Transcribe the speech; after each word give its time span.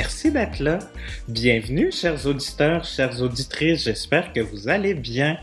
Merci 0.00 0.30
d'être 0.30 0.60
là. 0.60 0.78
Bienvenue, 1.26 1.90
chers 1.90 2.24
auditeurs, 2.24 2.84
chères 2.84 3.20
auditrices. 3.20 3.82
J'espère 3.82 4.32
que 4.32 4.38
vous 4.38 4.68
allez 4.68 4.94
bien. 4.94 5.38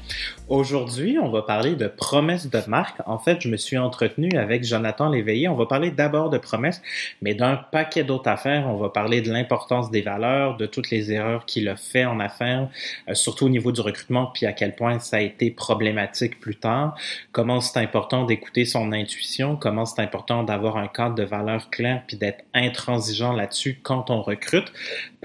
Aujourd'hui, 0.48 1.18
on 1.20 1.32
va 1.32 1.42
parler 1.42 1.76
de 1.76 1.88
promesses 1.88 2.48
de 2.48 2.60
marque. 2.68 3.02
En 3.08 3.18
fait, 3.18 3.42
je 3.42 3.50
me 3.50 3.58
suis 3.58 3.80
entretenu 3.80 4.30
avec 4.38 4.64
Jonathan 4.64 5.10
Léveillé. 5.10 5.48
On 5.48 5.56
va 5.56 5.66
parler 5.66 5.90
d'abord 5.90 6.30
de 6.30 6.38
promesses, 6.38 6.84
mais 7.24 7.34
d'un 7.34 7.56
paquet 7.56 8.04
d'autres 8.04 8.30
affaires. 8.30 8.68
On 8.68 8.78
va 8.78 8.90
parler 8.90 9.24
de 9.24 9.32
l'importance 9.32 9.90
des 9.90 10.04
valeurs, 10.04 10.56
de 10.58 10.68
toutes 10.68 10.92
les 10.92 11.12
erreurs 11.12 11.48
qu'il 11.48 11.68
a 11.68 11.76
fait 11.76 12.06
en 12.06 12.20
affaires, 12.20 12.70
euh, 13.10 13.16
surtout 13.16 13.48
au 13.48 13.50
niveau 13.50 13.72
du 13.72 13.82
recrutement, 13.82 14.28
puis 14.28 14.46
à 14.46 14.54
quel 14.54 14.76
point 14.76 15.00
ça 15.00 15.18
a 15.18 15.22
été 15.22 15.50
problématique 15.50 16.40
plus 16.40 16.58
tard. 16.58 16.96
Comment 17.32 17.60
c'est 17.60 17.80
important 17.80 18.24
d'écouter 18.24 18.66
son 18.66 18.92
intuition, 18.92 19.56
comment 19.56 19.86
c'est 19.86 20.04
important 20.04 20.44
d'avoir 20.44 20.78
un 20.78 20.88
cadre 20.88 21.16
de 21.16 21.24
valeurs 21.24 21.72
clair, 21.72 22.04
puis 22.06 22.18
d'être 22.18 22.44
intransigeant 22.54 23.34
là-dessus 23.34 23.80
quand 23.82 24.12
on 24.12 24.22
recrute. 24.22 24.72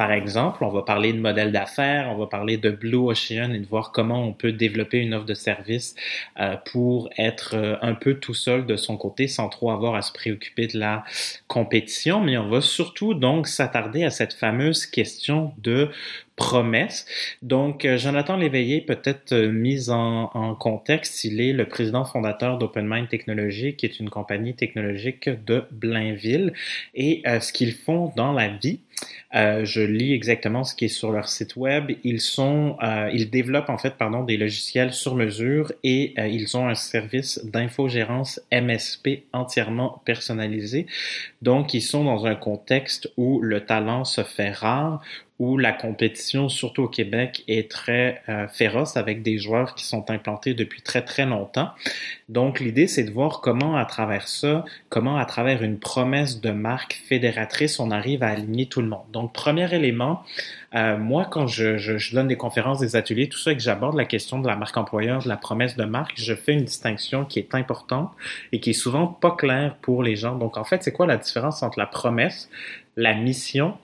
Par 0.01 0.13
exemple, 0.13 0.65
on 0.65 0.71
va 0.71 0.81
parler 0.81 1.13
de 1.13 1.19
modèle 1.19 1.53
d'affaires, 1.53 2.09
on 2.11 2.17
va 2.17 2.27
parler 2.27 2.57
de 2.57 2.71
Blue 2.71 2.97
Ocean 2.97 3.53
et 3.53 3.59
de 3.59 3.67
voir 3.67 3.93
comment 3.93 4.27
on 4.27 4.33
peut 4.33 4.51
développer 4.51 4.97
une 4.97 5.13
offre 5.13 5.27
de 5.27 5.35
service 5.35 5.95
euh, 6.41 6.57
pour 6.73 7.11
être 7.19 7.55
euh, 7.55 7.77
un 7.83 7.93
peu 7.93 8.15
tout 8.15 8.33
seul 8.33 8.65
de 8.65 8.77
son 8.77 8.97
côté 8.97 9.29
sans 9.29 9.51
trop 9.51 9.71
avoir 9.71 9.95
à 9.97 10.01
se 10.01 10.11
préoccuper 10.11 10.69
de 10.69 10.79
la 10.79 11.05
compétition. 11.49 12.23
Mais 12.23 12.39
on 12.39 12.49
va 12.49 12.63
surtout 12.63 13.13
donc 13.13 13.47
s'attarder 13.47 14.03
à 14.03 14.09
cette 14.09 14.33
fameuse 14.33 14.87
question 14.87 15.53
de 15.59 15.91
promesse. 16.35 17.05
Donc, 17.43 17.85
euh, 17.85 17.99
Jonathan 17.99 18.39
Léveillé, 18.39 18.81
peut-être 18.81 19.35
mis 19.35 19.91
en, 19.91 20.55
contexte, 20.59 21.25
il 21.25 21.43
est 21.43 21.53
le 21.53 21.69
président 21.69 22.07
fondateur 22.07 22.57
d'OpenMind 22.57 23.07
Technologies, 23.07 23.77
qui 23.77 23.85
est 23.85 24.01
une 24.01 24.09
compagnie 24.09 24.55
technologique 24.55 25.29
de 25.29 25.65
Blainville. 25.71 26.55
Et 26.95 27.23
ce 27.27 27.53
qu'ils 27.53 27.75
font 27.75 28.15
dans 28.17 28.33
la 28.33 28.49
vie, 28.49 28.81
euh, 29.35 29.65
je 29.65 29.81
lis 29.81 30.13
exactement 30.13 30.65
ce 30.65 30.75
qui 30.75 30.87
est 30.87 30.89
sur 30.89 31.13
leur 31.13 31.29
site 31.29 31.57
web. 31.57 31.93
Ils 32.03 32.21
sont, 32.21 32.77
euh, 32.83 33.11
ils 33.13 33.31
développent 33.31 33.71
en 33.71 33.79
fait, 33.79 33.95
pardon, 33.97 34.25
des 34.25 34.37
logiciels 34.37 34.93
sur 34.93 35.15
mesure 35.15 35.73
et 35.85 36.15
euh, 36.19 36.27
ils 36.27 36.57
ont 36.57 36.69
un 36.69 36.75
service 36.75 37.45
d'infogérance 37.45 38.41
MSP 38.53 39.25
entièrement 39.33 40.03
personnalisé. 40.05 40.87
Donc, 41.43 41.75
ils 41.75 41.83
sont 41.83 42.05
dans 42.05 42.27
un 42.27 42.35
contexte 42.35 43.13
où 43.17 43.41
le 43.41 43.65
talent 43.65 44.05
se 44.05 44.23
fait 44.23 44.51
rare, 44.51 45.01
où 45.41 45.57
la 45.57 45.73
compétition, 45.73 46.51
surtout 46.51 46.83
au 46.83 46.89
Québec, 46.89 47.45
est 47.49 47.71
très 47.71 48.23
euh, 48.29 48.47
féroce 48.47 48.99
avec 48.99 49.23
des 49.23 49.39
joueurs 49.39 49.75
qui 49.75 49.87
sont 49.87 50.11
implantés 50.11 50.53
depuis 50.53 50.83
très 50.83 51.01
très 51.03 51.25
longtemps. 51.25 51.71
Donc 52.29 52.61
l'idée, 52.61 52.87
c'est 52.87 53.05
de 53.05 53.11
voir 53.11 53.41
comment 53.41 53.75
à 53.79 53.87
travers 53.87 54.29
ça, 54.29 54.67
comment 54.91 55.17
à 55.17 55.25
travers 55.25 55.63
une 55.63 55.79
promesse 55.79 56.43
de 56.43 56.51
marque 56.51 57.01
fédératrice, 57.09 57.81
on 57.81 57.91
arrive 57.91 58.23
à 58.23 58.29
aligner 58.29 58.67
tout 58.67 58.83
le 58.83 58.89
monde. 58.89 59.07
Donc 59.13 59.33
premier 59.33 59.75
élément, 59.75 60.23
euh, 60.75 60.99
moi 60.99 61.25
quand 61.25 61.47
je, 61.47 61.79
je, 61.79 61.97
je, 61.97 62.15
donne 62.15 62.29
des 62.29 62.37
conférences, 62.37 62.79
des 62.79 62.95
ateliers, 62.95 63.31
tout 63.31 63.39
ça, 63.39 63.53
et 63.53 63.57
que 63.57 63.63
j'aborde 63.63 63.97
la 63.97 64.05
question 64.05 64.41
de 64.41 64.47
la 64.47 64.57
marque 64.57 64.77
employeur, 64.77 65.23
de 65.23 65.29
la 65.29 65.39
promesse 65.39 65.75
de 65.75 65.85
marque, 65.85 66.21
je 66.21 66.35
fais 66.35 66.53
une 66.53 66.65
distinction 66.65 67.25
qui 67.25 67.39
est 67.39 67.55
importante 67.55 68.13
et 68.53 68.61
qui 68.61 68.71
est 68.71 68.75
souvent 68.75 69.07
pas 69.07 69.31
claire 69.31 69.77
pour 69.81 70.03
les 70.03 70.17
gens. 70.17 70.37
Donc 70.37 70.59
en 70.59 70.65
fait, 70.65 70.83
c'est 70.85 70.93
quoi 70.93 71.07
la 71.07 71.17
différence 71.17 71.63
entre 71.63 71.79
la 71.79 71.87
promesse, 71.87 72.51
la 72.97 73.15
mission 73.15 73.79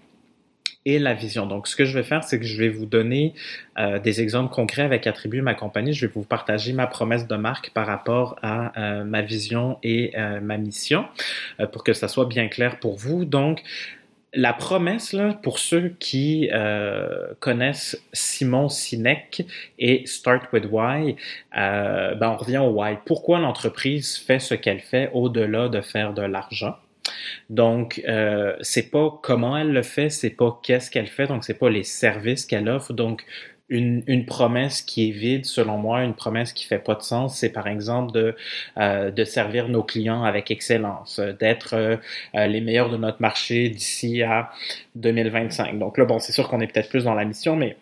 et 0.86 1.00
la 1.00 1.12
vision. 1.12 1.46
Donc, 1.46 1.66
ce 1.66 1.76
que 1.76 1.84
je 1.84 1.98
vais 1.98 2.04
faire, 2.04 2.24
c'est 2.24 2.38
que 2.38 2.46
je 2.46 2.56
vais 2.56 2.70
vous 2.70 2.86
donner 2.86 3.34
euh, 3.78 3.98
des 3.98 4.22
exemples 4.22 4.54
concrets 4.54 4.82
avec 4.82 5.06
Attribut, 5.06 5.42
ma 5.42 5.54
compagnie. 5.54 5.92
Je 5.92 6.06
vais 6.06 6.12
vous 6.14 6.22
partager 6.22 6.72
ma 6.72 6.86
promesse 6.86 7.26
de 7.26 7.36
marque 7.36 7.70
par 7.70 7.86
rapport 7.86 8.38
à 8.40 8.72
euh, 8.80 9.04
ma 9.04 9.20
vision 9.20 9.78
et 9.82 10.12
euh, 10.16 10.40
ma 10.40 10.56
mission 10.56 11.04
pour 11.72 11.82
que 11.82 11.92
ça 11.92 12.06
soit 12.06 12.26
bien 12.26 12.48
clair 12.48 12.78
pour 12.78 12.96
vous. 12.96 13.24
Donc, 13.24 13.62
la 14.32 14.52
promesse, 14.52 15.12
là, 15.12 15.34
pour 15.42 15.58
ceux 15.58 15.96
qui 15.98 16.50
connaissent 17.40 17.98
Simon 18.12 18.68
Sinek 18.68 19.46
et 19.78 20.06
Start 20.06 20.52
with 20.52 20.66
Why, 20.70 21.16
ben 21.54 22.18
on 22.20 22.36
revient 22.36 22.58
au 22.58 22.70
why. 22.70 22.98
Pourquoi 23.06 23.40
l'entreprise 23.40 24.18
fait 24.18 24.38
ce 24.38 24.54
qu'elle 24.54 24.80
fait 24.80 25.10
au-delà 25.14 25.68
de 25.68 25.80
faire 25.80 26.12
de 26.12 26.22
l'argent? 26.22 26.76
Donc, 27.50 28.02
euh, 28.08 28.56
c'est 28.60 28.90
pas 28.90 29.18
comment 29.22 29.56
elle 29.56 29.72
le 29.72 29.82
fait, 29.82 30.10
c'est 30.10 30.30
pas 30.30 30.58
qu'est-ce 30.62 30.90
qu'elle 30.90 31.06
fait, 31.06 31.26
donc 31.26 31.44
c'est 31.44 31.58
pas 31.58 31.70
les 31.70 31.84
services 31.84 32.46
qu'elle 32.46 32.68
offre. 32.68 32.92
Donc, 32.92 33.24
une, 33.68 34.04
une, 34.06 34.26
promesse 34.26 34.80
qui 34.80 35.08
est 35.08 35.12
vide, 35.12 35.44
selon 35.44 35.76
moi, 35.76 36.04
une 36.04 36.14
promesse 36.14 36.52
qui 36.52 36.64
fait 36.64 36.78
pas 36.78 36.94
de 36.94 37.02
sens, 37.02 37.36
c'est 37.36 37.50
par 37.50 37.66
exemple 37.66 38.12
de, 38.12 38.36
euh, 38.78 39.10
de 39.10 39.24
servir 39.24 39.68
nos 39.68 39.82
clients 39.82 40.22
avec 40.22 40.52
excellence, 40.52 41.18
d'être 41.40 41.74
euh, 41.74 41.96
les 42.46 42.60
meilleurs 42.60 42.90
de 42.90 42.96
notre 42.96 43.20
marché 43.20 43.68
d'ici 43.68 44.22
à 44.22 44.50
2025. 44.94 45.78
Donc 45.80 45.98
là, 45.98 46.04
bon, 46.04 46.20
c'est 46.20 46.32
sûr 46.32 46.48
qu'on 46.48 46.60
est 46.60 46.68
peut-être 46.68 46.88
plus 46.88 47.04
dans 47.04 47.14
la 47.14 47.24
mission, 47.24 47.56
mais 47.56 47.76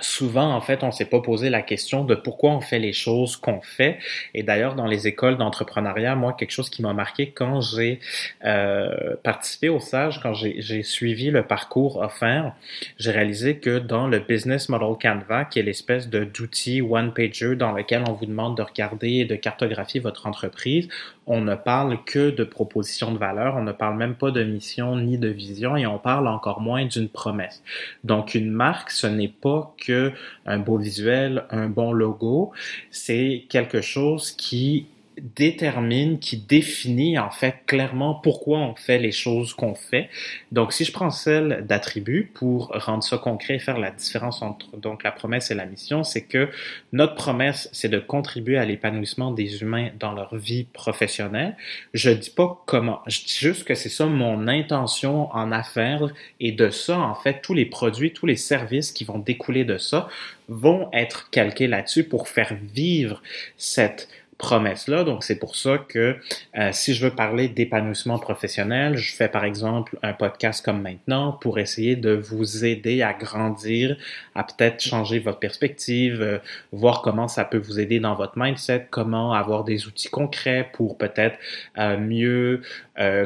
souvent, 0.00 0.52
en 0.54 0.60
fait, 0.60 0.82
on 0.82 0.90
s'est 0.90 1.04
pas 1.04 1.20
posé 1.20 1.50
la 1.50 1.62
question 1.62 2.04
de 2.04 2.14
pourquoi 2.14 2.50
on 2.50 2.60
fait 2.60 2.78
les 2.78 2.92
choses 2.92 3.36
qu'on 3.36 3.60
fait. 3.60 3.98
Et 4.34 4.42
d'ailleurs, 4.42 4.74
dans 4.74 4.86
les 4.86 5.06
écoles 5.06 5.36
d'entrepreneuriat, 5.36 6.16
moi, 6.16 6.32
quelque 6.32 6.50
chose 6.50 6.68
qui 6.68 6.82
m'a 6.82 6.92
marqué 6.92 7.30
quand 7.30 7.60
j'ai 7.60 8.00
euh, 8.44 9.16
participé 9.22 9.68
au 9.68 9.80
SAGE, 9.80 10.20
quand 10.20 10.34
j'ai 10.34 10.82
suivi 10.82 11.30
le 11.30 11.44
parcours 11.46 11.98
offert, 11.98 12.54
j'ai 12.98 13.12
réalisé 13.12 13.58
que 13.58 13.78
dans 13.78 14.06
le 14.06 14.18
Business 14.18 14.68
Model 14.68 14.96
Canva, 15.00 15.44
qui 15.44 15.60
est 15.60 15.62
l'espèce 15.62 16.08
d'outil 16.08 16.80
one-pager 16.80 17.56
dans 17.56 17.72
lequel 17.72 18.02
on 18.08 18.12
vous 18.12 18.26
demande 18.26 18.56
de 18.56 18.62
regarder 18.62 19.10
et 19.10 19.24
de 19.24 19.36
cartographier 19.36 20.00
votre 20.00 20.26
entreprise, 20.26 20.88
on 21.26 21.40
ne 21.40 21.54
parle 21.54 22.02
que 22.04 22.30
de 22.30 22.44
propositions 22.44 23.12
de 23.12 23.18
valeur, 23.18 23.56
on 23.56 23.62
ne 23.62 23.72
parle 23.72 23.96
même 23.96 24.14
pas 24.14 24.30
de 24.30 24.42
mission 24.42 24.96
ni 24.96 25.18
de 25.18 25.28
vision 25.28 25.76
et 25.76 25.86
on 25.86 25.98
parle 25.98 26.28
encore 26.28 26.60
moins 26.60 26.84
d'une 26.84 27.08
promesse. 27.08 27.62
Donc 28.04 28.34
une 28.34 28.50
marque, 28.50 28.90
ce 28.90 29.06
n'est 29.06 29.28
pas 29.28 29.74
que 29.78 30.12
un 30.46 30.58
beau 30.58 30.76
visuel, 30.76 31.44
un 31.50 31.68
bon 31.68 31.92
logo, 31.92 32.52
c'est 32.90 33.44
quelque 33.48 33.80
chose 33.80 34.32
qui 34.32 34.86
détermine, 35.18 36.18
qui 36.18 36.36
définit 36.36 37.18
en 37.18 37.30
fait 37.30 37.56
clairement 37.66 38.14
pourquoi 38.14 38.58
on 38.58 38.74
fait 38.74 38.98
les 38.98 39.12
choses 39.12 39.54
qu'on 39.54 39.74
fait. 39.74 40.08
Donc, 40.52 40.72
si 40.72 40.84
je 40.84 40.92
prends 40.92 41.10
celle 41.10 41.64
d'attribut 41.66 42.30
pour 42.34 42.68
rendre 42.74 43.02
ça 43.02 43.18
concret 43.18 43.56
et 43.56 43.58
faire 43.58 43.78
la 43.78 43.90
différence 43.90 44.42
entre 44.42 44.76
donc 44.76 45.02
la 45.02 45.12
promesse 45.12 45.50
et 45.50 45.54
la 45.54 45.66
mission, 45.66 46.04
c'est 46.04 46.22
que 46.22 46.48
notre 46.92 47.14
promesse, 47.14 47.68
c'est 47.72 47.88
de 47.88 47.98
contribuer 47.98 48.58
à 48.58 48.64
l'épanouissement 48.64 49.30
des 49.30 49.62
humains 49.62 49.90
dans 49.98 50.12
leur 50.12 50.34
vie 50.36 50.64
professionnelle. 50.64 51.56
Je 51.92 52.10
dis 52.10 52.30
pas 52.30 52.62
comment, 52.66 53.00
je 53.06 53.20
dis 53.24 53.36
juste 53.38 53.64
que 53.64 53.74
c'est 53.74 53.88
ça 53.88 54.06
mon 54.06 54.48
intention 54.48 55.32
en 55.34 55.52
affaires 55.52 56.08
et 56.40 56.52
de 56.52 56.70
ça, 56.70 56.98
en 56.98 57.14
fait, 57.14 57.40
tous 57.42 57.54
les 57.54 57.66
produits, 57.66 58.12
tous 58.12 58.26
les 58.26 58.36
services 58.36 58.92
qui 58.92 59.04
vont 59.04 59.18
découler 59.18 59.64
de 59.64 59.78
ça 59.78 60.08
vont 60.48 60.88
être 60.92 61.30
calqués 61.30 61.66
là-dessus 61.66 62.04
pour 62.04 62.28
faire 62.28 62.54
vivre 62.74 63.22
cette 63.56 64.08
promesse-là. 64.38 65.04
Donc, 65.04 65.24
c'est 65.24 65.38
pour 65.38 65.56
ça 65.56 65.78
que 65.78 66.16
euh, 66.58 66.70
si 66.72 66.94
je 66.94 67.04
veux 67.04 67.14
parler 67.14 67.48
d'épanouissement 67.48 68.18
professionnel, 68.18 68.96
je 68.96 69.14
fais 69.14 69.28
par 69.28 69.44
exemple 69.44 69.98
un 70.02 70.12
podcast 70.12 70.64
comme 70.64 70.82
maintenant 70.82 71.32
pour 71.32 71.58
essayer 71.58 71.96
de 71.96 72.12
vous 72.12 72.64
aider 72.64 73.02
à 73.02 73.12
grandir, 73.12 73.96
à 74.34 74.44
peut-être 74.44 74.82
changer 74.82 75.18
votre 75.18 75.38
perspective, 75.38 76.20
euh, 76.20 76.38
voir 76.72 77.02
comment 77.02 77.28
ça 77.28 77.44
peut 77.44 77.58
vous 77.58 77.78
aider 77.80 78.00
dans 78.00 78.14
votre 78.14 78.36
mindset, 78.36 78.88
comment 78.90 79.32
avoir 79.32 79.64
des 79.64 79.86
outils 79.86 80.08
concrets 80.08 80.68
pour 80.72 80.98
peut-être 80.98 81.38
euh, 81.78 81.98
mieux 81.98 82.62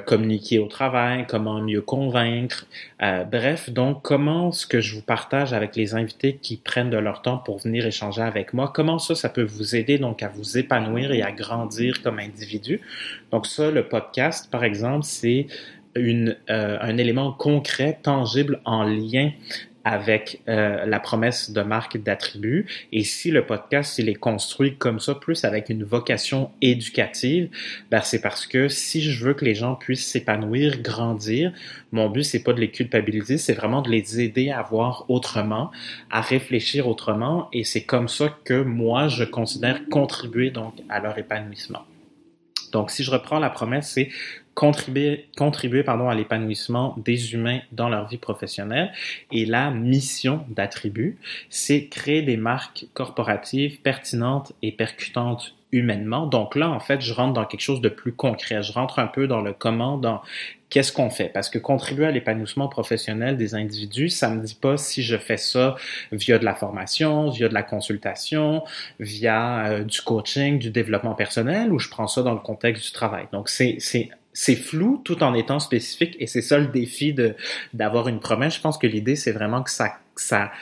communiquer 0.06 0.58
au 0.58 0.66
travail, 0.66 1.26
comment 1.28 1.60
mieux 1.60 1.82
convaincre. 1.82 2.66
bref, 3.30 3.68
donc, 3.68 4.00
comment 4.02 4.50
ce 4.50 4.66
que 4.66 4.80
je 4.80 4.94
vous 4.94 5.02
partage 5.02 5.52
avec 5.52 5.76
les 5.76 5.94
invités 5.94 6.38
qui 6.40 6.56
prennent 6.56 6.88
de 6.88 6.96
leur 6.96 7.20
temps 7.20 7.36
pour 7.36 7.58
venir 7.58 7.84
échanger 7.84 8.22
avec 8.22 8.54
moi, 8.54 8.72
comment 8.74 8.98
ça, 8.98 9.14
ça 9.14 9.28
peut 9.28 9.42
vous 9.42 9.76
aider 9.76 9.98
donc 9.98 10.22
à 10.22 10.28
vous 10.28 10.56
épanouir 10.56 10.97
et 10.98 11.22
à 11.22 11.32
grandir 11.32 12.02
comme 12.02 12.18
individu. 12.18 12.80
Donc 13.32 13.46
ça, 13.46 13.70
le 13.70 13.88
podcast, 13.88 14.50
par 14.50 14.64
exemple, 14.64 15.04
c'est 15.04 15.46
une, 15.94 16.36
euh, 16.50 16.78
un 16.80 16.96
élément 16.98 17.32
concret, 17.32 17.98
tangible, 18.02 18.60
en 18.64 18.84
lien 18.84 19.30
avec 19.88 20.42
euh, 20.48 20.84
la 20.84 21.00
promesse 21.00 21.50
de 21.50 21.62
marque 21.62 21.96
d'attribut. 21.96 22.66
Et 22.92 23.04
si 23.04 23.30
le 23.30 23.46
podcast 23.46 23.98
il 23.98 24.10
est 24.10 24.14
construit 24.14 24.76
comme 24.76 25.00
ça, 25.00 25.14
plus 25.14 25.44
avec 25.46 25.70
une 25.70 25.82
vocation 25.82 26.50
éducative, 26.60 27.48
ben 27.90 28.02
c'est 28.02 28.20
parce 28.20 28.46
que 28.46 28.68
si 28.68 29.00
je 29.00 29.24
veux 29.24 29.32
que 29.32 29.46
les 29.46 29.54
gens 29.54 29.76
puissent 29.76 30.06
s'épanouir, 30.06 30.82
grandir, 30.82 31.52
mon 31.90 32.10
but 32.10 32.22
c'est 32.22 32.42
pas 32.42 32.52
de 32.52 32.60
les 32.60 32.70
culpabiliser, 32.70 33.38
c'est 33.38 33.54
vraiment 33.54 33.80
de 33.80 33.88
les 33.88 34.20
aider 34.20 34.50
à 34.50 34.60
voir 34.60 35.06
autrement, 35.08 35.70
à 36.10 36.20
réfléchir 36.20 36.86
autrement. 36.86 37.48
Et 37.54 37.64
c'est 37.64 37.84
comme 37.84 38.08
ça 38.08 38.36
que 38.44 38.60
moi 38.60 39.08
je 39.08 39.24
considère 39.24 39.88
contribuer 39.88 40.50
donc 40.50 40.74
à 40.90 41.00
leur 41.00 41.16
épanouissement. 41.16 41.86
Donc, 42.72 42.90
si 42.90 43.02
je 43.02 43.10
reprends 43.10 43.38
la 43.38 43.48
promesse, 43.48 43.92
c'est 43.94 44.10
contribuer, 44.58 45.26
contribuer 45.36 45.84
pardon, 45.84 46.08
à 46.08 46.16
l'épanouissement 46.16 46.96
des 46.98 47.32
humains 47.32 47.60
dans 47.70 47.88
leur 47.88 48.08
vie 48.08 48.16
professionnelle. 48.16 48.90
Et 49.30 49.46
la 49.46 49.70
mission 49.70 50.44
d'attribut, 50.48 51.16
c'est 51.48 51.86
créer 51.86 52.22
des 52.22 52.36
marques 52.36 52.86
corporatives 52.92 53.80
pertinentes 53.82 54.52
et 54.62 54.72
percutantes 54.72 55.54
humainement. 55.70 56.26
Donc 56.26 56.56
là, 56.56 56.70
en 56.70 56.80
fait, 56.80 57.00
je 57.00 57.12
rentre 57.12 57.34
dans 57.34 57.44
quelque 57.44 57.60
chose 57.60 57.80
de 57.80 57.88
plus 57.88 58.12
concret. 58.12 58.64
Je 58.64 58.72
rentre 58.72 58.98
un 58.98 59.06
peu 59.06 59.28
dans 59.28 59.42
le 59.42 59.52
comment, 59.52 59.96
dans 59.96 60.22
qu'est-ce 60.70 60.92
qu'on 60.92 61.10
fait. 61.10 61.28
Parce 61.28 61.50
que 61.50 61.58
contribuer 61.58 62.06
à 62.06 62.10
l'épanouissement 62.10 62.66
professionnel 62.66 63.36
des 63.36 63.54
individus, 63.54 64.08
ça 64.08 64.28
me 64.28 64.42
dit 64.42 64.58
pas 64.60 64.76
si 64.76 65.04
je 65.04 65.16
fais 65.16 65.36
ça 65.36 65.76
via 66.10 66.40
de 66.40 66.44
la 66.44 66.56
formation, 66.56 67.30
via 67.30 67.48
de 67.48 67.54
la 67.54 67.62
consultation, 67.62 68.64
via 68.98 69.66
euh, 69.66 69.84
du 69.84 70.00
coaching, 70.00 70.58
du 70.58 70.70
développement 70.70 71.14
personnel, 71.14 71.72
ou 71.72 71.78
je 71.78 71.88
prends 71.88 72.08
ça 72.08 72.22
dans 72.22 72.34
le 72.34 72.40
contexte 72.40 72.84
du 72.84 72.90
travail. 72.90 73.28
Donc 73.30 73.48
c'est 73.48 73.78
c'est 74.40 74.54
flou 74.54 75.02
tout 75.04 75.24
en 75.24 75.34
étant 75.34 75.58
spécifique 75.58 76.14
et 76.20 76.28
c'est 76.28 76.42
ça 76.42 76.58
le 76.58 76.68
défi 76.68 77.12
de 77.12 77.34
d'avoir 77.74 78.06
une 78.06 78.20
promesse. 78.20 78.54
Je 78.54 78.60
pense 78.60 78.78
que 78.78 78.86
l'idée 78.86 79.16
c'est 79.16 79.32
vraiment 79.32 79.64
que 79.64 79.70
ça 79.70 79.94
ça 80.14 80.52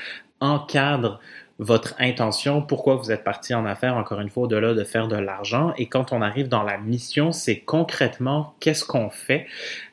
encadre 0.40 1.20
votre 1.58 1.94
intention, 1.99 2.62
pourquoi 2.62 2.96
vous 2.96 3.11
êtes 3.11 3.25
parti 3.25 3.55
en 3.55 3.64
affaires, 3.64 3.96
encore 3.96 4.20
une 4.20 4.28
fois, 4.28 4.44
au-delà 4.44 4.75
de 4.75 4.84
faire 4.84 5.08
de 5.08 5.17
l'argent. 5.17 5.73
Et 5.78 5.87
quand 5.87 6.12
on 6.12 6.20
arrive 6.20 6.49
dans 6.49 6.62
la 6.62 6.76
mission, 6.76 7.32
c'est 7.32 7.61
concrètement 7.61 8.55
qu'est-ce 8.61 8.84
qu'on 8.84 9.08
fait. 9.08 9.46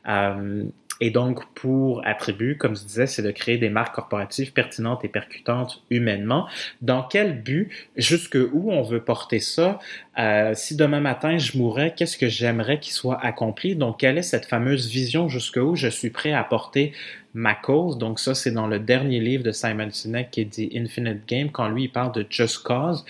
Euh, 0.07 0.65
et 1.01 1.09
donc, 1.09 1.45
pour 1.53 2.05
attribut, 2.05 2.57
comme 2.57 2.75
je 2.75 2.83
disais, 2.83 3.07
c'est 3.07 3.23
de 3.23 3.31
créer 3.31 3.57
des 3.57 3.69
marques 3.69 3.95
corporatives 3.95 4.53
pertinentes 4.53 5.03
et 5.03 5.07
percutantes 5.07 5.83
humainement. 5.89 6.47
Dans 6.81 7.03
quel 7.03 7.41
but, 7.41 7.69
jusque 7.97 8.37
où 8.53 8.71
on 8.71 8.83
veut 8.83 9.03
porter 9.03 9.39
ça? 9.39 9.79
Euh, 10.19 10.53
si 10.53 10.75
demain 10.75 10.99
matin 10.99 11.37
je 11.37 11.57
mourrais, 11.57 11.93
qu'est-ce 11.95 12.17
que 12.17 12.29
j'aimerais 12.29 12.79
qu'il 12.79 12.93
soit 12.93 13.19
accompli? 13.19 13.75
Donc, 13.75 13.99
quelle 13.99 14.17
est 14.17 14.23
cette 14.23 14.45
fameuse 14.45 14.87
vision 14.87 15.27
jusque 15.27 15.57
où 15.57 15.75
je 15.75 15.87
suis 15.87 16.11
prêt 16.11 16.31
à 16.31 16.43
porter 16.43 16.93
ma 17.33 17.55
cause? 17.55 17.97
Donc, 17.97 18.19
ça, 18.19 18.35
c'est 18.35 18.51
dans 18.51 18.67
le 18.67 18.79
dernier 18.79 19.19
livre 19.19 19.43
de 19.43 19.51
Simon 19.51 19.89
Sinek 19.89 20.29
qui 20.29 20.45
dit 20.45 20.69
Infinite 20.75 21.27
Game, 21.27 21.49
quand 21.49 21.67
lui, 21.69 21.85
il 21.85 21.91
parle 21.91 22.13
de 22.13 22.25
Just 22.29 22.59
Cause 22.59 23.03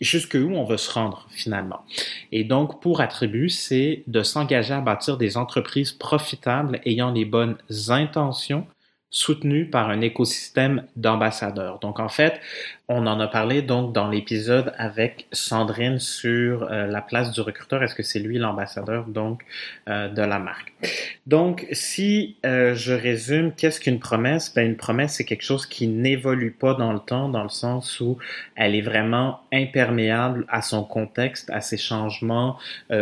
jusqu'où 0.00 0.50
on 0.54 0.64
veut 0.64 0.76
se 0.76 0.92
rendre 0.92 1.26
finalement. 1.30 1.84
Et 2.32 2.44
donc, 2.44 2.80
pour 2.80 3.00
attribut, 3.00 3.48
c'est 3.48 4.02
de 4.06 4.22
s'engager 4.22 4.74
à 4.74 4.80
bâtir 4.80 5.16
des 5.16 5.36
entreprises 5.36 5.92
profitables 5.92 6.80
ayant 6.84 7.12
les 7.12 7.24
bonnes 7.24 7.56
intentions 7.88 8.66
soutenues 9.10 9.70
par 9.70 9.88
un 9.88 10.00
écosystème 10.00 10.84
d'ambassadeurs. 10.96 11.78
Donc, 11.78 11.98
en 11.98 12.08
fait, 12.08 12.40
on 12.90 13.06
en 13.06 13.20
a 13.20 13.28
parlé 13.28 13.60
donc 13.60 13.92
dans 13.92 14.08
l'épisode 14.08 14.72
avec 14.78 15.26
Sandrine 15.30 15.98
sur 15.98 16.62
euh, 16.62 16.86
la 16.86 17.02
place 17.02 17.32
du 17.32 17.42
recruteur. 17.42 17.82
Est-ce 17.82 17.94
que 17.94 18.02
c'est 18.02 18.18
lui 18.18 18.38
l'ambassadeur 18.38 19.04
donc 19.04 19.42
euh, 19.88 20.08
de 20.08 20.22
la 20.22 20.38
marque? 20.38 20.72
Donc, 21.26 21.66
si 21.72 22.36
euh, 22.46 22.74
je 22.74 22.94
résume, 22.94 23.52
qu'est-ce 23.52 23.78
qu'une 23.80 23.98
promesse? 23.98 24.54
Ben 24.54 24.66
une 24.66 24.76
promesse 24.76 25.16
c'est 25.16 25.26
quelque 25.26 25.44
chose 25.44 25.66
qui 25.66 25.86
n'évolue 25.86 26.50
pas 26.50 26.72
dans 26.72 26.94
le 26.94 27.00
temps, 27.00 27.28
dans 27.28 27.42
le 27.42 27.50
sens 27.50 28.00
où 28.00 28.16
elle 28.56 28.74
est 28.74 28.80
vraiment 28.80 29.40
imperméable 29.52 30.46
à 30.48 30.62
son 30.62 30.82
contexte, 30.82 31.50
à 31.50 31.60
ses 31.60 31.76
changements 31.76 32.58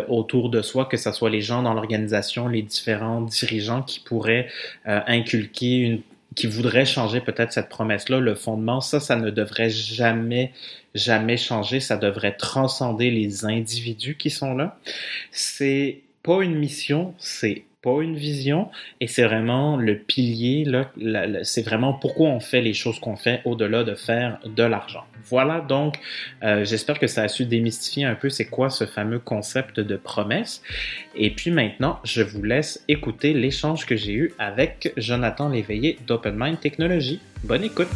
autour 0.09 0.51
de 0.51 0.63
soi, 0.63 0.87
que 0.87 0.97
ce 0.97 1.13
soit 1.13 1.31
les 1.31 1.41
gens 1.41 1.63
dans 1.63 1.75
l'organisation, 1.75 2.49
les 2.49 2.63
différents 2.63 3.21
dirigeants 3.21 3.83
qui 3.83 4.01
pourraient 4.01 4.49
inculquer 4.85 5.79
une 5.79 6.01
qui 6.37 6.47
voudrait 6.47 6.85
changer 6.85 7.21
peut-être 7.21 7.53
cette 7.53 7.71
promesse-là, 7.71 8.21
le 8.21 8.35
fondement, 8.35 8.81
ça, 8.81 9.01
ça 9.01 9.17
ne 9.17 9.31
devrait 9.31 9.71
jamais, 9.71 10.53
jamais 10.95 11.39
changer. 11.39 11.81
Ça 11.81 11.97
devrait 11.97 12.37
transcender 12.37 13.11
les 13.11 13.45
individus 13.47 14.17
qui 14.17 14.31
sont 14.31 14.55
là. 14.55 14.79
C'est 15.33 16.03
pas 16.23 16.43
une 16.43 16.55
mission, 16.55 17.15
c'est 17.19 17.65
pas 17.83 18.03
une 18.03 18.17
vision 18.17 18.71
et 19.01 19.07
c'est 19.07 19.23
vraiment 19.23 19.77
le 19.77 19.99
pilier 19.99 20.65
c'est 21.43 21.63
vraiment 21.63 21.93
pourquoi 21.93 22.29
on 22.29 22.41
fait 22.41 22.61
les 22.61 22.75
choses 22.75 22.99
qu'on 22.99 23.17
fait 23.17 23.43
au-delà 23.45 23.85
de 23.85 23.95
faire 23.95 24.39
de 24.45 24.63
l'argent. 24.63 25.05
Voilà 25.25 25.61
donc 25.61 25.99
euh, 26.43 26.65
j'espère 26.65 26.99
que 26.99 27.07
ça 27.07 27.23
a 27.23 27.29
su 27.29 27.45
démystifier 27.45 28.05
un 28.05 28.15
peu 28.15 28.29
c'est 28.29 28.47
quoi 28.47 28.71
ce 28.71 28.87
fameux 28.87 29.19
concept 29.19 29.81
de 29.81 29.97
promesse 29.97 30.63
et 31.15 31.31
puis 31.31 31.51
maintenant 31.51 32.01
je 32.05 32.23
vous 32.23 32.43
laisse 32.43 32.85
écouter 32.89 33.35
l'échange 33.35 33.87
que 33.87 33.97
j'ai 33.97 34.13
eu 34.13 34.35
avec 34.39 34.93
Jonathan 34.97 35.49
Léveillé 35.49 35.99
d'Open 36.07 36.35
Mind 36.37 36.61
Technologies. 36.61 37.21
Bonne 37.45 37.65
écoute. 37.65 37.89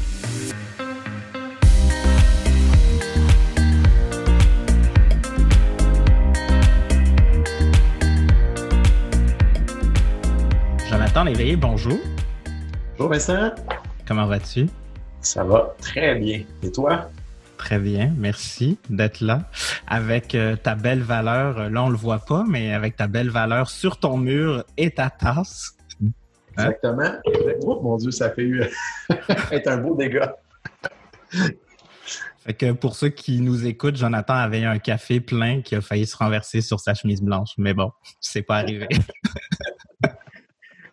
Léveillé, 11.16 11.54
bonjour. 11.54 11.98
Bonjour 12.96 13.12
Vincent. 13.12 13.50
Comment 14.08 14.24
vas-tu? 14.26 14.68
Ça 15.20 15.44
va 15.44 15.74
très 15.78 16.14
bien. 16.14 16.44
Et 16.62 16.72
toi? 16.72 17.10
Très 17.58 17.78
bien, 17.78 18.14
merci 18.16 18.78
d'être 18.88 19.20
là 19.20 19.42
avec 19.86 20.34
euh, 20.34 20.56
ta 20.56 20.74
belle 20.74 21.02
valeur. 21.02 21.58
Euh, 21.58 21.68
là, 21.68 21.82
on 21.82 21.90
le 21.90 21.96
voit 21.96 22.20
pas, 22.20 22.44
mais 22.48 22.72
avec 22.72 22.96
ta 22.96 23.06
belle 23.06 23.28
valeur 23.28 23.68
sur 23.68 23.98
ton 23.98 24.16
mur 24.16 24.64
et 24.78 24.92
ta 24.92 25.10
tasse. 25.10 25.76
Hein? 26.02 26.08
Exactement. 26.52 27.12
Oh 27.64 27.80
mon 27.82 27.98
Dieu, 27.98 28.12
ça 28.12 28.30
fait 28.30 28.48
être 29.52 29.68
un 29.68 29.76
beau 29.76 29.94
dégât. 29.94 30.36
Fait 32.38 32.54
que 32.54 32.72
pour 32.72 32.96
ceux 32.96 33.10
qui 33.10 33.42
nous 33.42 33.66
écoutent, 33.66 33.96
Jonathan 33.96 34.34
avait 34.34 34.64
un 34.64 34.78
café 34.78 35.20
plein 35.20 35.60
qui 35.60 35.74
a 35.74 35.82
failli 35.82 36.06
se 36.06 36.16
renverser 36.16 36.62
sur 36.62 36.80
sa 36.80 36.94
chemise 36.94 37.20
blanche. 37.20 37.50
Mais 37.58 37.74
bon, 37.74 37.92
c'est 38.20 38.42
pas 38.42 38.56
arrivé. 38.56 38.88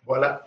Voilà. 0.08 0.42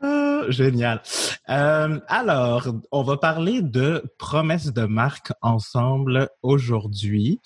Ah, 0.00 0.44
génial. 0.48 1.02
Euh, 1.50 2.00
alors, 2.06 2.68
on 2.92 3.02
va 3.02 3.16
parler 3.16 3.62
de 3.62 4.04
promesses 4.16 4.72
de 4.72 4.84
marque 4.86 5.32
ensemble 5.42 6.30
aujourd'hui. 6.42 7.40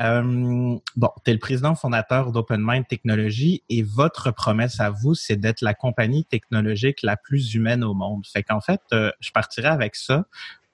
Euh, 0.00 0.76
bon, 0.96 1.10
tu 1.24 1.30
es 1.30 1.32
le 1.32 1.38
président 1.38 1.74
fondateur 1.74 2.32
d'Open 2.32 2.60
Mind 2.60 2.86
Technologies 2.88 3.62
et 3.70 3.82
votre 3.82 4.32
promesse 4.32 4.80
à 4.80 4.90
vous, 4.90 5.14
c'est 5.14 5.36
d'être 5.36 5.62
la 5.62 5.74
compagnie 5.74 6.24
technologique 6.24 7.02
la 7.02 7.16
plus 7.16 7.54
humaine 7.54 7.84
au 7.84 7.94
monde. 7.94 8.26
Fait 8.26 8.42
qu'en 8.42 8.60
fait, 8.60 8.82
euh, 8.92 9.10
je 9.20 9.30
partirai 9.30 9.68
avec 9.68 9.94
ça. 9.94 10.26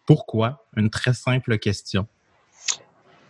Pourquoi? 0.07 0.65
Une 0.77 0.91
très 0.91 1.13
simple 1.13 1.59
question. 1.59 2.07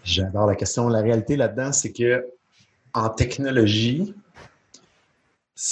J'adore 0.04 0.46
la 0.46 0.54
question. 0.54 0.88
La 0.88 1.00
réalité 1.00 1.36
là-dedans, 1.36 1.72
c'est 1.72 1.92
que 1.92 2.24
en 2.94 3.08
technologie, 3.10 4.14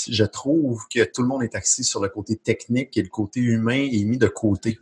je 0.08 0.24
trouve 0.24 0.84
que 0.92 1.04
tout 1.04 1.22
le 1.22 1.28
monde 1.28 1.42
est 1.42 1.54
axé 1.54 1.82
sur 1.82 2.00
le 2.00 2.08
côté 2.08 2.36
technique 2.36 2.96
et 2.96 3.02
le 3.02 3.08
côté 3.08 3.40
humain 3.40 3.88
est 3.90 4.04
mis 4.04 4.18
de 4.18 4.26
côté. 4.26 4.78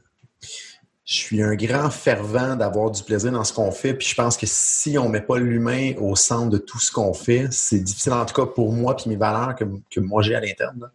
Je 1.05 1.14
suis 1.14 1.43
un 1.43 1.55
grand 1.55 1.90
fervent 1.90 2.57
d'avoir 2.57 2.90
du 2.90 3.02
plaisir 3.02 3.31
dans 3.31 3.45
ce 3.45 3.52
qu'on 3.52 3.71
fait, 3.71 3.93
puis 3.93 4.09
je 4.09 4.14
pense 4.14 4.38
que 4.38 4.47
si 4.49 4.97
on 4.97 5.09
ne 5.09 5.11
met 5.11 5.21
pas 5.21 5.38
l'humain 5.38 5.93
au 5.99 6.17
centre 6.17 6.49
de 6.49 6.57
tout 6.57 6.78
ce 6.78 6.90
qu'on 6.90 7.12
fait, 7.12 7.49
c'est 7.50 7.81
difficile, 7.81 8.14
en 8.14 8.25
tout 8.25 8.35
cas 8.35 8.47
pour 8.47 8.73
moi 8.73 8.97
puis 8.97 9.11
mes 9.11 9.17
valeurs 9.17 9.55
que, 9.55 9.64
que 9.90 10.00
moi 10.00 10.23
j'ai 10.23 10.35
à 10.35 10.40
l'interne. 10.40 10.90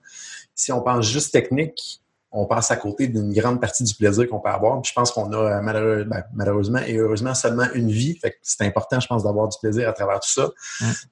Si 0.56 0.72
on 0.72 0.82
pense 0.82 1.06
juste 1.06 1.32
technique, 1.32 2.02
on 2.32 2.46
passe 2.46 2.72
à 2.72 2.76
côté 2.76 3.08
d'une 3.08 3.34
grande 3.34 3.60
partie 3.62 3.84
du 3.84 3.94
plaisir 3.96 4.28
qu'on 4.28 4.40
peut 4.40 4.50
avoir. 4.50 4.82
Puis 4.82 4.90
je 4.90 4.94
pense 4.94 5.12
qu'on 5.12 5.32
a 5.32 5.62
ben, 5.62 6.24
malheureusement 6.34 6.80
et 6.80 6.96
heureusement 6.96 7.34
seulement 7.34 7.66
une 7.74 7.90
vie. 7.90 8.18
Fait 8.18 8.32
que 8.32 8.38
c'est 8.42 8.66
important, 8.66 9.00
je 9.00 9.08
pense, 9.08 9.24
d'avoir 9.24 9.48
du 9.48 9.58
plaisir 9.60 9.90
à 9.90 9.94
travers 9.94 10.20
tout 10.20 10.30
ça. 10.30 10.52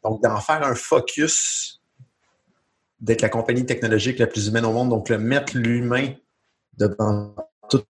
Donc, 0.03 0.21
d'en 0.21 0.39
faire 0.39 0.63
un 0.63 0.75
focus 0.75 1.76
d'être 2.99 3.21
la 3.21 3.29
compagnie 3.29 3.65
technologique 3.65 4.19
la 4.19 4.27
plus 4.27 4.47
humaine 4.47 4.65
au 4.65 4.73
monde. 4.73 4.89
Donc, 4.89 5.09
le 5.09 5.17
mettre 5.17 5.57
l'humain 5.57 6.13
devant 6.77 7.35
toutes 7.69 7.87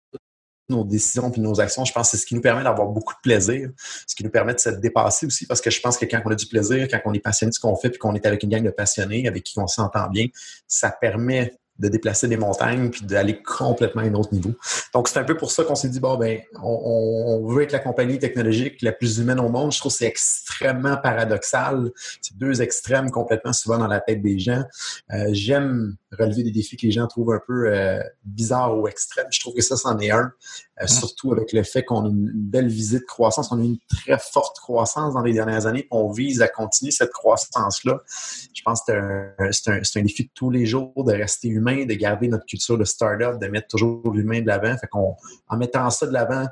nos 0.68 0.84
décisions 0.84 1.32
et 1.32 1.40
nos 1.40 1.60
actions, 1.60 1.84
je 1.84 1.92
pense 1.92 2.10
que 2.10 2.16
c'est 2.16 2.22
ce 2.22 2.26
qui 2.26 2.34
nous 2.34 2.40
permet 2.40 2.64
d'avoir 2.64 2.88
beaucoup 2.88 3.14
de 3.14 3.20
plaisir, 3.22 3.70
ce 4.06 4.14
qui 4.14 4.24
nous 4.24 4.30
permet 4.30 4.54
de 4.54 4.60
se 4.60 4.70
dépasser 4.70 5.26
aussi, 5.26 5.46
parce 5.46 5.60
que 5.60 5.70
je 5.70 5.80
pense 5.80 5.96
que 5.96 6.04
quand 6.06 6.20
on 6.24 6.30
a 6.30 6.34
du 6.34 6.46
plaisir, 6.46 6.88
quand 6.88 7.00
on 7.04 7.12
est 7.12 7.20
passionné 7.20 7.50
de 7.50 7.54
ce 7.54 7.60
qu'on 7.60 7.76
fait, 7.76 7.90
puis 7.90 7.98
qu'on 7.98 8.14
est 8.14 8.26
avec 8.26 8.42
une 8.42 8.50
gang 8.50 8.62
de 8.62 8.70
passionnés 8.70 9.28
avec 9.28 9.44
qui 9.44 9.58
on 9.58 9.66
s'entend 9.66 10.08
bien, 10.08 10.26
ça 10.66 10.90
permet 10.90 11.56
de 11.78 11.88
déplacer 11.88 12.28
des 12.28 12.36
montagnes 12.36 12.90
puis 12.90 13.02
d'aller 13.02 13.42
complètement 13.42 14.02
à 14.02 14.06
un 14.06 14.14
autre 14.14 14.32
niveau. 14.32 14.54
Donc, 14.94 15.08
c'est 15.08 15.18
un 15.18 15.24
peu 15.24 15.36
pour 15.36 15.50
ça 15.50 15.64
qu'on 15.64 15.74
s'est 15.74 15.88
dit, 15.88 16.00
bon, 16.00 16.16
ben, 16.16 16.40
on, 16.62 17.46
veut 17.46 17.62
être 17.62 17.72
la 17.72 17.78
compagnie 17.78 18.18
technologique 18.18 18.82
la 18.82 18.92
plus 18.92 19.18
humaine 19.18 19.40
au 19.40 19.48
monde. 19.48 19.72
Je 19.72 19.78
trouve 19.78 19.92
que 19.92 19.98
c'est 19.98 20.06
extrêmement 20.06 20.96
paradoxal. 20.96 21.90
C'est 22.22 22.36
deux 22.36 22.62
extrêmes 22.62 23.10
complètement 23.10 23.52
souvent 23.52 23.78
dans 23.78 23.86
la 23.86 24.00
tête 24.00 24.22
des 24.22 24.38
gens. 24.38 24.62
Euh, 25.12 25.28
j'aime 25.32 25.96
relever 26.18 26.42
des 26.42 26.50
défis 26.50 26.76
que 26.76 26.86
les 26.86 26.92
gens 26.92 27.06
trouvent 27.06 27.32
un 27.32 27.40
peu 27.46 27.68
euh, 27.68 28.00
bizarres 28.24 28.78
ou 28.78 28.88
extrêmes. 28.88 29.26
Je 29.30 29.40
trouve 29.40 29.54
que 29.54 29.62
ça, 29.62 29.76
c'en 29.76 29.98
est 29.98 30.10
un. 30.10 30.32
Euh, 30.82 30.86
surtout 30.86 31.32
avec 31.32 31.52
le 31.52 31.62
fait 31.62 31.84
qu'on 31.84 32.04
a 32.04 32.08
une 32.08 32.30
belle 32.34 32.68
visite 32.68 33.00
de 33.00 33.06
croissance. 33.06 33.50
On 33.50 33.58
a 33.58 33.62
eu 33.62 33.66
une 33.66 33.78
très 33.88 34.18
forte 34.18 34.58
croissance 34.58 35.14
dans 35.14 35.22
les 35.22 35.32
dernières 35.32 35.66
années. 35.66 35.86
On 35.90 36.10
vise 36.10 36.42
à 36.42 36.48
continuer 36.48 36.90
cette 36.90 37.12
croissance-là. 37.12 38.00
Je 38.54 38.62
pense 38.62 38.82
que 38.86 38.92
c'est 39.52 39.70
un, 39.70 39.80
un, 39.80 40.02
défi 40.02 40.24
de 40.24 40.30
tous 40.34 40.50
les 40.50 40.66
jours 40.66 40.92
de 41.04 41.12
rester 41.12 41.48
humain, 41.48 41.86
de 41.86 41.94
garder 41.94 42.28
notre 42.28 42.46
culture 42.46 42.76
de 42.76 42.84
start-up, 42.84 43.40
de 43.40 43.46
mettre 43.46 43.68
toujours 43.68 44.12
l'humain 44.12 44.40
de 44.40 44.46
l'avant. 44.46 44.76
Fait 44.76 44.86
qu'on, 44.88 45.16
en 45.48 45.56
mettant 45.56 45.88
ça 45.90 46.06
de 46.06 46.12
l'avant, 46.12 46.46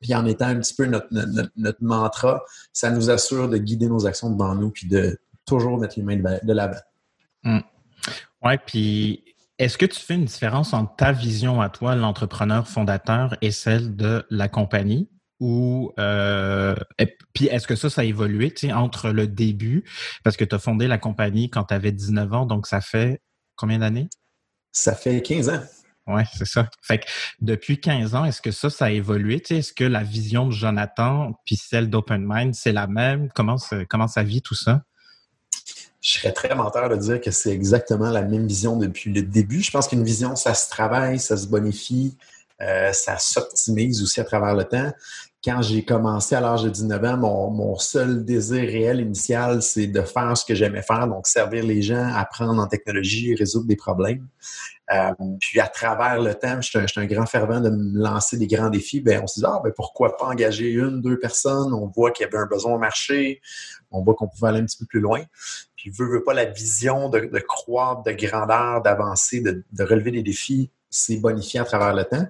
puis 0.00 0.14
en 0.14 0.26
étant 0.26 0.46
un 0.46 0.60
petit 0.60 0.74
peu 0.74 0.86
notre, 0.86 1.08
notre, 1.56 1.82
mantra, 1.82 2.44
ça 2.72 2.90
nous 2.90 3.10
assure 3.10 3.48
de 3.48 3.56
guider 3.56 3.88
nos 3.88 4.06
actions 4.06 4.30
devant 4.30 4.54
nous, 4.54 4.70
puis 4.70 4.86
de 4.86 5.18
toujours 5.44 5.78
mettre 5.78 5.98
l'humain 5.98 6.16
de 6.16 6.52
l'avant. 6.52 6.80
Hum. 7.44 7.62
Ouais, 8.42 8.58
puis 8.58 9.24
est-ce 9.58 9.78
que 9.78 9.86
tu 9.86 9.98
fais 9.98 10.14
une 10.14 10.26
différence 10.26 10.72
entre 10.72 10.96
ta 10.96 11.12
vision 11.12 11.60
à 11.60 11.68
toi, 11.68 11.94
l'entrepreneur 11.94 12.68
fondateur, 12.68 13.36
et 13.40 13.50
celle 13.50 13.96
de 13.96 14.24
la 14.30 14.48
compagnie? 14.48 15.08
ou 15.40 15.92
euh, 15.98 16.74
puis 17.34 17.46
est-ce 17.46 17.66
que 17.66 17.76
ça, 17.76 17.90
ça 17.90 18.00
a 18.00 18.04
évolué 18.04 18.52
entre 18.72 19.10
le 19.10 19.26
début, 19.26 19.84
parce 20.24 20.36
que 20.36 20.44
tu 20.44 20.54
as 20.54 20.58
fondé 20.58 20.86
la 20.88 20.98
compagnie 20.98 21.50
quand 21.50 21.64
tu 21.64 21.74
avais 21.74 21.92
19 21.92 22.32
ans, 22.32 22.46
donc 22.46 22.66
ça 22.66 22.80
fait 22.80 23.20
combien 23.54 23.78
d'années? 23.78 24.08
Ça 24.72 24.94
fait 24.94 25.22
15 25.22 25.48
ans. 25.50 25.62
Oui, 26.06 26.22
c'est 26.34 26.46
ça. 26.46 26.68
Fait 26.82 27.00
que 27.00 27.06
depuis 27.40 27.80
15 27.80 28.14
ans, 28.14 28.24
est-ce 28.24 28.40
que 28.40 28.52
ça, 28.52 28.70
ça 28.70 28.86
a 28.86 28.90
évolué? 28.90 29.42
Est-ce 29.50 29.72
que 29.72 29.84
la 29.84 30.04
vision 30.04 30.46
de 30.46 30.52
Jonathan 30.52 31.32
puis 31.44 31.56
celle 31.56 31.90
d'Open 31.90 32.24
Mind, 32.24 32.54
c'est 32.54 32.72
la 32.72 32.86
même? 32.86 33.28
Comment, 33.34 33.56
comment 33.88 34.06
ça 34.06 34.22
vit 34.22 34.40
tout 34.40 34.54
ça? 34.54 34.82
Je 36.06 36.20
serais 36.20 36.32
très 36.32 36.54
menteur 36.54 36.88
de 36.88 36.94
dire 36.94 37.20
que 37.20 37.32
c'est 37.32 37.50
exactement 37.50 38.10
la 38.10 38.22
même 38.22 38.46
vision 38.46 38.76
depuis 38.76 39.12
le 39.12 39.22
début. 39.22 39.60
Je 39.60 39.72
pense 39.72 39.88
qu'une 39.88 40.04
vision, 40.04 40.36
ça 40.36 40.54
se 40.54 40.70
travaille, 40.70 41.18
ça 41.18 41.36
se 41.36 41.48
bonifie, 41.48 42.16
euh, 42.62 42.92
ça 42.92 43.18
s'optimise 43.18 44.00
aussi 44.04 44.20
à 44.20 44.24
travers 44.24 44.54
le 44.54 44.62
temps. 44.62 44.92
Quand 45.44 45.62
j'ai 45.62 45.84
commencé 45.84 46.36
à 46.36 46.40
l'âge 46.40 46.62
de 46.62 46.70
19 46.70 47.04
ans, 47.04 47.16
mon, 47.50 47.76
seul 47.78 48.24
désir 48.24 48.62
réel 48.62 49.00
initial, 49.00 49.62
c'est 49.62 49.88
de 49.88 50.00
faire 50.02 50.36
ce 50.36 50.44
que 50.44 50.54
j'aimais 50.54 50.82
faire, 50.82 51.08
donc 51.08 51.26
servir 51.26 51.64
les 51.64 51.82
gens, 51.82 52.12
apprendre 52.14 52.62
en 52.62 52.68
technologie, 52.68 53.34
résoudre 53.34 53.66
des 53.66 53.76
problèmes. 53.76 54.28
Euh, 54.92 55.10
puis 55.40 55.58
à 55.58 55.66
travers 55.66 56.20
le 56.20 56.34
temps, 56.34 56.60
je 56.60 56.68
suis 56.68 57.00
un, 57.00 57.06
grand 57.06 57.26
fervent 57.26 57.60
de 57.60 57.70
me 57.70 57.98
lancer 57.98 58.38
des 58.38 58.46
grands 58.46 58.70
défis. 58.70 59.00
Ben, 59.00 59.20
on 59.24 59.26
se 59.26 59.40
dit, 59.40 59.46
ah, 59.46 59.60
ben, 59.64 59.72
pourquoi 59.74 60.16
pas 60.16 60.26
engager 60.26 60.70
une, 60.70 61.00
deux 61.00 61.18
personnes? 61.18 61.74
On 61.74 61.88
voit 61.88 62.12
qu'il 62.12 62.24
y 62.24 62.28
avait 62.28 62.38
un 62.38 62.46
besoin 62.46 62.74
au 62.74 62.78
marché. 62.78 63.40
On 63.90 64.02
voit 64.02 64.14
qu'on 64.14 64.28
pouvait 64.28 64.50
aller 64.50 64.60
un 64.60 64.64
petit 64.64 64.78
peu 64.78 64.86
plus 64.86 65.00
loin. 65.00 65.22
Puis, 65.76 65.90
veut, 65.90 66.08
veut 66.08 66.24
pas 66.24 66.34
la 66.34 66.46
vision 66.46 67.08
de, 67.08 67.20
de 67.20 67.38
croître, 67.38 68.02
de 68.02 68.12
grandeur, 68.12 68.82
d'avancer, 68.82 69.40
de, 69.40 69.64
de, 69.72 69.84
relever 69.84 70.10
des 70.10 70.22
défis, 70.22 70.70
c'est 70.90 71.16
bonifié 71.16 71.60
à 71.60 71.64
travers 71.64 71.94
le 71.94 72.04
temps 72.04 72.26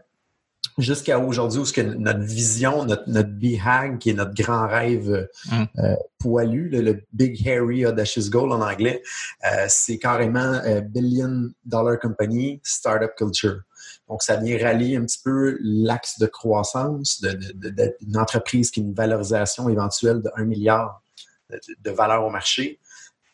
jusqu'à 0.79 1.19
aujourd'hui 1.19 1.61
où 1.61 1.65
ce 1.65 1.73
que 1.73 1.81
notre 1.81 2.21
vision, 2.21 2.85
notre, 2.85 3.09
notre 3.09 3.31
BHAG, 3.31 3.99
qui 3.99 4.11
est 4.11 4.15
notre 4.15 4.35
grand 4.35 4.67
rêve 4.67 5.29
mm. 5.51 5.65
euh, 5.79 5.97
poilu, 6.19 6.69
le, 6.69 7.03
Big 7.13 7.47
Hairy 7.47 7.87
Audacious 7.87 8.31
Goal 8.31 8.53
en 8.53 8.61
anglais, 8.61 9.03
euh, 9.45 9.67
c'est 9.69 9.99
carrément 9.99 10.61
euh, 10.65 10.81
Billion 10.81 11.51
Dollar 11.65 11.99
Company 11.99 12.61
Startup 12.63 13.11
Culture. 13.17 13.61
Donc, 14.09 14.23
ça 14.23 14.37
vient 14.37 14.59
rallier 14.59 14.97
un 14.97 15.05
petit 15.05 15.21
peu 15.23 15.59
l'axe 15.61 16.19
de 16.19 16.27
croissance 16.27 17.21
d'une 17.23 18.17
entreprise 18.17 18.71
qui 18.71 18.81
a 18.81 18.83
une 18.83 18.95
valorisation 18.95 19.69
éventuelle 19.69 20.23
de 20.23 20.31
1 20.37 20.45
milliard 20.45 21.03
de 21.51 21.91
valeur 21.91 22.25
au 22.25 22.31
marché 22.31 22.79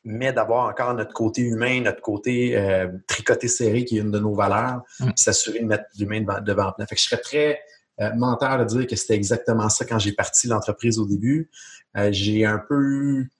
mais 0.04 0.32
d'avoir 0.32 0.68
encore 0.68 0.94
notre 0.94 1.12
côté 1.12 1.42
humain, 1.42 1.80
notre 1.80 2.00
côté 2.00 2.56
euh, 2.56 2.88
tricoté 3.06 3.49
serré 3.49 3.85
qui 3.85 3.99
est 3.99 4.00
une 4.00 4.11
de 4.11 4.18
nos 4.18 4.35
valeurs, 4.35 4.82
mm. 5.00 5.11
s'assurer 5.16 5.61
de 5.61 5.66
mettre 5.66 5.85
l'humain 5.99 6.21
devant, 6.21 6.40
devant 6.40 6.73
Fait 6.78 6.94
que 6.94 7.00
je 7.00 7.04
serais 7.04 7.21
très 7.21 7.61
euh, 8.00 8.12
menteur 8.14 8.59
de 8.59 8.64
dire 8.64 8.87
que 8.87 8.97
c'était 8.97 9.14
exactement 9.14 9.68
ça 9.68 9.85
quand 9.85 9.99
j'ai 9.99 10.12
parti 10.12 10.49
l'entreprise 10.49 10.99
au 10.99 11.06
début. 11.06 11.50
Euh, 11.97 12.09
j'ai 12.11 12.44
un 12.44 12.59
peu 12.59 12.80
eu 12.82 13.32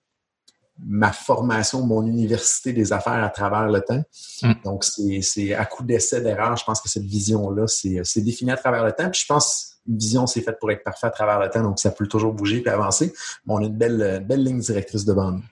ma 0.85 1.13
formation, 1.13 1.85
mon 1.85 2.05
université 2.07 2.73
des 2.73 2.93
affaires 2.93 3.23
à 3.23 3.31
travers 3.31 3.69
le 3.69 3.81
temps. 3.81 4.03
Mm. 4.43 4.53
Donc, 4.65 4.85
c'est 4.85 5.55
à 5.55 5.65
coup 5.65 5.83
d'essai, 5.83 6.21
d'erreur, 6.21 6.57
je 6.57 6.65
pense 6.65 6.81
que 6.81 6.89
cette 6.89 7.05
vision-là, 7.05 7.67
c'est 7.67 8.21
défini 8.21 8.53
à 8.53 8.57
travers 8.57 8.85
le 8.85 8.93
temps. 8.93 9.11
Puis 9.11 9.23
je 9.23 9.27
pense 9.27 9.73
une 9.89 9.99
vision, 9.99 10.29
c'est 10.29 10.43
faite 10.43 10.59
pour 10.61 10.71
être 10.71 10.85
parfait 10.85 11.09
à 11.09 11.11
travers 11.11 11.41
le 11.41 11.51
temps, 11.51 11.63
donc 11.63 11.81
ça 11.81 11.91
peut 11.91 12.07
toujours 12.07 12.33
bouger 12.33 12.63
et 12.65 12.69
avancer. 12.69 13.13
Mais 13.47 13.55
on 13.55 13.59
a 13.59 13.65
une 13.65 13.77
belle, 13.77 14.25
belle 14.25 14.45
ligne 14.45 14.61
directrice 14.61 15.05
devant 15.05 15.33
nous. 15.33 15.43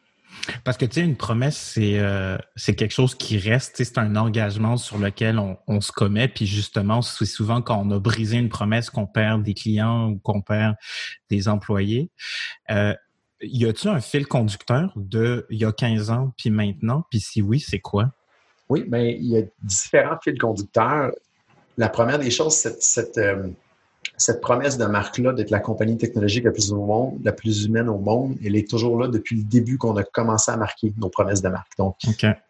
Parce 0.65 0.77
que, 0.77 0.85
tu 0.85 0.95
sais, 0.95 1.01
une 1.01 1.17
promesse, 1.17 1.57
c'est 1.57 1.99
euh, 1.99 2.39
quelque 2.65 2.93
chose 2.93 3.15
qui 3.15 3.39
reste, 3.39 3.77
c'est 3.77 3.99
un 3.99 4.17
engagement 4.17 4.77
sur 4.77 4.99
lequel 4.99 5.39
on, 5.39 5.59
on, 5.67 5.81
se 5.81 5.93
commet. 5.93 6.29
Puis 6.29 6.47
justement, 6.47 7.03
c'est 7.03 7.27
souvent 7.27 7.63
quand 7.63 7.81
on 7.85 7.91
a 7.91 7.99
brisé 7.99 8.37
une 8.37 8.49
promesse 8.49 8.91
qu'on 8.91 9.07
perd 9.07 9.43
des 9.43 9.55
clients 9.55 10.11
ou 10.11 10.19
qu'on 10.19 10.41
perd 10.41 10.77
des 11.29 11.49
employés. 11.49 12.11
Euh, 12.71 12.95
y 13.43 13.67
a-t-il 13.67 13.89
un 13.89 14.01
fil 14.01 14.27
conducteur 14.27 14.93
de 14.97 15.47
il 15.51 15.59
y 15.59 15.65
a 15.65 15.73
15 15.73 16.11
ans 16.11 16.33
puis 16.37 16.51
maintenant? 16.51 17.05
Puis 17.11 17.21
si 17.21 17.43
oui, 17.43 17.61
c'est 17.61 17.81
quoi? 17.81 18.13
Oui, 18.69 18.85
bien, 18.87 19.01
il 19.01 19.27
y 19.27 19.39
a 19.39 19.43
différents 19.63 20.19
fils 20.23 20.39
conducteurs. 20.39 21.11
La 21.77 21.89
première 21.89 22.19
des 22.19 22.31
choses, 22.31 22.55
c'est 22.55 22.81
cette, 22.83 23.19
euh, 23.19 23.49
cette 24.21 24.43
promesse 24.43 24.77
de 24.77 24.85
marque-là 24.85 25.33
d'être 25.33 25.51
la 25.51 25.61
compagnie 25.61 25.97
technologique 25.97 26.45
la 26.45 26.51
plus, 26.51 26.73
au 26.73 26.85
monde, 26.85 27.19
la 27.25 27.33
plus 27.33 27.65
humaine 27.65 27.89
au 27.89 27.97
monde, 27.97 28.37
elle 28.45 28.55
est 28.55 28.69
toujours 28.69 29.01
là 29.01 29.09
depuis 29.09 29.37
le 29.37 29.45
début 29.45 29.79
qu'on 29.79 29.97
a 29.97 30.03
commencé 30.05 30.51
à 30.51 30.59
marquer 30.59 30.93
nos 30.99 31.09
promesses 31.09 31.41
de 31.41 31.49
marque. 31.49 31.73
Donc, 31.79 31.97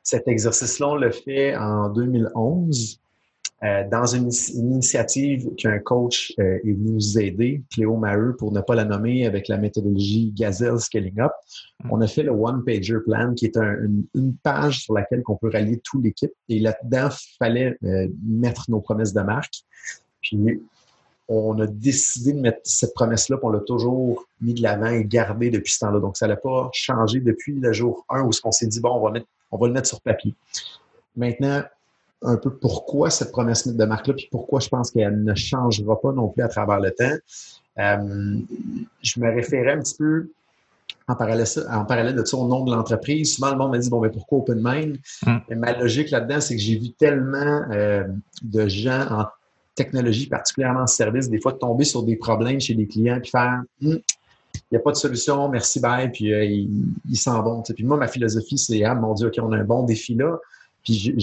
cet 0.03 0.27
exercice-là, 0.27 0.89
on 0.89 0.95
l'a 0.97 1.13
fait 1.13 1.57
en 1.57 1.89
2011 1.91 2.99
euh, 3.63 3.89
dans 3.89 4.07
une, 4.07 4.31
initiative 4.55 5.55
qu'un 5.55 5.79
coach 5.79 6.33
euh, 6.41 6.59
est 6.65 6.73
venu 6.73 6.93
nous 6.93 7.19
aider, 7.19 7.63
Cléo 7.71 7.97
Maheu, 7.97 8.35
pour 8.37 8.53
ne 8.53 8.63
pas 8.63 8.75
la 8.75 8.85
nommer, 8.85 9.27
avec 9.27 9.47
la 9.47 9.57
méthodologie 9.57 10.33
Gazelle 10.35 10.81
Scaling 10.81 11.21
Up. 11.21 11.31
Mm. 11.85 11.89
On 11.93 12.01
a 12.01 12.09
fait 12.09 12.25
le 12.25 12.33
One 12.33 12.65
Pager 12.65 12.99
Plan, 13.07 13.33
qui 13.35 13.45
est 13.45 13.57
une, 13.57 14.35
page 14.43 14.85
sur 14.85 14.95
laquelle 14.95 15.23
on 15.29 15.37
peut 15.37 15.51
rallier 15.53 15.79
toute 15.85 16.03
l'équipe. 16.03 16.33
Et 16.49 16.59
là-dedans, 16.59 17.11
il 17.13 17.37
fallait 17.39 17.77
euh, 17.85 18.09
mettre 18.27 18.65
nos 18.71 18.81
promesses 18.81 19.13
de 19.13 19.21
marque. 19.21 19.63
Puis 20.23 20.61
on 21.33 21.59
a 21.61 21.67
décidé 21.67 22.33
de 22.33 22.41
mettre 22.41 22.61
cette 22.65 22.93
promesse-là, 22.93 23.37
puis 23.37 23.47
on 23.47 23.51
l'a 23.51 23.61
toujours 23.61 24.27
mis 24.41 24.53
de 24.53 24.63
l'avant 24.63 24.89
et 24.89 25.05
gardé 25.05 25.49
depuis 25.49 25.73
ce 25.73 25.79
temps-là. 25.79 26.01
Donc, 26.01 26.17
ça 26.17 26.27
n'a 26.27 26.35
pas 26.35 26.69
changé 26.73 27.21
depuis 27.21 27.55
le 27.55 27.73
jour 27.73 28.05
1 28.11 28.23
où 28.23 28.31
on 28.43 28.51
s'est 28.51 28.67
dit, 28.67 28.81
bon, 28.81 28.91
on 28.91 29.01
va, 29.01 29.13
mettre, 29.13 29.27
on 29.53 29.57
va 29.57 29.69
le 29.69 29.73
mettre 29.73 29.87
sur 29.87 30.01
papier. 30.01 30.35
Maintenant, 31.17 31.63
un 32.23 32.37
peu 32.37 32.51
pourquoi 32.51 33.11
cette 33.11 33.31
promesse 33.31 33.67
de 33.67 33.85
marque-là, 33.85 34.15
puis 34.15 34.29
pourquoi 34.31 34.59
je 34.59 34.69
pense 34.69 34.91
qu'elle 34.91 35.23
ne 35.23 35.35
changera 35.37 36.01
pas 36.01 36.13
non 36.13 36.29
plus 36.29 36.43
à 36.43 36.49
travers 36.49 36.81
le 36.81 36.91
temps. 36.91 37.17
Euh, 37.79 38.39
je 39.01 39.21
me 39.21 39.33
référais 39.33 39.73
un 39.73 39.79
petit 39.79 39.97
peu 39.97 40.31
en 41.07 41.15
parallèle, 41.15 41.47
en 41.71 41.85
parallèle 41.85 42.17
de 42.17 42.25
ça 42.25 42.37
au 42.37 42.49
nom 42.49 42.65
de 42.65 42.75
l'entreprise. 42.75 43.37
Souvent, 43.37 43.53
le 43.53 43.57
monde 43.57 43.71
m'a 43.71 43.79
dit, 43.79 43.89
bon, 43.89 44.01
mais 44.01 44.11
pourquoi 44.11 44.39
Open 44.39 44.61
Mind? 44.63 44.99
Mm. 45.25 45.55
ma 45.55 45.79
logique 45.79 46.11
là-dedans, 46.11 46.41
c'est 46.41 46.57
que 46.57 46.61
j'ai 46.61 46.77
vu 46.77 46.91
tellement 46.91 47.63
euh, 47.71 48.05
de 48.43 48.67
gens 48.67 49.07
en 49.11 49.27
technologie, 49.75 50.27
particulièrement 50.27 50.83
en 50.83 50.87
service, 50.87 51.29
des 51.29 51.41
fois 51.41 51.53
de 51.53 51.59
tomber 51.59 51.85
sur 51.85 52.03
des 52.03 52.17
problèmes 52.17 52.61
chez 52.61 52.75
des 52.75 52.87
clients 52.87 53.21
puis 53.21 53.31
faire 53.31 53.63
hmm, 53.81 53.97
il 54.55 54.75
n'y 54.75 54.79
a 54.79 54.81
pas 54.81 54.93
de 54.93 54.97
solution, 54.97 55.49
merci, 55.49 55.81
bye, 55.81 56.11
puis 56.11 56.33
euh, 56.33 56.45
ils 56.45 57.17
s'en 57.17 57.43
vont. 57.43 57.63
Puis 57.63 57.85
moi, 57.85 57.97
ma 57.97 58.09
philosophie, 58.09 58.59
c'est 58.59 58.85
ah 58.85 58.95
mon 58.95 59.15
Dieu, 59.15 59.29
OK, 59.29 59.35
on 59.43 59.53
a 59.53 59.59
un 59.59 59.65
bon 59.65 59.85
défi 59.85 60.15
là. 60.15 60.39
Puis 60.85 61.15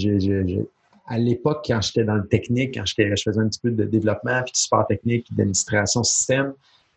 à 1.07 1.17
l'époque, 1.17 1.63
quand 1.65 1.81
j'étais 1.81 2.03
dans 2.03 2.15
le 2.15 2.27
technique, 2.27 2.75
quand 2.75 2.85
je 2.85 2.93
faisais 2.93 3.39
un 3.39 3.47
petit 3.47 3.59
peu 3.59 3.71
de 3.71 3.85
développement, 3.85 4.41
puis 4.43 4.51
de 4.51 4.57
support 4.57 4.85
technique, 4.87 5.27
d'administration 5.33 6.03
système, 6.03 6.53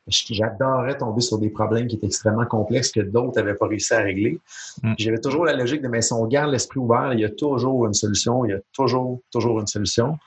j'adorais 0.08 0.98
tomber 0.98 1.20
sur 1.20 1.38
des 1.38 1.50
problèmes 1.50 1.86
qui 1.86 1.96
étaient 1.96 2.06
extrêmement 2.06 2.46
complexes 2.46 2.90
que 2.90 3.00
d'autres 3.00 3.36
n'avaient 3.36 3.54
pas 3.54 3.68
réussi 3.68 3.94
à 3.94 4.00
régler. 4.00 4.40
Hmm. 4.82 4.94
J'avais 4.98 5.20
toujours 5.20 5.44
la 5.44 5.54
logique 5.54 5.82
de 5.82 5.88
mais 5.88 6.02
si 6.02 6.12
on 6.12 6.26
garde 6.26 6.50
l'esprit 6.50 6.80
ouvert, 6.80 7.12
il 7.12 7.20
y 7.20 7.24
a 7.24 7.30
toujours 7.30 7.86
une 7.86 7.94
solution, 7.94 8.44
il 8.44 8.50
y 8.50 8.54
a 8.54 8.60
toujours, 8.72 9.20
toujours 9.30 9.60
une 9.60 9.68
solution. 9.68 10.18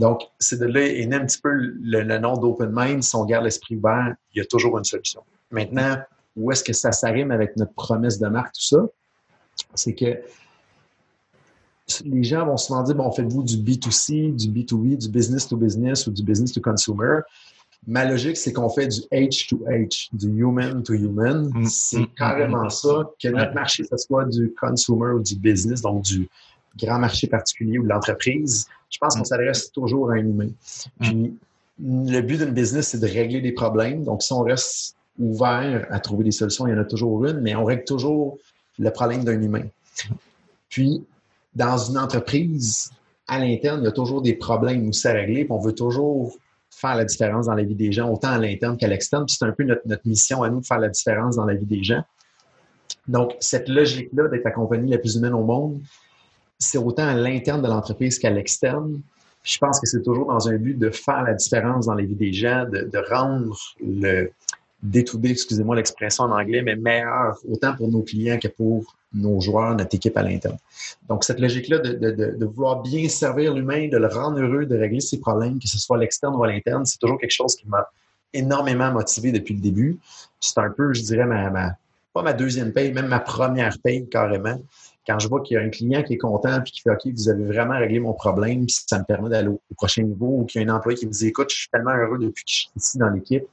Donc, 0.00 0.22
c'est 0.38 0.58
de 0.58 0.64
là 0.64 0.80
est 0.80 1.04
né 1.04 1.14
un 1.14 1.26
petit 1.26 1.40
peu 1.42 1.50
le, 1.52 2.18
nom 2.18 2.32
d'Open 2.38 2.70
Mind. 2.72 3.02
Si 3.02 3.14
on 3.14 3.26
garde 3.26 3.44
l'esprit 3.44 3.76
ouvert, 3.76 4.14
il 4.34 4.38
y 4.38 4.40
a 4.40 4.46
toujours 4.46 4.78
une 4.78 4.84
solution. 4.84 5.20
Maintenant, 5.50 5.98
où 6.36 6.50
est-ce 6.50 6.64
que 6.64 6.72
ça 6.72 6.90
s'arrime 6.90 7.30
avec 7.30 7.54
notre 7.58 7.74
promesse 7.74 8.18
de 8.18 8.26
marque, 8.26 8.54
tout 8.54 8.62
ça? 8.62 8.86
C'est 9.74 9.94
que 9.94 10.18
les 12.02 12.24
gens 12.24 12.46
vont 12.46 12.56
souvent 12.56 12.82
dire, 12.82 12.94
bon, 12.94 13.12
faites-vous 13.12 13.42
du 13.42 13.58
B2C, 13.58 14.34
du 14.34 14.48
B2B, 14.48 14.96
du 14.96 15.10
business 15.10 15.46
to 15.46 15.58
business 15.58 16.06
ou 16.06 16.12
du 16.12 16.22
business 16.22 16.52
to 16.52 16.62
consumer. 16.62 17.18
Ma 17.86 18.06
logique, 18.06 18.38
c'est 18.38 18.54
qu'on 18.54 18.70
fait 18.70 18.86
du 18.86 19.00
H 19.12 19.48
to 19.50 19.58
H, 19.68 20.08
du 20.14 20.28
human 20.28 20.82
to 20.82 20.94
human. 20.94 21.50
Mm, 21.52 21.66
c'est 21.66 22.06
carrément 22.16 22.70
ça, 22.70 23.10
que 23.22 23.28
notre 23.28 23.52
marché, 23.52 23.84
ce 23.84 23.96
soit 23.98 24.24
du 24.24 24.54
consumer 24.58 25.12
ou 25.12 25.22
du 25.22 25.36
business, 25.36 25.82
donc 25.82 26.02
du 26.04 26.30
grand 26.78 26.98
marché 26.98 27.26
particulier 27.26 27.78
ou 27.78 27.84
de 27.84 27.88
l'entreprise, 27.88 28.66
je 28.90 28.98
pense 28.98 29.14
qu'on 29.14 29.22
mm. 29.22 29.26
s'adresse 29.26 29.72
toujours 29.72 30.10
à 30.10 30.14
un 30.14 30.18
humain. 30.18 30.50
Mm. 31.00 31.04
Puis, 31.04 31.38
le 31.82 32.20
but 32.20 32.38
d'une 32.38 32.50
business, 32.50 32.88
c'est 32.88 33.00
de 33.00 33.06
régler 33.06 33.40
des 33.40 33.52
problèmes. 33.52 34.04
Donc, 34.04 34.22
si 34.22 34.32
on 34.32 34.40
reste 34.40 34.96
ouvert 35.18 35.86
à 35.90 36.00
trouver 36.00 36.24
des 36.24 36.30
solutions, 36.30 36.66
il 36.66 36.70
y 36.70 36.74
en 36.74 36.78
a 36.80 36.84
toujours 36.84 37.24
une, 37.24 37.40
mais 37.40 37.54
on 37.54 37.64
règle 37.64 37.84
toujours 37.84 38.38
le 38.78 38.90
problème 38.90 39.24
d'un 39.24 39.40
humain. 39.40 39.64
Puis, 40.68 41.04
dans 41.54 41.78
une 41.78 41.98
entreprise, 41.98 42.90
à 43.26 43.38
l'interne, 43.38 43.80
il 43.82 43.84
y 43.84 43.88
a 43.88 43.92
toujours 43.92 44.22
des 44.22 44.34
problèmes 44.34 44.88
aussi 44.88 45.06
à 45.08 45.12
régler, 45.12 45.44
puis 45.44 45.52
on 45.52 45.58
veut 45.58 45.74
toujours 45.74 46.36
faire 46.70 46.96
la 46.96 47.04
différence 47.04 47.46
dans 47.46 47.54
la 47.54 47.62
vie 47.62 47.74
des 47.74 47.92
gens, 47.92 48.10
autant 48.10 48.30
à 48.30 48.38
l'interne 48.38 48.76
qu'à 48.76 48.88
l'externe. 48.88 49.26
c'est 49.28 49.44
un 49.44 49.52
peu 49.52 49.64
notre, 49.64 49.82
notre, 49.86 50.06
mission 50.06 50.42
à 50.42 50.50
nous 50.50 50.60
de 50.60 50.66
faire 50.66 50.78
la 50.78 50.88
différence 50.88 51.36
dans 51.36 51.44
la 51.44 51.54
vie 51.54 51.66
des 51.66 51.82
gens. 51.82 52.02
Donc, 53.08 53.34
cette 53.40 53.68
logique-là 53.68 54.28
d'être 54.28 54.44
la 54.44 54.50
compagnie 54.50 54.90
la 54.90 54.98
plus 54.98 55.16
humaine 55.16 55.34
au 55.34 55.44
monde, 55.44 55.80
c'est 56.60 56.78
autant 56.78 57.08
à 57.08 57.14
l'interne 57.14 57.62
de 57.62 57.66
l'entreprise 57.66 58.18
qu'à 58.18 58.30
l'externe. 58.30 59.00
Je 59.42 59.58
pense 59.58 59.80
que 59.80 59.86
c'est 59.86 60.02
toujours 60.02 60.26
dans 60.26 60.48
un 60.48 60.56
but 60.56 60.78
de 60.78 60.90
faire 60.90 61.22
la 61.22 61.32
différence 61.32 61.86
dans 61.86 61.94
les 61.94 62.04
vies 62.04 62.14
des 62.14 62.32
gens, 62.32 62.66
de, 62.70 63.10
rendre 63.10 63.58
le 63.82 64.30
d 64.82 65.04
excusez-moi 65.24 65.76
l'expression 65.76 66.24
en 66.24 66.32
anglais, 66.32 66.62
mais 66.62 66.76
meilleur 66.76 67.38
autant 67.50 67.74
pour 67.74 67.88
nos 67.88 68.02
clients 68.02 68.38
que 68.38 68.48
pour 68.48 68.94
nos 69.12 69.40
joueurs, 69.40 69.74
notre 69.74 69.94
équipe 69.94 70.16
à 70.16 70.22
l'interne. 70.22 70.56
Donc, 71.08 71.24
cette 71.24 71.40
logique-là 71.40 71.78
de, 71.78 71.92
de, 71.92 72.44
vouloir 72.46 72.82
bien 72.82 73.08
servir 73.08 73.52
l'humain, 73.52 73.88
de 73.88 73.96
le 73.96 74.06
rendre 74.06 74.40
heureux, 74.40 74.66
de 74.66 74.76
régler 74.76 75.00
ses 75.00 75.18
problèmes, 75.18 75.58
que 75.58 75.68
ce 75.68 75.78
soit 75.78 75.96
à 75.96 76.00
l'externe 76.00 76.34
ou 76.36 76.44
à 76.44 76.48
l'interne, 76.48 76.86
c'est 76.86 76.98
toujours 76.98 77.18
quelque 77.18 77.32
chose 77.32 77.56
qui 77.56 77.66
m'a 77.66 77.86
énormément 78.32 78.92
motivé 78.92 79.32
depuis 79.32 79.54
le 79.54 79.60
début. 79.60 79.98
C'est 80.38 80.58
un 80.58 80.70
peu, 80.70 80.92
je 80.92 81.02
dirais, 81.02 81.26
ma, 81.26 81.74
pas 82.12 82.22
ma 82.22 82.32
deuxième 82.32 82.72
paye, 82.72 82.92
même 82.92 83.08
ma 83.08 83.20
première 83.20 83.76
paye 83.82 84.06
carrément. 84.08 84.60
Quand 85.06 85.18
je 85.18 85.28
vois 85.28 85.40
qu'il 85.40 85.56
y 85.56 85.58
a 85.58 85.62
un 85.62 85.70
client 85.70 86.02
qui 86.02 86.14
est 86.14 86.18
content 86.18 86.60
puis 86.62 86.72
qui 86.72 86.80
fait 86.82 86.90
OK, 86.90 87.06
vous 87.06 87.28
avez 87.28 87.44
vraiment 87.44 87.78
réglé 87.78 88.00
mon 88.00 88.12
problème, 88.12 88.66
puis 88.66 88.76
ça 88.86 88.98
me 88.98 89.04
permet 89.04 89.30
d'aller 89.30 89.48
au, 89.48 89.60
prochain 89.76 90.02
niveau, 90.02 90.40
ou 90.40 90.44
qu'il 90.44 90.62
y 90.62 90.64
a 90.64 90.70
un 90.70 90.76
employé 90.76 90.98
qui 90.98 91.06
me 91.06 91.12
dit 91.12 91.28
Écoute, 91.28 91.50
je 91.50 91.56
suis 91.56 91.68
tellement 91.70 91.94
heureux 91.94 92.18
depuis 92.18 92.44
que 92.44 92.50
je 92.50 92.56
suis 92.56 92.70
ici 92.76 92.98
dans 92.98 93.08
l'équipe, 93.08 93.44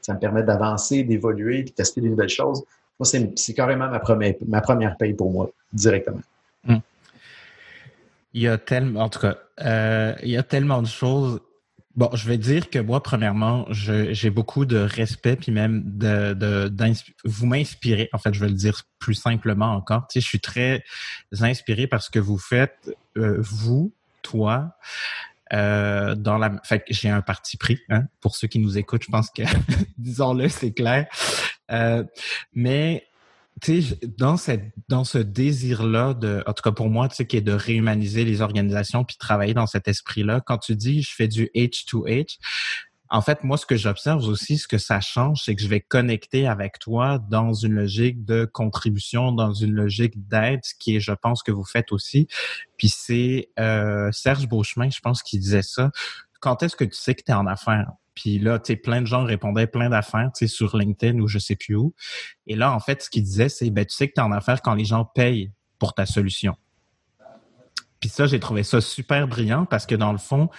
ça 0.00 0.14
me 0.14 0.18
permet 0.18 0.42
d'avancer, 0.42 1.04
d'évoluer, 1.04 1.62
puis 1.62 1.72
tester 1.72 2.00
des 2.00 2.08
nouvelles 2.08 2.28
choses. 2.28 2.64
Moi, 2.98 3.06
c'est 3.36 3.54
carrément 3.54 3.88
ma 3.88 3.98
première, 3.98 4.34
ma 4.46 4.60
première 4.60 4.96
paye 4.96 5.14
pour 5.14 5.30
moi, 5.30 5.50
directement. 5.72 6.20
Hmm. 6.64 6.78
Il 8.32 8.42
y 8.42 8.48
a 8.48 8.58
tellement, 8.58 9.00
en 9.00 9.08
tout 9.08 9.20
cas, 9.20 9.36
euh, 9.64 10.14
il 10.22 10.30
y 10.30 10.36
a 10.36 10.42
tellement 10.42 10.82
de 10.82 10.86
choses 10.86 11.40
Bon, 11.96 12.10
je 12.12 12.28
vais 12.28 12.38
dire 12.38 12.70
que 12.70 12.80
moi, 12.80 13.02
premièrement, 13.02 13.66
j'ai 13.70 14.30
beaucoup 14.30 14.64
de 14.64 14.78
respect, 14.78 15.36
puis 15.36 15.52
même 15.52 15.82
de, 15.84 16.34
de 16.34 16.72
vous 17.24 17.46
m'inspirez. 17.46 18.08
En 18.12 18.18
fait, 18.18 18.34
je 18.34 18.40
vais 18.40 18.48
le 18.48 18.54
dire 18.54 18.82
plus 18.98 19.14
simplement 19.14 19.72
encore. 19.72 20.08
Tu 20.08 20.14
sais, 20.14 20.20
je 20.20 20.26
suis 20.26 20.40
très 20.40 20.82
inspiré 21.40 21.86
par 21.86 22.02
ce 22.02 22.10
que 22.10 22.18
vous 22.18 22.38
faites, 22.38 22.90
euh, 23.16 23.38
vous, 23.40 23.92
toi. 24.22 24.76
Euh, 25.52 26.16
dans 26.16 26.38
la, 26.38 26.60
fait 26.64 26.82
j'ai 26.88 27.10
un 27.10 27.20
parti 27.20 27.56
pris. 27.56 27.78
Hein, 27.90 28.04
pour 28.20 28.34
ceux 28.34 28.48
qui 28.48 28.58
nous 28.58 28.76
écoutent, 28.76 29.04
je 29.04 29.10
pense 29.10 29.30
que, 29.30 29.42
disons-le, 29.98 30.48
c'est 30.48 30.72
clair. 30.72 31.06
Euh, 31.70 32.02
mais 32.54 33.06
dans 34.18 34.36
cette, 34.36 34.72
dans 34.88 35.04
ce 35.04 35.18
désir-là 35.18 36.14
de, 36.14 36.42
en 36.46 36.52
tout 36.52 36.62
cas 36.62 36.72
pour 36.72 36.90
moi, 36.90 37.08
qui 37.08 37.36
est 37.36 37.40
de 37.40 37.52
réhumaniser 37.52 38.24
les 38.24 38.40
organisations 38.40 39.04
puis 39.04 39.16
travailler 39.16 39.54
dans 39.54 39.66
cet 39.66 39.88
esprit-là, 39.88 40.40
quand 40.40 40.58
tu 40.58 40.76
dis 40.76 41.02
je 41.02 41.14
fais 41.14 41.28
du 41.28 41.50
H2H, 41.54 42.38
en 43.10 43.20
fait, 43.20 43.44
moi, 43.44 43.56
ce 43.56 43.64
que 43.66 43.76
j'observe 43.76 44.26
aussi, 44.26 44.58
ce 44.58 44.66
que 44.66 44.78
ça 44.78 45.00
change, 45.00 45.42
c'est 45.44 45.54
que 45.54 45.62
je 45.62 45.68
vais 45.68 45.80
connecter 45.80 46.48
avec 46.48 46.78
toi 46.78 47.18
dans 47.18 47.52
une 47.52 47.74
logique 47.74 48.24
de 48.24 48.44
contribution, 48.44 49.30
dans 49.30 49.52
une 49.52 49.72
logique 49.72 50.26
d'aide, 50.26 50.62
qui 50.80 50.96
est, 50.96 51.00
je 51.00 51.12
pense, 51.12 51.42
que 51.42 51.52
vous 51.52 51.64
faites 51.64 51.92
aussi. 51.92 52.26
Puis 52.76 52.88
c'est 52.88 53.50
euh, 53.60 54.10
Serge 54.10 54.48
Beauchemin, 54.48 54.90
je 54.90 55.00
pense, 55.00 55.22
qui 55.22 55.38
disait 55.38 55.62
ça. 55.62 55.92
Quand 56.40 56.62
est-ce 56.62 56.74
que 56.74 56.84
tu 56.84 56.96
sais 56.96 57.14
que 57.14 57.22
tu 57.24 57.30
es 57.30 57.34
en 57.34 57.46
affaires? 57.46 57.92
Puis 58.14 58.38
là, 58.38 58.58
tu 58.58 58.72
sais, 58.72 58.76
plein 58.76 59.00
de 59.00 59.06
gens 59.06 59.24
répondaient 59.24 59.66
plein 59.66 59.90
d'affaires, 59.90 60.30
tu 60.36 60.48
sur 60.48 60.76
LinkedIn 60.76 61.18
ou 61.18 61.28
je 61.28 61.38
sais 61.38 61.56
plus 61.56 61.74
où. 61.74 61.94
Et 62.46 62.56
là, 62.56 62.72
en 62.72 62.80
fait, 62.80 63.02
ce 63.02 63.10
qu'ils 63.10 63.24
disaient, 63.24 63.48
c'est, 63.48 63.70
ben, 63.70 63.84
tu 63.84 63.94
sais 63.94 64.08
que 64.08 64.14
tu 64.14 64.20
es 64.20 64.24
en 64.24 64.32
affaires 64.32 64.62
quand 64.62 64.74
les 64.74 64.84
gens 64.84 65.04
payent 65.04 65.50
pour 65.78 65.94
ta 65.94 66.06
solution. 66.06 66.56
Puis 68.00 68.08
ça, 68.10 68.26
j'ai 68.26 68.38
trouvé 68.38 68.62
ça 68.62 68.80
super 68.80 69.26
brillant 69.26 69.64
parce 69.64 69.86
que 69.86 69.94
dans 69.94 70.12
le 70.12 70.18
fond, 70.18 70.50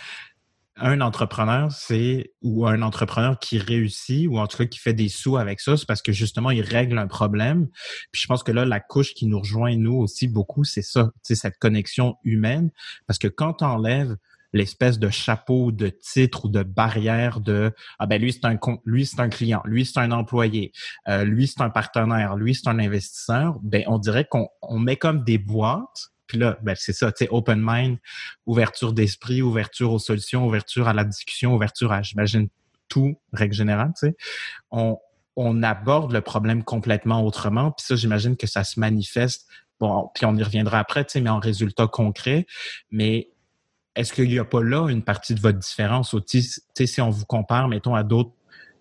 un 0.78 1.00
entrepreneur, 1.00 1.72
c'est 1.72 2.34
ou 2.42 2.68
un 2.68 2.82
entrepreneur 2.82 3.40
qui 3.40 3.60
réussit 3.60 4.28
ou 4.28 4.40
en 4.40 4.48
tout 4.48 4.58
cas 4.58 4.66
qui 4.66 4.80
fait 4.80 4.94
des 4.94 5.08
sous 5.08 5.38
avec 5.38 5.62
ça, 5.62 5.78
c'est 5.78 5.86
parce 5.86 6.02
que 6.02 6.12
justement 6.12 6.52
il 6.52 6.62
règle 6.62 6.98
un 6.98 7.08
problème. 7.08 7.70
Puis 8.12 8.22
je 8.24 8.28
pense 8.28 8.44
que 8.44 8.52
là 8.52 8.66
la 8.66 8.82
couche 8.82 9.14
qui 9.14 9.26
nous 9.28 9.40
rejoint 9.40 9.76
nous 9.78 9.94
aussi 9.94 10.28
beaucoup, 10.28 10.66
c'est 10.66 10.82
ça, 10.82 11.12
c'est 11.22 11.36
cette 11.36 11.58
connexion 11.60 12.18
humaine 12.24 12.72
parce 13.08 13.20
que 13.20 13.28
quand 13.28 13.54
tu 13.54 13.64
enlèves 13.64 14.18
l'espèce 14.56 14.98
de 14.98 15.10
chapeau 15.10 15.72
de 15.72 15.90
titre 15.90 16.46
ou 16.46 16.50
de 16.50 16.64
barrière 16.64 17.42
de 17.42 17.74
ah 18.00 18.08
ben 18.08 18.22
lui 18.22 18.32
c'est 18.32 18.46
un 18.46 18.58
lui 18.86 19.06
c'est 19.06 19.20
un 19.20 19.30
client, 19.30 19.62
lui 19.66 19.86
c'est 19.86 20.00
un 20.00 20.12
employé, 20.12 20.72
euh, 21.10 21.24
lui 21.26 21.48
c'est 21.48 21.62
un 21.62 21.70
partenaire, 21.70 22.36
lui 22.38 22.56
c'est 22.56 22.70
un 22.70 22.80
investisseur, 22.80 23.60
ben 23.62 23.84
on 23.88 24.00
dirait 24.00 24.26
qu'on 24.26 24.48
on 24.62 24.80
met 24.80 24.96
comme 24.96 25.24
des 25.24 25.38
boîtes 25.38 26.10
puis 26.28 26.40
là, 26.40 26.58
ben 26.64 26.76
c'est 26.76 26.94
ça, 26.94 27.12
tu 27.12 27.26
sais, 27.26 27.30
open 27.32 27.62
mind, 27.62 27.98
ouverture 28.48 28.94
d'esprit, 28.94 29.44
ouverture 29.44 29.94
aux 29.94 30.00
solutions, 30.00 30.48
ouverture 30.48 30.88
à 30.88 30.94
la 30.94 31.04
discussion, 31.04 31.54
ouverture 31.54 31.92
à, 31.92 32.02
j'imagine, 32.02 32.48
tout, 32.88 33.16
règle 33.32 33.54
générale, 33.54 33.92
tu 34.00 34.08
sais. 34.08 34.16
On, 34.72 34.98
on 35.36 35.62
aborde 35.62 36.12
le 36.12 36.22
problème 36.22 36.64
complètement 36.64 37.24
autrement. 37.24 37.72
Puis 37.72 37.86
ça, 37.86 37.96
j'imagine 37.96 38.38
que 38.38 38.48
ça 38.48 38.64
se 38.64 38.80
manifeste, 38.80 39.48
bon, 39.80 40.10
puis 40.16 40.26
on 40.26 40.36
y 40.36 40.42
reviendra 40.42 40.80
après, 40.80 41.06
tu 41.06 41.14
sais, 41.14 41.22
mais 41.22 41.30
en 41.30 41.40
résultat 41.40 41.88
concret. 41.88 42.48
Mais 42.90 43.30
est-ce 43.96 44.14
qu'il 44.14 44.30
n'y 44.30 44.40
a 44.40 44.46
pas 44.46 44.62
là 44.62 44.88
une 44.90 45.04
partie 45.04 45.34
de 45.34 45.40
votre 45.40 45.60
différence 45.60 46.14
aussi, 46.14 46.44
si 46.44 47.02
on 47.02 47.10
vous 47.10 47.26
compare, 47.26 47.68
mettons, 47.68 47.96
à 47.96 48.04
d'autres 48.04 48.32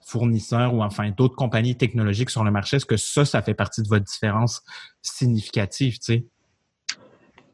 fournisseurs 0.01 0.75
ou 0.75 0.83
enfin 0.83 1.11
d'autres 1.17 1.37
compagnies 1.37 1.77
technologiques 1.77 2.31
sur 2.31 2.45
le 2.45 2.51
marché, 2.51 2.77
est-ce 2.77 2.87
que 2.87 2.97
ça, 2.97 3.25
ça 3.25 3.41
fait 3.41 3.55
partie 3.55 3.83
de 3.83 3.89
votre 3.89 4.05
différence 4.05 4.63
significative, 5.01 5.99
tu 5.99 6.05
sais? 6.05 6.25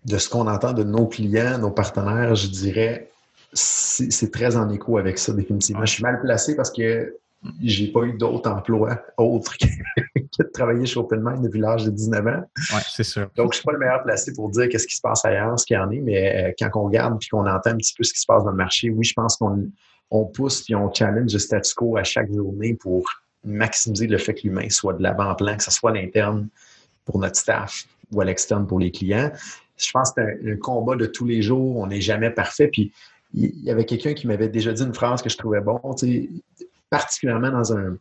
De 0.05 0.19
ce 0.19 0.29
qu'on 0.29 0.49
entend 0.49 0.73
de 0.73 0.83
nos 0.83 1.07
clients, 1.07 1.59
nos 1.59 1.71
partenaires, 1.71 2.35
je 2.35 2.49
dirais, 2.49 3.11
c'est 3.53 4.33
très 4.33 4.57
en 4.57 4.69
écho 4.71 4.97
avec 4.99 5.19
ça, 5.19 5.33
définitivement. 5.33 5.85
Je 5.85 5.93
suis 5.93 6.03
mal 6.03 6.21
placé 6.21 6.57
parce 6.57 6.71
que 6.71 7.15
j'ai 7.63 7.89
pas 7.89 8.03
eu 8.03 8.13
d'autres 8.13 8.51
emplois 8.51 9.01
autres 9.17 9.57
que, 9.57 9.67
de 10.39 10.45
travailler 10.53 10.87
chez 10.87 10.99
OpenMind 10.99 11.43
depuis 11.43 11.61
l'âge 11.61 11.85
de 11.85 11.91
19 11.91 12.27
ans. 12.27 12.43
Oui, 12.75 12.81
c'est 12.89 13.05
sûr. 13.05 13.29
Donc, 13.37 13.53
je 13.53 13.59
suis 13.59 13.65
pas 13.65 13.73
le 13.73 13.79
meilleur 13.79 14.03
placé 14.03 14.33
pour 14.33 14.51
dire 14.51 14.69
qu'est-ce 14.69 14.87
qui 14.87 14.97
se 14.97 15.01
passe 15.01 15.25
ailleurs, 15.25 15.59
ce 15.59 15.65
qu'il 15.65 15.77
y 15.77 15.79
en 15.79 15.91
est, 15.91 16.01
mais 16.01 16.49
euh, 16.49 16.53
quand 16.59 16.69
on 16.75 16.85
regarde 16.85 17.19
puis 17.19 17.29
qu'on 17.29 17.47
entend 17.47 17.71
un 17.71 17.77
petit 17.77 17.95
peu 17.97 18.05
ce 18.05 18.13
qui 18.13 18.21
se 18.21 18.27
passe 18.27 18.45
dans 18.45 18.51
le 18.51 18.57
marché, 18.57 18.91
oui, 18.91 19.05
je 19.05 19.15
pense 19.15 19.37
qu'on 19.37 19.71
on 20.11 20.25
pousse 20.27 20.63
puis 20.63 20.75
on 20.75 20.93
challenge 20.93 21.33
le 21.33 21.39
statu 21.39 21.75
quo 21.75 21.97
à 21.97 22.03
chaque 22.03 22.33
journée 22.33 22.75
pour 22.75 23.05
maximiser 23.45 24.07
le 24.07 24.19
fait 24.19 24.35
que 24.35 24.43
l'humain 24.45 24.69
soit 24.69 24.95
de 24.95 25.03
l'avant-plan, 25.03 25.57
que 25.57 25.63
ce 25.63 25.71
soit 25.71 25.91
à 25.91 25.95
l'interne 25.95 26.49
pour 27.05 27.19
notre 27.19 27.37
staff 27.37 27.87
ou 28.13 28.21
à 28.21 28.25
l'externe 28.25 28.67
pour 28.67 28.79
les 28.79 28.91
clients. 28.91 29.31
Je 29.77 29.91
pense 29.93 30.13
que 30.13 30.21
c'est 30.23 30.51
un, 30.53 30.57
combat 30.57 30.97
de 30.97 31.07
tous 31.07 31.25
les 31.25 31.41
jours. 31.41 31.79
On 31.79 31.87
n'est 31.87 32.03
jamais 32.03 32.31
parfait. 32.31 32.69
Puis, 32.69 32.93
il 33.33 33.63
y 33.63 33.71
avait 33.71 33.87
quelqu'un 33.87 34.13
qui 34.13 34.27
m'avait 34.27 34.49
déjà 34.49 34.73
dit 34.73 34.83
une 34.83 34.93
phrase 34.93 35.23
que 35.23 35.31
je 35.31 35.39
trouvais 35.39 35.61
bon. 35.61 35.81
Tu 35.97 36.07
sais, 36.07 36.67
particulièrement 36.91 37.51
dans 37.51 37.73
un, 37.77 37.97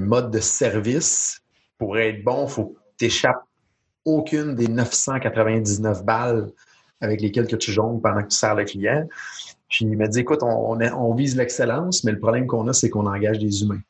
mode 0.00 0.30
de 0.30 0.40
service, 0.40 1.40
pour 1.78 1.98
être 1.98 2.22
bon, 2.22 2.46
il 2.46 2.50
faut 2.50 2.64
que 2.66 2.78
tu 2.98 3.04
échappes 3.06 3.42
aucune 4.04 4.54
des 4.54 4.68
999 4.68 6.04
balles 6.04 6.50
avec 7.00 7.20
lesquelles 7.20 7.46
que 7.46 7.56
tu 7.56 7.72
jongles 7.72 8.00
pendant 8.00 8.22
que 8.22 8.28
tu 8.28 8.36
sers 8.36 8.54
le 8.54 8.64
client. 8.64 9.06
Puis 9.68 9.86
il 9.86 9.96
m'a 9.96 10.08
dit, 10.08 10.20
écoute, 10.20 10.42
on, 10.42 10.78
on, 10.80 11.14
vise 11.14 11.36
l'excellence, 11.36 12.04
mais 12.04 12.12
le 12.12 12.18
problème 12.18 12.46
qu'on 12.46 12.68
a, 12.68 12.72
c'est 12.72 12.90
qu'on 12.90 13.06
engage 13.06 13.38
des 13.38 13.62
humains. 13.62 13.80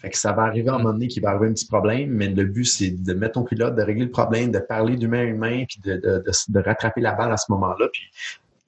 Fait 0.00 0.10
que 0.10 0.18
ça 0.18 0.32
va 0.32 0.42
arriver 0.42 0.68
à 0.68 0.74
un 0.74 0.78
moment 0.78 0.92
donné 0.92 1.08
qu'il 1.08 1.22
va 1.22 1.30
arriver 1.30 1.48
un 1.48 1.54
petit 1.54 1.66
problème, 1.66 2.10
mais 2.10 2.28
le 2.28 2.44
but, 2.44 2.66
c'est 2.66 2.90
de 2.90 3.14
mettre 3.14 3.32
ton 3.32 3.42
pilote, 3.42 3.74
de 3.74 3.82
régler 3.82 4.04
le 4.04 4.10
problème, 4.10 4.52
de 4.52 4.60
parler 4.60 4.96
d'humain 4.96 5.20
à 5.20 5.24
humain, 5.24 5.64
puis 5.68 5.80
de, 5.82 5.96
de, 5.96 6.24
de, 6.48 6.60
rattraper 6.60 7.00
la 7.00 7.12
balle 7.12 7.32
à 7.32 7.36
ce 7.36 7.50
moment-là. 7.50 7.88
Puis 7.92 8.04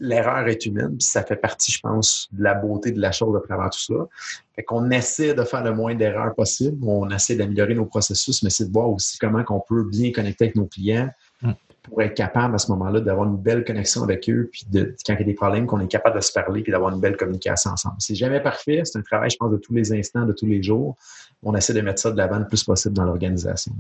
l'erreur 0.01 0.49
est 0.49 0.65
humaine, 0.67 0.97
puis 0.97 1.07
ça 1.07 1.23
fait 1.23 1.37
partie, 1.37 1.71
je 1.71 1.81
pense, 1.81 2.29
de 2.33 2.43
la 2.43 2.55
beauté 2.55 2.91
de 2.91 3.01
la 3.01 3.13
chose 3.13 3.35
de 3.35 3.47
travers 3.47 3.71
tout 3.71 3.81
ça. 3.81 4.09
Fait 4.57 4.63
qu'on 4.63 4.91
essaie 4.91 5.35
de 5.35 5.45
faire 5.45 5.63
le 5.63 5.75
moins 5.75 5.95
d'erreurs 5.95 6.35
possible, 6.35 6.79
on 6.87 7.09
essaie 7.11 7.37
d'améliorer 7.37 7.75
nos 7.75 7.85
processus, 7.85 8.43
mais 8.43 8.51
c'est 8.51 8.67
de 8.67 8.73
voir 8.73 8.89
aussi 8.89 9.19
comment 9.19 9.45
on 9.51 9.61
peut 9.61 9.85
bien 9.85 10.11
connecter 10.11 10.47
avec 10.47 10.57
nos 10.57 10.65
clients 10.65 11.11
mm. 11.43 11.53
pour 11.83 12.03
être 12.03 12.15
capable 12.15 12.55
à 12.55 12.59
ce 12.59 12.71
moment-là 12.73 13.01
d'avoir 13.01 13.29
une 13.29 13.37
belle 13.37 13.63
connexion 13.65 14.03
avec 14.03 14.29
eux, 14.31 14.49
puis 14.51 14.65
de, 14.71 14.95
quand 15.07 15.13
il 15.15 15.21
y 15.21 15.23
a 15.23 15.27
des 15.27 15.35
problèmes, 15.35 15.67
qu'on 15.67 15.81
est 15.81 15.89
capable 15.89 16.17
de 16.17 16.23
se 16.23 16.33
parler 16.33 16.63
puis 16.63 16.73
d'avoir 16.73 16.95
une 16.95 17.01
belle 17.01 17.17
communication 17.17 17.73
ensemble. 17.73 17.97
C'est 17.99 18.15
jamais 18.15 18.41
parfait, 18.41 18.81
c'est 18.85 18.99
un 18.99 19.03
travail, 19.03 19.29
je 19.31 19.37
pense, 19.37 19.53
de 19.53 19.59
tous 19.59 19.75
les 19.75 19.93
instants, 19.93 20.25
de 20.25 20.33
tous 20.33 20.47
les 20.47 20.63
jours. 20.63 20.97
On 21.43 21.55
essaie 21.55 21.75
de 21.75 21.81
mettre 21.83 22.01
ça 22.01 22.11
de 22.11 22.17
l'avant 22.17 22.39
le 22.39 22.47
plus 22.47 22.65
possible 22.65 22.95
dans 22.95 23.05
l'organisation. 23.05 23.73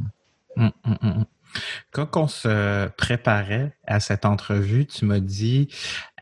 Mm, 0.57 0.69
mm, 0.85 1.25
quand 1.93 2.17
on 2.17 2.29
se 2.29 2.89
préparait 2.97 3.77
à 3.87 4.01
cette 4.01 4.25
entrevue, 4.25 4.87
tu 4.87 5.05
m'as 5.05 5.21
dit, 5.21 5.69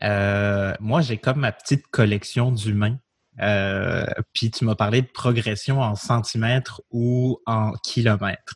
euh, 0.03 0.73
moi 0.79 1.01
j'ai 1.01 1.17
comme 1.17 1.39
ma 1.39 1.51
petite 1.51 1.87
collection 1.87 2.51
d'humains. 2.51 2.97
Euh, 3.41 4.05
puis 4.33 4.51
tu 4.51 4.65
m'as 4.65 4.75
parlé 4.75 5.01
de 5.01 5.07
progression 5.07 5.79
en 5.79 5.95
centimètres 5.95 6.81
ou 6.91 7.39
en 7.45 7.71
kilomètres. 7.83 8.55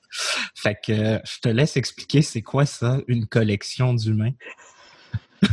Fait 0.56 0.76
que 0.76 1.22
je 1.24 1.40
te 1.42 1.48
laisse 1.48 1.78
expliquer 1.78 2.22
c'est 2.22 2.42
quoi 2.42 2.66
ça, 2.66 2.98
une 3.08 3.26
collection 3.26 3.94
d'humains. 3.94 4.34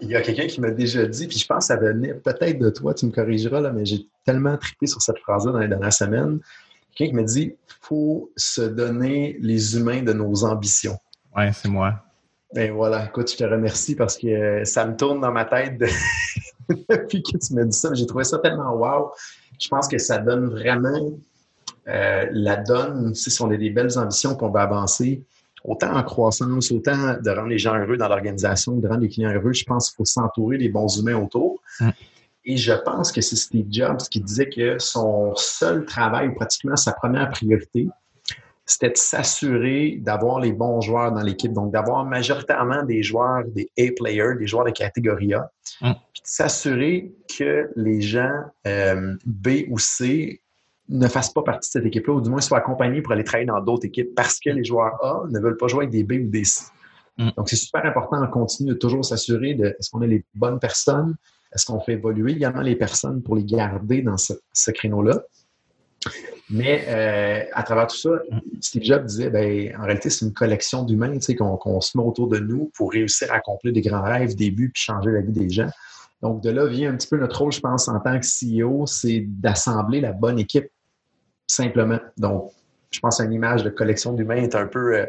Il 0.00 0.08
y 0.08 0.14
a 0.14 0.22
quelqu'un 0.22 0.46
qui 0.46 0.60
m'a 0.60 0.70
déjà 0.70 1.06
dit, 1.06 1.26
puis 1.26 1.38
je 1.38 1.46
pense 1.46 1.64
que 1.66 1.74
ça 1.74 1.76
venait 1.76 2.14
peut-être 2.14 2.60
de 2.60 2.70
toi, 2.70 2.94
tu 2.94 3.06
me 3.06 3.10
corrigeras, 3.10 3.60
là, 3.60 3.72
mais 3.72 3.84
j'ai 3.84 4.06
tellement 4.24 4.56
trippé 4.56 4.86
sur 4.86 5.02
cette 5.02 5.18
phrase-là 5.18 5.50
dans 5.50 5.58
les 5.58 5.66
dernières 5.66 5.92
semaines 5.92 6.38
quelqu'un 6.98 7.10
qui 7.12 7.16
me 7.16 7.24
dit 7.24 7.54
faut 7.80 8.30
se 8.36 8.60
donner 8.60 9.38
les 9.40 9.76
humains 9.76 10.02
de 10.02 10.12
nos 10.12 10.44
ambitions. 10.44 10.98
Ouais, 11.34 11.52
c'est 11.52 11.68
moi. 11.68 12.02
Ben 12.54 12.72
voilà, 12.72 13.06
écoute, 13.06 13.30
je 13.30 13.36
te 13.36 13.44
remercie 13.44 13.94
parce 13.94 14.16
que 14.16 14.64
ça 14.64 14.84
me 14.86 14.96
tourne 14.96 15.20
dans 15.20 15.32
ma 15.32 15.44
tête 15.44 15.78
depuis 16.68 17.22
que 17.22 17.38
tu 17.38 17.54
m'as 17.54 17.64
dit 17.64 17.76
ça. 17.76 17.94
J'ai 17.94 18.06
trouvé 18.06 18.24
ça 18.24 18.38
tellement 18.38 18.74
wow. 18.74 19.12
Je 19.60 19.68
pense 19.68 19.86
que 19.86 19.98
ça 19.98 20.18
donne 20.18 20.46
vraiment 20.46 21.12
euh, 21.88 22.26
la 22.32 22.56
donne, 22.56 23.14
si 23.14 23.42
on 23.42 23.50
a 23.50 23.56
des 23.56 23.70
belles 23.70 23.98
ambitions 23.98 24.34
qu'on 24.34 24.50
va 24.50 24.62
avancer, 24.62 25.22
autant 25.64 25.94
en 25.94 26.02
croissance, 26.02 26.70
autant 26.70 27.14
de 27.22 27.30
rendre 27.30 27.48
les 27.48 27.58
gens 27.58 27.76
heureux 27.76 27.96
dans 27.96 28.08
l'organisation, 28.08 28.76
de 28.76 28.88
rendre 28.88 29.00
les 29.00 29.08
clients 29.08 29.32
heureux, 29.32 29.52
je 29.52 29.64
pense 29.64 29.90
qu'il 29.90 29.96
faut 29.96 30.04
s'entourer 30.04 30.58
des 30.58 30.68
bons 30.68 30.98
humains 30.98 31.16
autour. 31.16 31.60
Mm. 31.80 31.90
Et 32.48 32.56
je 32.56 32.72
pense 32.72 33.12
que 33.12 33.20
c'est 33.20 33.36
Steve 33.36 33.66
Jobs 33.70 34.00
qui 34.10 34.20
disait 34.20 34.48
que 34.48 34.78
son 34.78 35.34
seul 35.36 35.84
travail, 35.84 36.28
ou 36.28 36.34
pratiquement 36.34 36.76
sa 36.76 36.92
première 36.92 37.28
priorité, 37.28 37.88
c'était 38.64 38.88
de 38.88 38.96
s'assurer 38.96 39.98
d'avoir 40.00 40.40
les 40.40 40.52
bons 40.52 40.80
joueurs 40.80 41.12
dans 41.12 41.20
l'équipe, 41.20 41.52
donc 41.52 41.72
d'avoir 41.72 42.06
majoritairement 42.06 42.84
des 42.84 43.02
joueurs, 43.02 43.44
des 43.44 43.70
A-players, 43.78 44.36
des 44.38 44.46
joueurs 44.46 44.64
de 44.64 44.70
catégorie 44.70 45.34
A, 45.34 45.50
mm. 45.82 45.92
puis 46.14 46.22
de 46.22 46.26
s'assurer 46.26 47.12
que 47.36 47.70
les 47.76 48.00
gens 48.00 48.40
euh, 48.66 49.14
B 49.26 49.48
ou 49.68 49.78
C 49.78 50.40
ne 50.88 51.06
fassent 51.06 51.34
pas 51.34 51.42
partie 51.42 51.68
de 51.68 51.72
cette 51.72 51.86
équipe-là, 51.86 52.14
ou 52.14 52.22
du 52.22 52.30
moins 52.30 52.40
soient 52.40 52.58
accompagnés 52.58 53.02
pour 53.02 53.12
aller 53.12 53.24
travailler 53.24 53.46
dans 53.46 53.60
d'autres 53.60 53.84
équipes 53.84 54.14
parce 54.14 54.40
que 54.40 54.48
les 54.48 54.64
joueurs 54.64 55.04
A 55.04 55.24
ne 55.28 55.38
veulent 55.38 55.58
pas 55.58 55.68
jouer 55.68 55.84
avec 55.84 55.90
des 55.90 56.02
B 56.02 56.26
ou 56.26 56.30
des 56.30 56.44
C. 56.44 56.64
Mm. 57.18 57.28
Donc, 57.36 57.50
c'est 57.50 57.56
super 57.56 57.84
important 57.84 58.22
de 58.22 58.26
continuer 58.26 58.72
de 58.72 58.78
toujours 58.78 59.04
s'assurer 59.04 59.52
de 59.52 59.66
est-ce 59.66 59.90
qu'on 59.90 60.00
a 60.00 60.06
les 60.06 60.24
bonnes 60.34 60.58
personnes, 60.58 61.14
est-ce 61.54 61.66
qu'on 61.66 61.80
fait 61.80 61.92
évoluer 61.92 62.32
également 62.32 62.60
les 62.60 62.76
personnes 62.76 63.22
pour 63.22 63.36
les 63.36 63.44
garder 63.44 64.02
dans 64.02 64.16
ce, 64.16 64.70
créneau-là? 64.70 65.22
Mais 66.50 66.84
euh, 66.88 67.44
à 67.52 67.62
travers 67.62 67.86
tout 67.88 67.96
ça, 67.96 68.10
Steve 68.60 68.82
Jobs 68.82 69.04
disait, 69.04 69.30
ben, 69.30 69.74
en 69.78 69.84
réalité, 69.84 70.08
c'est 70.10 70.24
une 70.24 70.32
collection 70.32 70.82
d'humains 70.84 71.18
qu'on 71.36 71.80
se 71.80 71.96
met 71.96 72.04
autour 72.04 72.28
de 72.28 72.38
nous 72.38 72.70
pour 72.74 72.92
réussir 72.92 73.30
à 73.32 73.36
accomplir 73.36 73.72
des 73.72 73.80
grands 73.80 74.02
rêves, 74.02 74.34
des 74.34 74.50
buts, 74.50 74.70
puis 74.72 74.82
changer 74.82 75.10
la 75.10 75.20
vie 75.20 75.32
des 75.32 75.50
gens. 75.50 75.70
Donc, 76.22 76.42
de 76.42 76.50
là 76.50 76.66
vient 76.66 76.92
un 76.92 76.96
petit 76.96 77.08
peu 77.08 77.16
notre 77.16 77.38
rôle, 77.38 77.52
je 77.52 77.60
pense, 77.60 77.88
en 77.88 78.00
tant 78.00 78.18
que 78.18 78.26
CEO, 78.26 78.86
c'est 78.86 79.24
d'assembler 79.26 80.00
la 80.00 80.12
bonne 80.12 80.38
équipe, 80.38 80.68
simplement. 81.46 82.00
Donc, 82.16 82.50
je 82.90 83.00
pense 83.00 83.18
qu'une 83.18 83.32
image 83.32 83.62
de 83.62 83.70
collection 83.70 84.12
d'humains 84.12 84.36
est 84.36 84.54
un 84.54 84.66
peu 84.66 84.96
euh, 84.96 85.06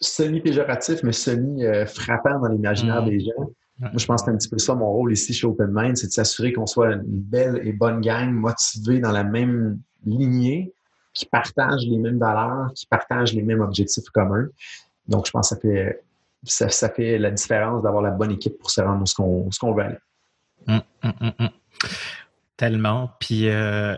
semi-péjoratif, 0.00 1.02
mais 1.02 1.12
semi-frappant 1.12 2.38
dans 2.38 2.48
l'imaginaire 2.48 3.02
mmh. 3.02 3.10
des 3.10 3.20
gens. 3.20 3.50
Moi, 3.78 3.92
je 3.96 4.06
pense 4.06 4.22
que 4.22 4.26
c'est 4.26 4.32
un 4.32 4.36
petit 4.36 4.48
peu 4.48 4.58
ça 4.58 4.74
mon 4.74 4.90
rôle 4.90 5.12
ici 5.12 5.32
chez 5.32 5.46
Open 5.46 5.70
Mind, 5.72 5.96
c'est 5.96 6.08
de 6.08 6.12
s'assurer 6.12 6.52
qu'on 6.52 6.66
soit 6.66 6.94
une 6.94 7.02
belle 7.04 7.60
et 7.64 7.72
bonne 7.72 8.00
gang 8.00 8.30
motivée 8.30 8.98
dans 8.98 9.12
la 9.12 9.22
même 9.22 9.78
lignée, 10.04 10.72
qui 11.14 11.26
partage 11.26 11.82
les 11.86 11.98
mêmes 11.98 12.18
valeurs, 12.18 12.72
qui 12.74 12.86
partage 12.86 13.34
les 13.34 13.42
mêmes 13.42 13.60
objectifs 13.60 14.08
communs. 14.10 14.48
Donc, 15.06 15.26
je 15.26 15.30
pense 15.30 15.50
que 15.50 15.54
ça 15.54 15.60
fait, 15.60 16.02
ça, 16.44 16.88
fait 16.88 17.18
la 17.18 17.30
différence 17.30 17.82
d'avoir 17.82 18.02
la 18.02 18.10
bonne 18.10 18.32
équipe 18.32 18.58
pour 18.58 18.70
se 18.70 18.80
rendre 18.80 19.02
où 19.02 19.06
ce 19.52 19.58
qu'on 19.58 19.74
veut 19.74 19.82
aller. 19.82 19.98
Hum, 20.66 20.82
hum, 21.02 21.32
hum, 21.38 21.48
Tellement. 22.56 23.10
Puis, 23.20 23.48
euh, 23.48 23.96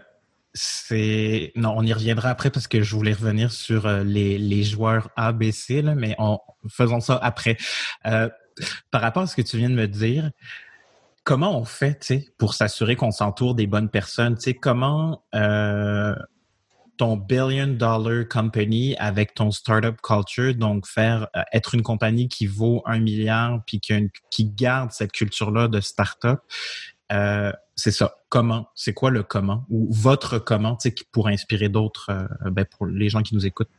c'est. 0.52 1.52
Non, 1.56 1.74
on 1.76 1.82
y 1.82 1.92
reviendra 1.92 2.30
après 2.30 2.50
parce 2.50 2.68
que 2.68 2.82
je 2.82 2.94
voulais 2.94 3.12
revenir 3.12 3.50
sur 3.50 3.86
euh, 3.86 4.02
les, 4.04 4.38
les 4.38 4.62
joueurs 4.62 5.10
ABC, 5.16 5.82
là, 5.82 5.94
mais 5.94 6.14
en 6.18 6.40
faisons 6.68 7.00
ça 7.00 7.16
après. 7.16 7.56
Euh, 8.06 8.28
par 8.90 9.00
rapport 9.00 9.22
à 9.22 9.26
ce 9.26 9.36
que 9.36 9.42
tu 9.42 9.56
viens 9.56 9.70
de 9.70 9.74
me 9.74 9.88
dire, 9.88 10.30
comment 11.24 11.58
on 11.58 11.64
fait 11.64 12.12
pour 12.38 12.54
s'assurer 12.54 12.96
qu'on 12.96 13.10
s'entoure 13.10 13.54
des 13.54 13.66
bonnes 13.66 13.90
personnes? 13.90 14.36
comment 14.60 15.22
euh, 15.34 16.14
ton 16.96 17.16
billion 17.16 17.68
dollar 17.68 18.28
company 18.28 18.94
avec 18.98 19.34
ton 19.34 19.50
startup 19.50 20.00
culture, 20.02 20.54
donc 20.54 20.86
faire 20.86 21.28
euh, 21.36 21.42
être 21.52 21.74
une 21.74 21.82
compagnie 21.82 22.28
qui 22.28 22.46
vaut 22.46 22.82
un 22.84 22.98
milliard 22.98 23.62
puis 23.66 23.80
qui, 23.80 24.44
garde 24.44 24.92
cette 24.92 25.12
culture-là 25.12 25.68
de 25.68 25.80
startup, 25.80 26.40
euh, 27.12 27.52
c'est 27.74 27.92
ça. 27.92 28.16
Comment? 28.28 28.68
C'est 28.74 28.92
quoi 28.92 29.10
le 29.10 29.22
comment? 29.22 29.64
Ou 29.70 29.88
votre 29.90 30.38
comment, 30.38 30.76
pourrait 31.10 31.32
inspirer 31.32 31.68
d'autres, 31.68 32.28
ben, 32.44 32.64
pour 32.64 32.86
les 32.86 33.08
gens 33.08 33.22
qui 33.22 33.34
nous 33.34 33.46
écoutent? 33.46 33.70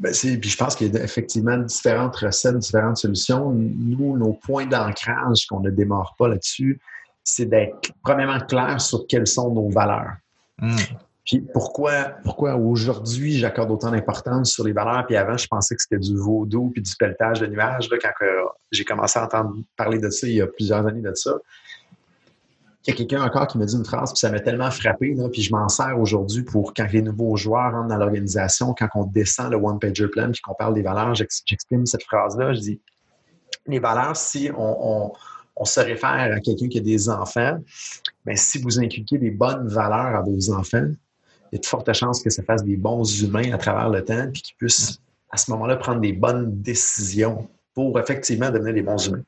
Ben, 0.00 0.12
puis 0.12 0.48
je 0.48 0.56
pense 0.56 0.74
qu'il 0.74 0.94
y 0.94 0.96
a 0.96 1.04
effectivement 1.04 1.58
différentes 1.58 2.16
recettes, 2.16 2.58
différentes 2.58 2.96
solutions. 2.96 3.50
Nous, 3.50 4.16
nos 4.16 4.32
points 4.32 4.64
d'ancrage 4.64 5.46
qu'on 5.46 5.60
ne 5.60 5.68
démarre 5.68 6.14
pas 6.18 6.26
là-dessus, 6.26 6.80
c'est 7.22 7.44
d'être 7.44 7.92
premièrement 8.02 8.40
clair 8.40 8.80
sur 8.80 9.06
quelles 9.06 9.26
sont 9.26 9.52
nos 9.52 9.68
valeurs. 9.68 10.14
Hmm. 10.58 10.74
Puis 11.26 11.46
pourquoi, 11.52 12.14
pourquoi 12.24 12.56
aujourd'hui 12.56 13.38
j'accorde 13.38 13.70
autant 13.70 13.90
d'importance 13.90 14.52
sur 14.52 14.64
les 14.64 14.72
valeurs, 14.72 15.04
puis 15.06 15.16
avant 15.16 15.36
je 15.36 15.46
pensais 15.46 15.76
que 15.76 15.82
c'était 15.82 15.98
du 15.98 16.16
vaudou 16.16 16.70
puis 16.70 16.82
du 16.82 16.96
pelletage 16.96 17.40
de 17.40 17.46
nuages, 17.46 17.90
là, 17.90 17.98
quand 18.00 18.26
j'ai 18.72 18.84
commencé 18.84 19.18
à 19.18 19.24
entendre 19.24 19.54
parler 19.76 19.98
de 19.98 20.08
ça 20.08 20.26
il 20.26 20.34
y 20.34 20.40
a 20.40 20.46
plusieurs 20.46 20.86
années 20.86 21.02
de 21.02 21.14
ça. 21.14 21.32
Il 22.86 22.90
y 22.90 22.92
a 22.94 22.96
quelqu'un 22.96 23.22
encore 23.22 23.46
qui 23.46 23.58
me 23.58 23.66
dit 23.66 23.76
une 23.76 23.84
phrase, 23.84 24.12
puis 24.12 24.18
ça 24.20 24.30
m'a 24.30 24.40
tellement 24.40 24.70
frappé, 24.70 25.14
puis 25.30 25.42
je 25.42 25.52
m'en 25.52 25.68
sers 25.68 25.98
aujourd'hui 25.98 26.42
pour 26.42 26.72
quand 26.72 26.86
les 26.90 27.02
nouveaux 27.02 27.36
joueurs 27.36 27.72
rentrent 27.72 27.88
dans 27.88 27.98
l'organisation, 27.98 28.74
quand 28.76 28.88
on 28.94 29.04
descend 29.04 29.50
le 29.50 29.58
one-pager 29.58 30.08
plan, 30.08 30.30
puis 30.30 30.40
qu'on 30.40 30.54
parle 30.54 30.74
des 30.74 30.82
valeurs, 30.82 31.14
j'exprime 31.14 31.84
cette 31.84 32.04
phrase-là, 32.04 32.54
je 32.54 32.60
dis, 32.60 32.80
les 33.66 33.78
valeurs, 33.78 34.16
si 34.16 34.50
on, 34.56 35.12
se 35.62 35.80
réfère 35.80 36.32
à 36.32 36.40
quelqu'un 36.40 36.68
qui 36.68 36.78
a 36.78 36.80
des 36.80 37.10
enfants, 37.10 37.58
bien, 38.24 38.34
si 38.34 38.58
vous 38.62 38.80
inculquez 38.80 39.18
des 39.18 39.30
bonnes 39.30 39.68
valeurs 39.68 40.16
à 40.16 40.22
vos 40.22 40.50
enfants, 40.50 40.88
il 41.52 41.56
y 41.56 41.58
a 41.58 41.60
de 41.60 41.66
fortes 41.66 41.92
chances 41.92 42.22
que 42.22 42.30
ça 42.30 42.42
fasse 42.42 42.64
des 42.64 42.78
bons 42.78 43.22
humains 43.22 43.52
à 43.52 43.58
travers 43.58 43.90
le 43.90 44.02
temps, 44.02 44.30
puis 44.32 44.40
qu'ils 44.40 44.56
puissent, 44.56 45.00
à 45.30 45.36
ce 45.36 45.50
moment-là, 45.50 45.76
prendre 45.76 46.00
des 46.00 46.14
bonnes 46.14 46.62
décisions 46.62 47.46
pour 47.74 48.00
effectivement 48.00 48.50
devenir 48.50 48.72
des 48.72 48.82
bons 48.82 49.06
humains 49.06 49.22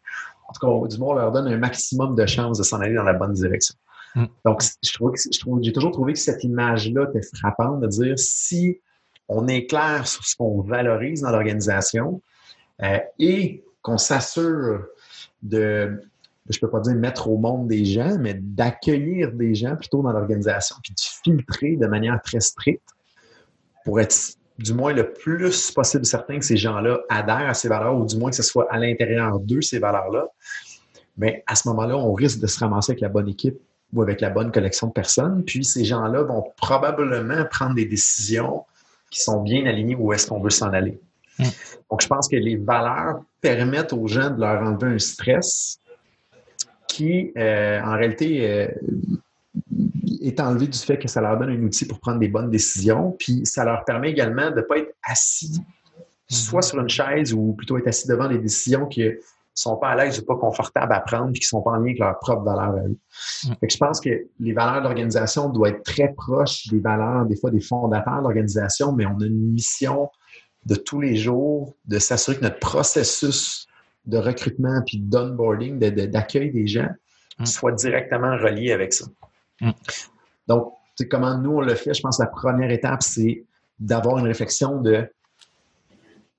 en 0.53 0.69
tout 0.69 0.83
cas, 0.83 0.89
du 0.89 0.99
moins, 0.99 1.15
on 1.15 1.19
leur 1.19 1.33
donne 1.33 1.49
un 1.49 1.57
maximum 1.57 2.15
de 2.15 2.27
chances 2.27 2.59
de 2.59 2.63
s'en 2.63 2.81
aller 2.81 2.95
dans 2.95 3.03
la 3.03 3.15
bonne 3.15 3.33
direction. 3.33 3.75
Mm. 4.15 4.25
Donc, 4.45 4.63
je 4.83 4.93
trouve, 4.93 5.15
j'ai 5.63 5.73
toujours 5.73 5.93
trouvé 5.93 6.13
que 6.13 6.19
cette 6.19 6.45
image-là 6.45 7.07
était 7.09 7.27
frappante 7.37 7.81
de 7.81 7.87
dire 7.87 8.19
si 8.19 8.81
on 9.29 9.49
est 9.49 9.67
clair 9.67 10.07
sur 10.07 10.25
ce 10.25 10.37
qu'on 10.37 10.61
valorise 10.61 11.23
dans 11.23 11.31
l'organisation 11.31 12.21
euh, 12.83 12.99
et 13.19 13.65
qu'on 13.81 13.99
s'assure 13.99 14.85
de, 15.43 16.01
je 16.49 16.59
peux 16.59 16.69
pas 16.69 16.81
dire 16.81 16.95
mettre 16.95 17.29
au 17.29 17.39
monde 17.39 17.69
des 17.69 17.85
gens, 17.85 18.19
mais 18.19 18.35
d'accueillir 18.35 19.33
des 19.33 19.55
gens 19.55 19.77
plutôt 19.77 20.03
dans 20.03 20.13
l'organisation, 20.13 20.77
puis 20.83 20.95
de 20.95 21.01
filtrer 21.01 21.77
de 21.77 21.87
manière 21.87 22.21
très 22.23 22.41
stricte 22.41 22.89
pour 23.85 24.01
être 24.01 24.15
du 24.63 24.75
moins 24.75 24.93
le 24.93 25.13
plus 25.13 25.71
possible 25.71 26.05
certain 26.05 26.39
que 26.39 26.45
ces 26.45 26.57
gens-là 26.57 27.01
adhèrent 27.09 27.49
à 27.49 27.55
ces 27.55 27.69
valeurs, 27.69 27.97
ou 27.97 28.05
du 28.05 28.17
moins 28.17 28.31
que 28.31 28.37
ce 28.37 28.43
soit 28.43 28.67
à 28.71 28.79
l'intérieur 28.79 29.39
d'eux, 29.41 29.63
ces 29.63 29.79
valeurs-là, 29.79 30.29
mais 31.17 31.43
à 31.47 31.55
ce 31.55 31.69
moment-là, 31.69 31.97
on 31.97 32.13
risque 32.13 32.41
de 32.41 32.47
se 32.47 32.59
ramasser 32.59 32.93
avec 32.93 33.01
la 33.01 33.09
bonne 33.09 33.29
équipe 33.29 33.59
ou 33.93 34.03
avec 34.03 34.21
la 34.21 34.31
bonne 34.31 34.51
collection 34.51 34.87
de 34.87 34.93
personnes. 34.93 35.45
Puis 35.45 35.65
ces 35.65 35.85
gens-là 35.85 36.23
vont 36.23 36.45
probablement 36.57 37.45
prendre 37.51 37.75
des 37.75 37.85
décisions 37.85 38.65
qui 39.11 39.21
sont 39.21 39.43
bien 39.43 39.67
alignées 39.67 39.95
où 39.95 40.13
est-ce 40.13 40.27
qu'on 40.27 40.41
veut 40.41 40.51
s'en 40.51 40.73
aller. 40.73 40.99
Mm. 41.39 41.45
Donc, 41.91 42.01
je 42.01 42.07
pense 42.07 42.29
que 42.29 42.37
les 42.37 42.57
valeurs 42.57 43.23
permettent 43.41 43.93
aux 43.93 44.07
gens 44.07 44.31
de 44.31 44.41
leur 44.41 44.63
enlever 44.63 44.95
un 44.95 44.99
stress 44.99 45.79
qui, 46.89 47.33
euh, 47.37 47.81
en 47.83 47.93
réalité, 47.93 48.51
euh, 48.51 48.69
est 50.27 50.41
enlevé 50.41 50.67
du 50.67 50.79
fait 50.79 50.99
que 50.99 51.09
ça 51.09 51.21
leur 51.21 51.39
donne 51.39 51.51
un 51.51 51.63
outil 51.63 51.87
pour 51.87 52.01
prendre 52.01 52.19
des 52.19 52.29
bonnes 52.29 52.51
décisions, 52.51 53.15
puis 53.19 53.43
ça 53.45 53.65
leur 53.65 53.85
permet 53.85 54.11
également 54.11 54.51
de 54.51 54.57
ne 54.57 54.63
pas 54.63 54.79
être 54.79 54.95
assis 55.03 55.61
soit 56.33 56.61
mhm. 56.61 56.63
sur 56.63 56.81
une 56.81 56.89
chaise 56.89 57.33
ou 57.33 57.53
plutôt 57.53 57.79
être 57.79 57.89
assis 57.89 58.09
devant 58.09 58.29
des 58.29 58.39
décisions 58.39 58.87
qui 58.87 59.05
ne 59.05 59.13
sont 59.55 59.77
pas 59.77 59.91
à 59.91 59.97
l'aise 59.97 60.19
ou 60.19 60.25
pas 60.25 60.37
confortables 60.37 60.93
à 60.93 61.01
prendre 61.01 61.33
puis 61.33 61.41
qui 61.41 61.47
ne 61.47 61.59
sont 61.59 61.63
pas 61.63 61.73
en 61.73 61.77
lien 61.77 61.83
avec 61.83 61.99
leurs 61.99 62.19
propres 62.19 62.45
valeurs 62.45 62.75
à 62.75 62.87
eux. 62.87 62.99
Je 63.63 63.77
pense 63.77 64.01
que 64.01 64.27
les 64.41 64.53
valeurs 64.53 64.83
d'organisation 64.83 65.49
doivent 65.49 65.75
être 65.75 65.83
très 65.83 66.13
proches 66.17 66.69
des 66.69 66.81
valeurs, 66.81 67.27
des 67.27 67.37
fois 67.37 67.51
des 67.51 67.61
fondateurs 67.61 68.19
de 68.19 68.23
l'organisation, 68.23 68.93
mais 68.93 69.07
on 69.07 69.21
a 69.21 69.27
une 69.27 69.53
mission 69.53 70.09
de 70.65 70.75
tous 70.75 71.01
les 71.01 71.17
jours 71.17 71.75
de 71.85 71.99
s'assurer 71.99 72.39
que 72.39 72.43
notre 72.43 72.61
processus 72.61 73.67
de 74.07 74.19
recrutement 74.19 74.83
puis 74.87 74.99
d'onboarding, 74.99 75.79
d'accueil 75.79 76.51
des 76.51 76.67
gens, 76.67 76.89
soit 77.45 77.73
directement 77.73 78.37
relié 78.37 78.73
avec 78.73 78.93
ça. 78.93 79.07
Mm. 79.61 79.71
Donc, 80.49 80.75
comment 81.11 81.37
nous, 81.39 81.53
on 81.53 81.61
le 81.61 81.75
fait, 81.75 81.95
je 81.95 82.01
pense 82.01 82.19
que 82.19 82.23
la 82.23 82.29
première 82.29 82.71
étape, 82.71 83.03
c'est 83.03 83.45
d'avoir 83.79 84.19
une 84.19 84.27
réflexion 84.27 84.81
de 84.81 85.09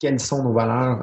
quelles 0.04 0.20
sont 0.20 0.44
nos 0.44 0.52
valeurs, 0.52 1.00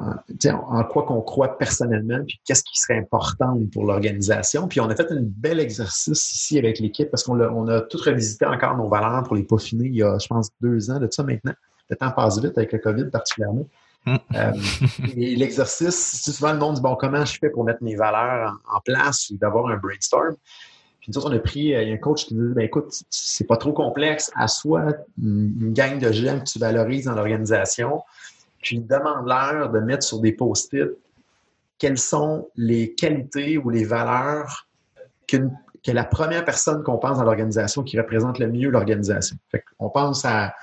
en, 0.68 0.84
quoi 0.84 1.04
qu'on 1.04 1.22
croit 1.22 1.56
personnellement, 1.56 2.22
puis 2.26 2.38
qu'est-ce 2.44 2.62
qui 2.62 2.78
serait 2.78 2.98
important 2.98 3.58
pour 3.72 3.86
l'organisation. 3.86 4.68
Puis 4.68 4.78
on 4.80 4.90
a 4.90 4.94
fait 4.94 5.10
un 5.10 5.22
bel 5.22 5.58
exercice 5.58 6.32
ici 6.32 6.58
avec 6.58 6.80
l'équipe 6.80 7.10
parce 7.10 7.24
qu'on 7.24 7.40
a, 7.40 7.48
on 7.48 7.66
a 7.68 7.80
tout 7.80 7.96
revisité 8.04 8.44
encore 8.44 8.76
nos 8.76 8.88
valeurs 8.88 9.22
pour 9.22 9.36
les 9.36 9.42
peaufiner 9.42 9.86
il 9.86 9.96
y 9.96 10.02
a, 10.02 10.18
je 10.18 10.26
pense, 10.26 10.50
deux 10.60 10.90
ans 10.90 10.98
de 10.98 11.08
ça 11.10 11.22
maintenant. 11.22 11.54
Le 11.88 11.96
temps 11.96 12.10
passe 12.10 12.42
vite 12.42 12.58
avec 12.58 12.72
le 12.72 12.78
COVID 12.78 13.06
particulièrement. 13.06 13.66
Mm. 14.04 14.16
Euh, 14.34 14.52
et 15.16 15.34
l'exercice, 15.36 16.22
souvent 16.22 16.52
le 16.52 16.58
monde 16.58 16.74
dit, 16.74 16.82
bon, 16.82 16.94
comment 16.94 17.24
je 17.24 17.38
fais 17.38 17.48
pour 17.48 17.64
mettre 17.64 17.82
mes 17.82 17.96
valeurs 17.96 18.58
en 18.70 18.80
place 18.80 19.30
ou 19.30 19.38
d'avoir 19.38 19.68
un 19.68 19.78
brainstorm? 19.78 20.36
Puis 21.00 21.12
nous 21.14 21.26
on 21.26 21.32
a 21.32 21.38
pris, 21.38 21.74
euh, 21.74 21.82
il 21.82 21.88
y 21.88 21.92
a 21.92 21.94
un 21.94 21.98
coach 21.98 22.26
qui 22.26 22.34
dit, 22.34 22.52
ben 22.54 22.62
écoute, 22.62 23.02
c'est 23.08 23.46
pas 23.46 23.56
trop 23.56 23.72
complexe, 23.72 24.30
assois 24.34 24.92
une, 25.20 25.72
gang 25.72 25.98
de 25.98 26.12
gens 26.12 26.38
que 26.38 26.44
tu 26.44 26.58
valorises 26.58 27.06
dans 27.06 27.14
l'organisation, 27.14 28.02
puis 28.62 28.80
demande-leur 28.80 29.70
de 29.70 29.80
mettre 29.80 30.04
sur 30.04 30.20
des 30.20 30.32
post-it 30.32 30.90
quelles 31.78 31.98
sont 31.98 32.48
les 32.56 32.94
qualités 32.94 33.56
ou 33.56 33.70
les 33.70 33.84
valeurs 33.84 34.68
que 35.26 35.38
la 35.86 36.04
première 36.04 36.44
personne 36.44 36.82
qu'on 36.82 36.98
pense 36.98 37.16
dans 37.16 37.24
l'organisation 37.24 37.82
qui 37.82 37.98
représente 37.98 38.38
le 38.38 38.48
mieux 38.48 38.68
l'organisation. 38.68 39.36
On 39.78 39.88
pense 39.88 40.24
à 40.26 40.54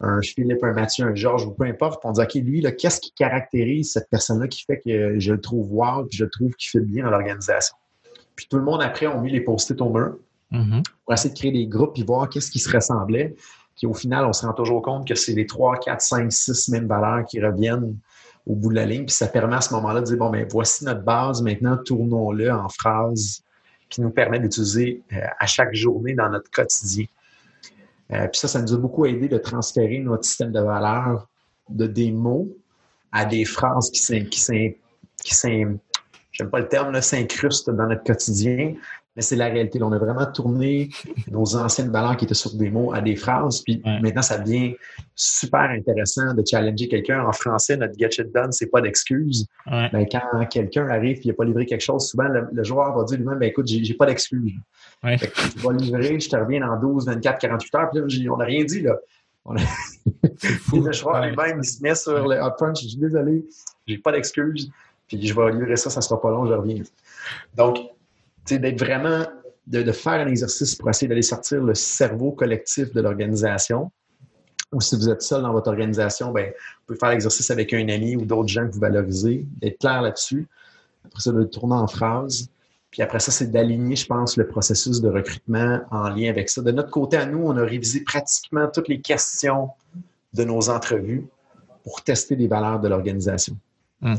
un 0.00 0.20
Philippe, 0.22 0.62
un 0.62 0.72
Mathieu, 0.72 1.04
un 1.04 1.14
Georges 1.14 1.46
ou 1.46 1.50
peu 1.50 1.64
importe, 1.64 2.02
on 2.04 2.12
dit 2.12 2.20
OK, 2.22 2.34
lui, 2.34 2.64
qu'est-ce 2.78 3.00
qui 3.00 3.12
caractérise 3.12 3.92
cette 3.92 4.08
personne-là 4.08 4.48
qui 4.48 4.64
fait 4.64 4.80
que 4.80 5.18
je 5.18 5.32
le 5.32 5.40
trouve 5.40 5.72
wow, 5.72 6.04
puis 6.04 6.16
je 6.16 6.24
le 6.24 6.30
trouve 6.30 6.52
qui 6.54 6.68
fait 6.68 6.80
bien 6.80 7.04
dans 7.04 7.10
l'organisation? 7.10 7.76
Puis 8.36 8.46
tout 8.48 8.56
le 8.56 8.64
monde 8.64 8.82
après 8.82 9.06
ont 9.06 9.20
mis 9.20 9.30
les 9.30 9.40
post-it 9.40 9.80
au 9.80 9.90
mur 9.90 10.16
mm-hmm. 10.52 10.82
pour 11.04 11.14
essayer 11.14 11.32
de 11.32 11.38
créer 11.38 11.52
des 11.52 11.66
groupes 11.66 11.98
et 11.98 12.04
voir 12.04 12.28
qu'est-ce 12.28 12.50
qui 12.50 12.58
se 12.58 12.70
ressemblait. 12.70 13.34
Puis 13.76 13.86
au 13.86 13.94
final, 13.94 14.24
on 14.24 14.32
se 14.32 14.46
rend 14.46 14.52
toujours 14.52 14.82
compte 14.82 15.06
que 15.06 15.14
c'est 15.14 15.32
les 15.32 15.46
3, 15.46 15.78
4, 15.78 16.00
5, 16.00 16.32
6 16.32 16.68
mêmes 16.68 16.86
valeurs 16.86 17.24
qui 17.26 17.40
reviennent 17.40 17.96
au 18.46 18.54
bout 18.54 18.70
de 18.70 18.76
la 18.76 18.86
ligne. 18.86 19.06
Puis 19.06 19.14
ça 19.14 19.26
permet 19.26 19.56
à 19.56 19.60
ce 19.60 19.72
moment-là 19.74 20.00
de 20.00 20.06
dire, 20.06 20.16
bon, 20.16 20.30
mais 20.30 20.42
ben, 20.42 20.48
voici 20.50 20.84
notre 20.84 21.02
base, 21.02 21.42
maintenant 21.42 21.76
tournons-le 21.76 22.52
en 22.52 22.68
phrases 22.68 23.42
qui 23.88 24.00
nous 24.00 24.10
permet 24.10 24.40
d'utiliser 24.40 25.02
à 25.38 25.46
chaque 25.46 25.74
journée 25.74 26.14
dans 26.14 26.28
notre 26.28 26.50
quotidien. 26.50 27.06
puis 28.08 28.28
ça, 28.32 28.48
ça 28.48 28.60
nous 28.60 28.74
a 28.74 28.76
beaucoup 28.76 29.06
aidé 29.06 29.28
de 29.28 29.38
transférer 29.38 29.98
notre 29.98 30.24
système 30.24 30.52
de 30.52 30.60
valeurs 30.60 31.28
de 31.68 31.86
des 31.86 32.10
mots 32.10 32.48
à 33.12 33.24
des 33.24 33.44
phrases 33.44 33.90
qui 33.90 33.98
s'in, 34.40 35.74
j'aime 36.34 36.50
pas 36.50 36.60
le 36.60 36.68
terme, 36.68 37.00
s'incrustent 37.00 37.70
dans 37.70 37.86
notre 37.86 38.04
quotidien, 38.04 38.74
mais 39.16 39.22
c'est 39.22 39.36
la 39.36 39.46
réalité. 39.46 39.80
on 39.82 39.92
a 39.92 39.98
vraiment 39.98 40.26
tourné 40.26 40.90
nos 41.30 41.56
anciennes 41.56 41.90
valeurs 41.90 42.16
qui 42.16 42.24
étaient 42.24 42.34
sur 42.34 42.52
des 42.54 42.70
mots 42.70 42.92
à 42.92 43.00
des 43.00 43.14
phrases, 43.14 43.60
puis 43.62 43.80
maintenant, 43.84 44.22
ça 44.22 44.38
devient 44.38 44.74
super 45.14 45.70
intéressant 45.70 46.34
de 46.34 46.42
challenger 46.44 46.88
quelqu'un. 46.88 47.24
En 47.24 47.32
français, 47.32 47.76
notre 47.76 47.96
get 47.96 48.10
shit 48.10 48.32
done, 48.32 48.50
c'est 48.50 48.66
pas 48.66 48.80
d'excuse. 48.80 49.46
Ben, 49.66 50.06
quand 50.10 50.46
quelqu'un 50.46 50.88
arrive 50.88 51.18
et 51.18 51.22
il 51.24 51.28
n'a 51.28 51.34
pas 51.34 51.44
livré 51.44 51.66
quelque 51.66 51.80
chose, 51.80 52.08
souvent, 52.08 52.28
le, 52.28 52.64
joueur 52.64 52.96
va 52.96 53.04
dire 53.04 53.18
lui-même, 53.18 53.38
ben, 53.38 53.48
écoute, 53.48 53.66
j'ai 53.66 53.94
pas 53.94 54.06
d'excuse. 54.06 54.52
Ouais. 55.04 55.16
Tu 55.16 55.58
vas 55.58 55.72
livrer, 55.72 56.18
je 56.18 56.28
te 56.28 56.36
reviens 56.36 56.66
dans 56.66 56.76
12, 56.80 57.06
24, 57.06 57.38
48 57.38 57.74
heures, 57.76 57.90
puis 57.90 58.00
là, 58.00 58.32
on 58.32 58.36
n'a 58.36 58.44
rien 58.44 58.64
dit, 58.64 58.80
là. 58.80 58.96
On 59.44 59.56
a... 59.56 59.60
fou. 59.60 60.80
le 60.84 60.92
joueur 60.92 61.24
lui-même, 61.24 61.60
il 61.62 61.66
se 61.66 61.82
met 61.82 61.94
sur 61.94 62.26
le 62.26 62.40
hot 62.40 62.52
punch, 62.58 62.82
je 62.82 62.88
suis 62.88 62.98
désolé, 62.98 63.44
j'ai 63.86 63.98
pas 63.98 64.10
d'excuse, 64.10 64.70
puis 65.06 65.24
je 65.26 65.34
vais 65.34 65.52
livrer 65.52 65.76
ça, 65.76 65.90
ça 65.90 66.00
sera 66.00 66.20
pas 66.20 66.30
long, 66.30 66.46
je 66.46 66.52
reviens. 66.52 66.82
Donc, 67.54 67.78
d'être 68.46 68.78
vraiment, 68.78 69.24
de, 69.66 69.92
faire 69.92 70.14
un 70.14 70.26
exercice 70.26 70.74
pour 70.74 70.88
essayer 70.90 71.08
d'aller 71.08 71.22
sortir 71.22 71.62
le 71.62 71.74
cerveau 71.74 72.32
collectif 72.32 72.92
de 72.92 73.00
l'organisation. 73.00 73.90
Ou 74.72 74.80
si 74.80 74.96
vous 74.96 75.08
êtes 75.08 75.22
seul 75.22 75.42
dans 75.42 75.52
votre 75.52 75.68
organisation, 75.68 76.32
ben, 76.32 76.46
vous 76.46 76.86
pouvez 76.86 76.98
faire 76.98 77.10
l'exercice 77.10 77.50
avec 77.50 77.72
un 77.72 77.88
ami 77.88 78.16
ou 78.16 78.24
d'autres 78.24 78.48
gens 78.48 78.66
que 78.66 78.72
vous 78.72 78.80
valorisez, 78.80 79.46
d'être 79.58 79.78
clair 79.78 80.02
là-dessus. 80.02 80.48
Après 81.04 81.20
ça, 81.20 81.32
de 81.32 81.38
le 81.38 81.48
tourner 81.48 81.74
en 81.74 81.86
phrase. 81.86 82.48
Puis 82.90 83.02
après 83.02 83.20
ça, 83.20 83.30
c'est 83.30 83.50
d'aligner, 83.50 83.96
je 83.96 84.06
pense, 84.06 84.36
le 84.36 84.46
processus 84.46 85.00
de 85.00 85.08
recrutement 85.08 85.80
en 85.90 86.08
lien 86.08 86.30
avec 86.30 86.48
ça. 86.48 86.62
De 86.62 86.70
notre 86.70 86.90
côté, 86.90 87.16
à 87.16 87.26
nous, 87.26 87.42
on 87.44 87.56
a 87.56 87.62
révisé 87.62 88.00
pratiquement 88.00 88.68
toutes 88.72 88.88
les 88.88 89.00
questions 89.00 89.68
de 90.32 90.44
nos 90.44 90.70
entrevues 90.70 91.26
pour 91.82 92.02
tester 92.02 92.34
les 92.34 92.48
valeurs 92.48 92.80
de 92.80 92.88
l'organisation. 92.88 93.56
Hum 94.02 94.16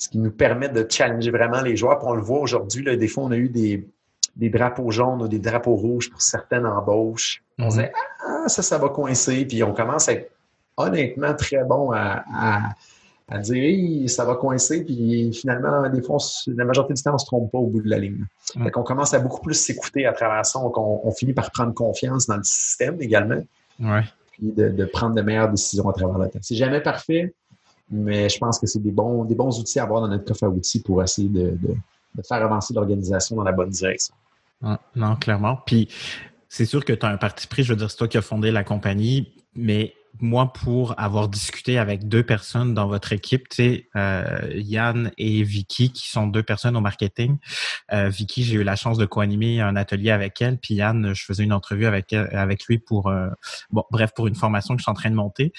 ce 0.00 0.08
qui 0.08 0.18
nous 0.18 0.30
permet 0.30 0.70
de 0.70 0.84
challenger 0.88 1.30
vraiment 1.30 1.60
les 1.60 1.76
joueurs. 1.76 1.98
Puis 1.98 2.08
on 2.08 2.14
le 2.14 2.22
voit 2.22 2.40
aujourd'hui, 2.40 2.82
des 2.96 3.06
fois, 3.08 3.24
on 3.24 3.30
a 3.32 3.36
eu 3.36 3.50
des, 3.50 3.86
drapeaux 4.34 4.90
jaunes 4.90 5.22
ou 5.22 5.28
des 5.28 5.38
drapeaux 5.38 5.76
rouges 5.76 6.10
pour 6.10 6.22
certaines 6.22 6.66
embauches. 6.66 7.42
On 7.58 7.64
mhm. 7.64 7.68
disait, 7.68 7.92
ah, 8.26 8.48
ça, 8.48 8.62
ça 8.62 8.78
va 8.78 8.88
coincer. 8.88 9.44
Puis 9.44 9.62
on 9.62 9.74
commence 9.74 10.08
à 10.08 10.14
être 10.14 10.30
honnêtement 10.78 11.34
très 11.34 11.64
bon 11.64 11.92
à, 11.92 12.74
dire, 13.42 14.08
ça 14.08 14.24
va 14.24 14.36
coincer. 14.36 14.84
Puis 14.84 15.34
finalement, 15.34 15.86
des 15.90 16.00
fois, 16.00 16.16
la 16.46 16.64
majorité 16.64 16.94
du 16.94 17.02
temps, 17.02 17.10
on 17.10 17.14
ne 17.14 17.18
se 17.18 17.26
trompe 17.26 17.52
pas 17.52 17.58
au 17.58 17.66
bout 17.66 17.82
de 17.82 17.90
la 17.90 17.98
ligne. 17.98 18.24
Donc, 18.56 18.74
on 18.78 18.82
commence 18.82 19.12
à 19.12 19.18
beaucoup 19.18 19.42
plus 19.42 19.54
s'écouter 19.54 20.06
à 20.06 20.14
travers 20.14 20.46
ça. 20.46 20.60
Donc, 20.60 20.78
on, 20.78 21.12
finit 21.12 21.34
par 21.34 21.50
prendre 21.50 21.74
confiance 21.74 22.26
dans 22.26 22.38
le 22.38 22.42
système 22.42 22.96
également. 23.02 23.42
Ouais. 23.78 24.04
Puis 24.32 24.50
de, 24.56 24.70
de, 24.70 24.84
prendre 24.86 25.14
de 25.14 25.20
meilleures 25.20 25.50
décisions 25.50 25.90
à 25.90 25.92
travers 25.92 26.16
le 26.16 26.30
temps. 26.30 26.38
C'est 26.40 26.56
jamais 26.56 26.80
parfait, 26.80 27.34
mais 27.90 28.28
je 28.28 28.38
pense 28.38 28.58
que 28.58 28.66
c'est 28.66 28.82
des 28.82 28.92
bons, 28.92 29.24
des 29.24 29.34
bons 29.34 29.58
outils 29.58 29.78
à 29.78 29.84
avoir 29.84 30.00
dans 30.00 30.08
notre 30.08 30.24
coffre 30.24 30.44
à 30.44 30.48
outils 30.48 30.82
pour 30.82 31.02
essayer 31.02 31.28
de, 31.28 31.56
faire 32.28 32.42
avancer 32.42 32.74
l'organisation 32.74 33.36
dans 33.36 33.44
la 33.44 33.52
bonne 33.52 33.70
direction. 33.70 34.14
Ah, 34.62 34.80
non, 34.94 35.16
clairement. 35.16 35.58
Puis 35.64 35.88
c'est 36.48 36.66
sûr 36.66 36.84
que 36.84 36.92
tu 36.92 37.06
as 37.06 37.08
un 37.08 37.16
parti 37.16 37.46
pris, 37.46 37.62
je 37.62 37.72
veux 37.72 37.78
dire, 37.78 37.90
c'est 37.90 37.96
toi 37.96 38.08
qui 38.08 38.18
as 38.18 38.22
fondé 38.22 38.50
la 38.50 38.64
compagnie, 38.64 39.32
mais 39.54 39.94
moi, 40.18 40.52
pour 40.52 40.98
avoir 40.98 41.28
discuté 41.28 41.78
avec 41.78 42.08
deux 42.08 42.22
personnes 42.22 42.74
dans 42.74 42.88
votre 42.88 43.12
équipe, 43.12 43.48
tu 43.48 43.56
sais, 43.56 43.88
euh, 43.96 44.50
Yann 44.54 45.12
et 45.18 45.42
Vicky, 45.42 45.92
qui 45.92 46.10
sont 46.10 46.26
deux 46.26 46.42
personnes 46.42 46.76
au 46.76 46.80
marketing. 46.80 47.38
Euh, 47.92 48.08
Vicky, 48.08 48.42
j'ai 48.42 48.56
eu 48.56 48.64
la 48.64 48.76
chance 48.76 48.98
de 48.98 49.06
co-animer 49.06 49.60
un 49.60 49.76
atelier 49.76 50.10
avec 50.10 50.42
elle, 50.42 50.58
puis 50.58 50.74
Yann, 50.74 51.14
je 51.14 51.24
faisais 51.24 51.44
une 51.44 51.52
entrevue 51.52 51.86
avec 51.86 52.12
avec 52.12 52.64
lui 52.66 52.78
pour, 52.78 53.08
euh, 53.08 53.28
bon, 53.70 53.84
bref, 53.90 54.10
pour 54.14 54.26
une 54.26 54.34
formation 54.34 54.74
que 54.74 54.80
je 54.80 54.84
suis 54.84 54.90
en 54.90 54.94
train 54.94 55.10
de 55.10 55.14
monter. 55.14 55.52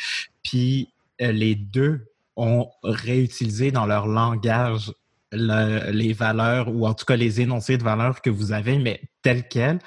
Puis 0.44 0.90
les 1.20 1.56
deux 1.56 2.11
ont 2.42 2.70
réutilisé 2.84 3.72
dans 3.72 3.86
leur 3.86 4.08
langage 4.08 4.92
les 5.34 6.14
valeurs 6.14 6.68
ou 6.68 6.86
en 6.86 6.94
tout 6.94 7.06
cas 7.06 7.16
les 7.16 7.40
énoncés 7.40 7.78
de 7.78 7.84
valeurs 7.84 8.22
que 8.22 8.30
vous 8.30 8.52
avez, 8.52 8.78
mais 8.78 9.02
telles 9.22 9.48
quelles. 9.48 9.80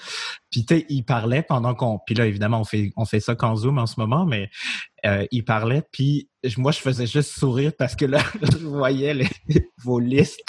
Puis 0.50 0.64
tu 0.64 0.74
sais, 0.74 0.86
ils 0.88 1.04
parlaient 1.04 1.42
pendant 1.42 1.74
qu'on. 1.74 1.98
Puis 2.06 2.14
là, 2.14 2.26
évidemment, 2.26 2.60
on 2.60 2.64
fait 2.64 2.92
on 2.96 3.04
fait 3.04 3.20
ça 3.20 3.34
qu'en 3.34 3.56
zoom 3.56 3.78
en 3.78 3.86
ce 3.86 4.00
moment, 4.00 4.24
mais 4.24 4.48
euh, 5.04 5.26
ils 5.30 5.44
parlaient. 5.44 5.82
Puis 5.92 6.30
moi, 6.56 6.72
je 6.72 6.78
faisais 6.78 7.06
juste 7.06 7.38
sourire 7.38 7.72
parce 7.78 7.94
que 7.94 8.06
là, 8.06 8.20
je 8.42 8.64
voyais 8.64 9.28
vos 9.82 9.98
listes 9.98 10.40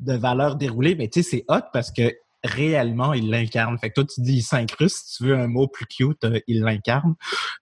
de 0.00 0.14
valeurs 0.14 0.56
déroulées. 0.56 0.96
Mais 0.96 1.08
tu 1.08 1.22
sais, 1.22 1.30
c'est 1.30 1.44
hot 1.48 1.62
parce 1.72 1.90
que 1.90 2.12
réellement, 2.44 3.14
ils 3.14 3.30
l'incarnent. 3.30 3.78
Fait 3.78 3.90
que 3.90 3.94
toi, 3.94 4.04
tu 4.04 4.20
dis 4.20 4.36
il 4.36 4.42
s'incruste, 4.42 5.08
si 5.08 5.16
tu 5.18 5.24
veux 5.24 5.36
un 5.36 5.46
mot 5.46 5.66
plus 5.66 5.86
cute, 5.86 6.24
euh, 6.24 6.40
il 6.46 6.60
l'incarne. 6.60 7.14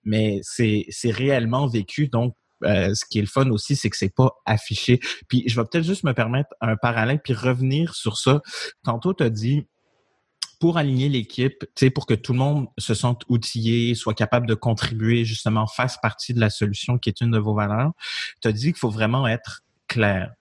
Mais 0.02 0.40
c'est 0.42 0.87
réellement 1.04 1.68
vécu. 1.68 2.09
Donc, 2.09 2.35
euh, 2.64 2.94
ce 2.94 3.05
qui 3.05 3.18
est 3.18 3.23
le 3.23 3.29
fun 3.29 3.51
aussi, 3.51 3.77
c'est 3.77 3.90
que 3.90 3.97
c'est 3.97 4.14
pas 4.14 4.33
affiché. 4.47 5.01
Puis 5.29 5.44
je 5.47 5.61
vais 5.61 5.66
peut-être 5.66 5.85
juste 5.85 6.05
me 6.05 6.12
permettre 6.12 6.51
un 6.61 6.77
parallèle 6.77 7.21
puis 7.23 7.35
revenir 7.35 7.94
sur 7.94 8.18
ça. 8.18 8.40
Tantôt, 8.85 9.14
tu 9.14 9.23
as 9.23 9.31
dit 9.31 9.66
pour 10.61 10.77
aligner 10.77 11.09
l'équipe, 11.09 11.64
pour 11.94 12.07
que 12.07 12.14
tout 12.14 12.33
le 12.33 12.38
monde 12.38 12.66
se 12.79 12.94
sente 12.94 13.23
outillé, 13.29 13.94
soit 13.94 14.14
capable 14.14 14.47
de 14.47 14.55
contribuer, 14.55 15.25
justement, 15.25 15.66
fasse 15.66 15.99
partie 16.03 16.35
de 16.35 16.40
la 16.40 16.51
solution 16.51 16.99
qui 16.99 17.09
est 17.09 17.21
une 17.21 17.31
de 17.31 17.38
vos 17.38 17.55
valeurs, 17.55 17.92
tu 18.42 18.49
as 18.49 18.53
dit 18.53 18.66
qu'il 18.66 18.79
faut 18.79 18.90
vraiment 18.90 19.29
être 19.29 19.62
clair. 19.87 20.33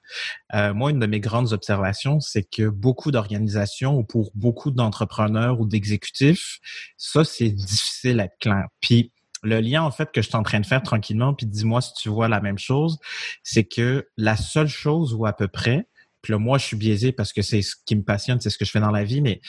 Euh, 0.53 0.73
moi, 0.73 0.91
une 0.91 0.99
de 0.99 1.05
mes 1.05 1.19
grandes 1.19 1.53
observations, 1.53 2.19
c'est 2.19 2.43
que 2.43 2.67
beaucoup 2.67 3.11
d'organisations 3.11 3.97
ou 3.97 4.03
pour 4.03 4.31
beaucoup 4.35 4.71
d'entrepreneurs 4.71 5.59
ou 5.59 5.65
d'exécutifs, 5.65 6.59
ça, 6.97 7.23
c'est 7.23 7.49
difficile 7.49 8.19
à 8.19 8.25
être 8.25 8.37
clair. 8.39 8.67
Puis, 8.81 9.11
le 9.47 9.59
lien 9.59 9.83
en 9.83 9.91
fait 9.91 10.11
que 10.11 10.21
je 10.21 10.27
suis 10.27 10.35
en 10.35 10.43
train 10.43 10.59
de 10.59 10.65
faire 10.65 10.83
tranquillement, 10.83 11.33
puis 11.33 11.45
dis-moi 11.45 11.81
si 11.81 11.93
tu 11.93 12.09
vois 12.09 12.27
la 12.27 12.41
même 12.41 12.57
chose, 12.57 12.99
c'est 13.43 13.63
que 13.63 14.07
la 14.17 14.35
seule 14.35 14.67
chose 14.67 15.13
ou 15.13 15.25
à 15.25 15.33
peu 15.33 15.47
près, 15.47 15.87
puis 16.21 16.33
là 16.33 16.39
moi 16.39 16.57
je 16.57 16.65
suis 16.65 16.77
biaisé 16.77 17.11
parce 17.11 17.33
que 17.33 17.41
c'est 17.41 17.61
ce 17.61 17.75
qui 17.85 17.95
me 17.95 18.03
passionne, 18.03 18.39
c'est 18.39 18.49
ce 18.49 18.57
que 18.57 18.65
je 18.65 18.71
fais 18.71 18.79
dans 18.79 18.91
la 18.91 19.03
vie, 19.03 19.21
mais 19.21 19.41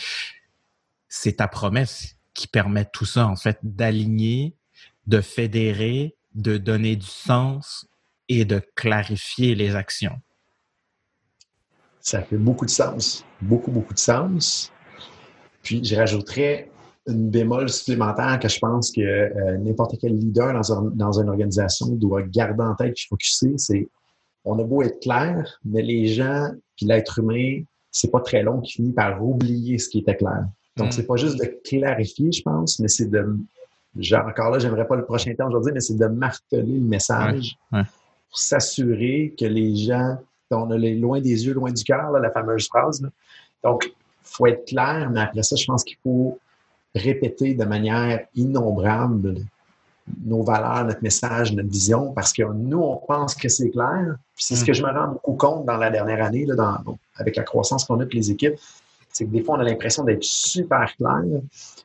c'est 1.09 1.37
ta 1.37 1.49
promesse 1.49 2.17
qui 2.35 2.47
permet 2.47 2.87
tout 2.93 3.05
ça 3.05 3.27
en 3.27 3.37
fait, 3.37 3.59
d'aligner, 3.63 4.55
de 5.07 5.21
fédérer, 5.21 6.17
de 6.35 6.57
donner 6.57 6.97
du 6.97 7.07
sens 7.07 7.87
et 8.29 8.45
de 8.45 8.63
clarifier 8.75 9.55
les 9.55 9.75
actions. 9.75 10.21
Ça 12.01 12.23
fait 12.23 12.37
beaucoup 12.37 12.65
de 12.65 12.71
sens, 12.71 13.25
beaucoup 13.41 13.71
beaucoup 13.71 13.95
de 13.95 13.99
sens. 13.99 14.73
Puis 15.63 15.85
je 15.85 15.97
rajouterais 15.97 16.71
une 17.09 17.31
bémol 17.31 17.69
supplémentaire 17.69 18.39
que 18.39 18.49
je 18.49 18.59
pense 18.59 18.93
que 18.93 19.01
euh, 19.01 19.57
n'importe 19.59 19.97
quel 20.01 20.17
leader 20.17 20.53
dans, 20.53 20.83
dans, 20.83 21.21
une 21.21 21.29
organisation 21.29 21.89
doit 21.89 22.23
garder 22.23 22.63
en 22.63 22.75
tête, 22.75 22.97
focuser, 23.09 23.55
c'est 23.57 23.89
on 24.45 24.59
a 24.59 24.65
beau 24.65 24.83
être 24.83 25.01
clair, 25.01 25.59
mais 25.65 25.83
les 25.83 26.09
gens, 26.09 26.51
puis 26.77 26.87
l'être 26.87 27.19
humain, 27.19 27.63
c'est 27.91 28.11
pas 28.11 28.21
très 28.21 28.43
long 28.43 28.61
qui 28.61 28.75
finit 28.75 28.93
par 28.93 29.23
oublier 29.23 29.79
ce 29.79 29.89
qui 29.89 29.99
était 29.99 30.17
clair. 30.17 30.47
Donc, 30.77 30.89
mm. 30.89 30.93
c'est 30.93 31.07
pas 31.07 31.17
juste 31.17 31.39
de 31.39 31.47
clarifier, 31.65 32.31
je 32.33 32.43
pense, 32.43 32.79
mais 32.79 32.89
c'est 32.89 33.11
de. 33.11 33.37
Genre, 33.97 34.27
encore 34.27 34.51
là, 34.51 34.59
j'aimerais 34.59 34.87
pas 34.87 34.97
le 34.97 35.05
prochain 35.05 35.35
terme 35.35 35.49
aujourd'hui, 35.49 35.73
mais 35.73 35.81
c'est 35.81 35.97
de 35.97 36.07
marteler 36.07 36.63
le 36.63 36.81
message 36.81 37.57
pour 37.71 38.39
s'assurer 38.39 39.35
que 39.39 39.47
les 39.47 39.75
gens, 39.75 40.19
on 40.51 40.71
a 40.71 40.77
les 40.77 40.95
loin 40.95 41.21
des 41.21 41.47
yeux, 41.47 41.55
loin 41.55 41.73
du 41.73 41.83
cœur, 41.83 42.11
la 42.13 42.31
fameuse 42.31 42.69
phrase. 42.69 43.03
Donc, 43.65 43.87
il 43.87 43.93
faut 44.23 44.47
être 44.47 44.67
clair, 44.67 45.11
mais 45.11 45.21
après 45.21 45.43
ça, 45.43 45.57
je 45.57 45.65
pense 45.65 45.83
qu'il 45.83 45.97
faut 46.03 46.39
répéter 46.95 47.55
de 47.55 47.65
manière 47.65 48.27
innombrable 48.35 49.45
nos 50.25 50.43
valeurs, 50.43 50.87
notre 50.87 51.03
message, 51.03 51.53
notre 51.53 51.69
vision, 51.69 52.13
parce 52.13 52.33
que 52.33 52.43
nous, 52.43 52.79
on 52.79 52.97
pense 52.97 53.35
que 53.35 53.49
c'est 53.49 53.71
clair. 53.71 54.17
c'est 54.35 54.57
ce 54.57 54.65
que 54.65 54.73
je 54.73 54.83
me 54.83 54.91
rends 54.91 55.09
beaucoup 55.09 55.35
compte 55.35 55.67
dans 55.67 55.77
la 55.77 55.91
dernière 55.91 56.25
année, 56.25 56.47
là, 56.47 56.55
dans, 56.55 56.99
avec 57.17 57.37
la 57.37 57.43
croissance 57.43 57.85
qu'on 57.85 57.97
a 57.97 58.03
avec 58.03 58.15
les 58.15 58.31
équipes, 58.31 58.55
c'est 59.13 59.25
que 59.25 59.31
des 59.31 59.43
fois, 59.43 59.57
on 59.57 59.61
a 59.61 59.65
l'impression 59.65 60.05
d'être 60.05 60.23
super 60.23 60.95
clair, 60.97 61.23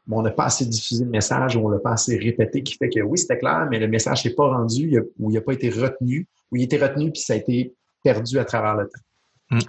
mais 0.07 0.15
on 0.15 0.21
n'a 0.21 0.31
pas 0.31 0.45
assez 0.45 0.65
diffusé 0.65 1.03
le 1.03 1.09
message 1.09 1.55
ou 1.55 1.61
on 1.61 1.69
l'a 1.69 1.79
pas 1.79 1.93
assez 1.93 2.17
répété, 2.17 2.63
qui 2.63 2.75
fait 2.75 2.89
que 2.89 2.99
oui, 3.01 3.17
c'était 3.17 3.39
clair, 3.39 3.67
mais 3.69 3.79
le 3.79 3.87
message 3.87 4.25
n'est 4.25 4.33
pas 4.33 4.47
rendu 4.47 4.99
ou 5.19 5.31
il 5.31 5.33
n'a 5.33 5.41
pas 5.41 5.53
été 5.53 5.69
retenu, 5.69 6.27
ou 6.51 6.57
il 6.57 6.61
a 6.61 6.63
été 6.65 6.77
retenu 6.77 7.11
puis 7.11 7.21
ça 7.21 7.33
a 7.33 7.37
été 7.37 7.73
perdu 8.03 8.37
à 8.39 8.45
travers 8.45 8.75
le 8.75 8.85
temps. 8.85 9.01
Mm. 9.51 9.59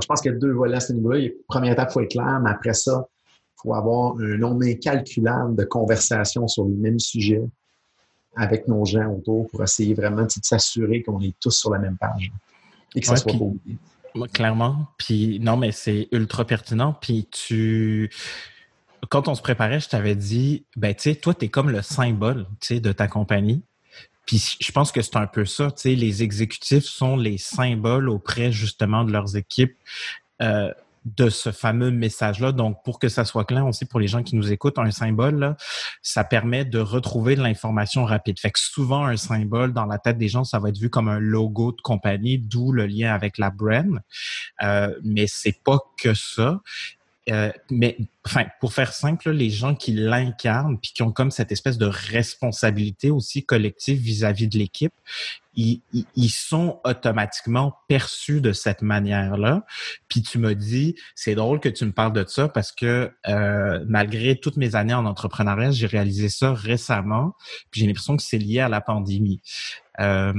je 0.00 0.06
pense 0.06 0.20
qu'il 0.20 0.32
y 0.32 0.34
a 0.34 0.38
deux 0.38 0.52
volets 0.52 0.76
à 0.76 0.80
ce 0.80 0.92
niveau-là. 0.92 1.28
Première 1.48 1.72
étape, 1.72 1.88
il 1.90 1.92
faut 1.92 2.00
être 2.00 2.10
clair, 2.10 2.40
mais 2.42 2.50
après 2.50 2.74
ça, 2.74 3.06
faut 3.60 3.74
avoir 3.74 4.16
un 4.18 4.36
nombre 4.36 4.64
incalculable 4.64 5.56
de 5.56 5.64
conversations 5.64 6.46
sur 6.48 6.64
le 6.64 6.74
même 6.74 6.98
sujet 6.98 7.42
avec 8.36 8.68
nos 8.68 8.84
gens 8.84 9.12
autour 9.12 9.48
pour 9.48 9.62
essayer 9.62 9.94
vraiment 9.94 10.22
de 10.22 10.30
s'assurer 10.42 11.02
qu'on 11.02 11.20
est 11.20 11.34
tous 11.40 11.50
sur 11.50 11.70
la 11.70 11.78
même 11.78 11.96
page 11.96 12.30
et 12.94 13.00
que 13.00 13.06
ça 13.06 13.16
soit 13.16 13.32
pas 13.32 13.38
oublié. 13.38 13.76
Clairement. 14.32 14.86
Puis 14.96 15.38
non, 15.40 15.56
mais 15.56 15.72
c'est 15.72 16.08
ultra 16.12 16.44
pertinent. 16.44 16.94
Puis 17.00 17.28
tu 17.30 18.10
quand 19.08 19.28
on 19.28 19.34
se 19.34 19.42
préparait, 19.42 19.80
je 19.80 19.88
t'avais 19.88 20.16
dit, 20.16 20.64
ben, 20.76 20.94
tu 20.94 21.02
sais, 21.02 21.14
toi, 21.14 21.34
tu 21.34 21.46
es 21.46 21.48
comme 21.48 21.70
le 21.70 21.82
symbole, 21.82 22.46
tu 22.60 22.74
sais, 22.74 22.80
de 22.80 22.92
ta 22.92 23.06
compagnie. 23.06 23.62
Puis 24.26 24.56
je 24.60 24.72
pense 24.72 24.92
que 24.92 25.00
c'est 25.00 25.16
un 25.16 25.26
peu 25.26 25.44
ça, 25.44 25.70
tu 25.70 25.82
sais, 25.82 25.94
les 25.94 26.22
exécutifs 26.22 26.84
sont 26.84 27.16
les 27.16 27.38
symboles 27.38 28.08
auprès, 28.08 28.52
justement, 28.52 29.04
de 29.04 29.12
leurs 29.12 29.36
équipes. 29.36 29.76
Euh, 30.42 30.72
de 31.04 31.30
ce 31.30 31.52
fameux 31.52 31.90
message-là. 31.90 32.52
Donc, 32.52 32.82
pour 32.84 32.98
que 32.98 33.08
ça 33.08 33.24
soit 33.24 33.44
clair 33.44 33.66
aussi 33.66 33.84
pour 33.84 34.00
les 34.00 34.08
gens 34.08 34.22
qui 34.22 34.36
nous 34.36 34.52
écoutent, 34.52 34.78
un 34.78 34.90
symbole, 34.90 35.56
ça 36.02 36.24
permet 36.24 36.64
de 36.64 36.78
retrouver 36.78 37.36
de 37.36 37.42
l'information 37.42 38.04
rapide. 38.04 38.38
Fait 38.38 38.50
que 38.50 38.58
souvent, 38.58 39.04
un 39.04 39.16
symbole 39.16 39.72
dans 39.72 39.86
la 39.86 39.98
tête 39.98 40.18
des 40.18 40.28
gens, 40.28 40.44
ça 40.44 40.58
va 40.58 40.68
être 40.70 40.78
vu 40.78 40.90
comme 40.90 41.08
un 41.08 41.18
logo 41.18 41.72
de 41.72 41.80
compagnie, 41.80 42.38
d'où 42.38 42.72
le 42.72 42.86
lien 42.86 43.14
avec 43.14 43.38
la 43.38 43.50
brand. 43.50 44.00
Euh, 44.62 44.94
mais 45.02 45.26
c'est 45.26 45.62
pas 45.64 45.78
que 45.96 46.14
ça. 46.14 46.60
Euh, 47.30 47.50
mais 47.70 47.96
enfin, 48.24 48.46
pour 48.60 48.72
faire 48.72 48.92
simple, 48.92 49.30
les 49.30 49.50
gens 49.50 49.74
qui 49.74 49.92
l'incarnent 49.92 50.78
puis 50.78 50.92
qui 50.94 51.02
ont 51.02 51.12
comme 51.12 51.30
cette 51.30 51.52
espèce 51.52 51.78
de 51.78 51.86
responsabilité 51.86 53.10
aussi 53.10 53.44
collective 53.44 53.98
vis-à-vis 53.98 54.48
de 54.48 54.58
l'équipe, 54.58 54.92
ils, 55.54 55.82
ils, 55.92 56.30
sont 56.30 56.80
automatiquement 56.84 57.74
perçus 57.88 58.40
de 58.40 58.52
cette 58.52 58.80
manière-là. 58.80 59.64
Puis 60.08 60.22
tu 60.22 60.38
me 60.38 60.54
dis, 60.54 60.94
c'est 61.16 61.34
drôle 61.34 61.58
que 61.58 61.68
tu 61.68 61.84
me 61.84 61.92
parles 61.92 62.12
de 62.12 62.24
ça 62.26 62.48
parce 62.48 62.70
que 62.70 63.10
euh, 63.26 63.84
malgré 63.88 64.36
toutes 64.36 64.56
mes 64.56 64.76
années 64.76 64.94
en 64.94 65.04
entrepreneuriat, 65.04 65.72
j'ai 65.72 65.88
réalisé 65.88 66.28
ça 66.28 66.54
récemment. 66.54 67.34
Puis 67.70 67.80
j'ai 67.80 67.86
l'impression 67.86 68.16
que 68.16 68.22
c'est 68.22 68.38
lié 68.38 68.60
à 68.60 68.68
la 68.68 68.80
pandémie. 68.80 69.42
Euh, 70.00 70.32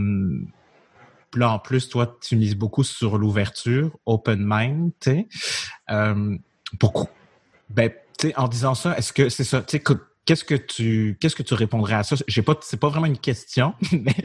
là, 1.36 1.52
en 1.52 1.60
plus, 1.60 1.90
toi, 1.90 2.18
tu 2.22 2.36
mises 2.36 2.56
beaucoup 2.56 2.84
sur 2.84 3.18
l'ouverture, 3.18 3.92
open 4.06 4.40
mind, 4.42 4.92
tu. 5.00 5.28
Euh, 5.92 6.38
pourquoi? 6.78 7.08
Ben, 7.70 7.92
tu 8.18 8.34
en 8.36 8.48
disant 8.48 8.76
ça, 8.76 8.98
est-ce 8.98 9.14
que 9.14 9.30
c'est 9.30 9.44
ça? 9.44 9.62
Tu 9.62 9.82
qu'est-ce 10.26 10.44
que 10.44 10.56
tu 10.56 11.18
qu'est-ce 11.20 11.36
que 11.36 11.44
tu 11.44 11.54
répondrais 11.54 11.96
à 11.96 12.04
ça? 12.04 12.16
J'ai 12.28 12.42
pas 12.42 12.56
c'est 12.62 12.80
pas 12.80 12.90
vraiment 12.90 13.08
une 13.08 13.18
question, 13.18 13.74
mais 13.92 14.16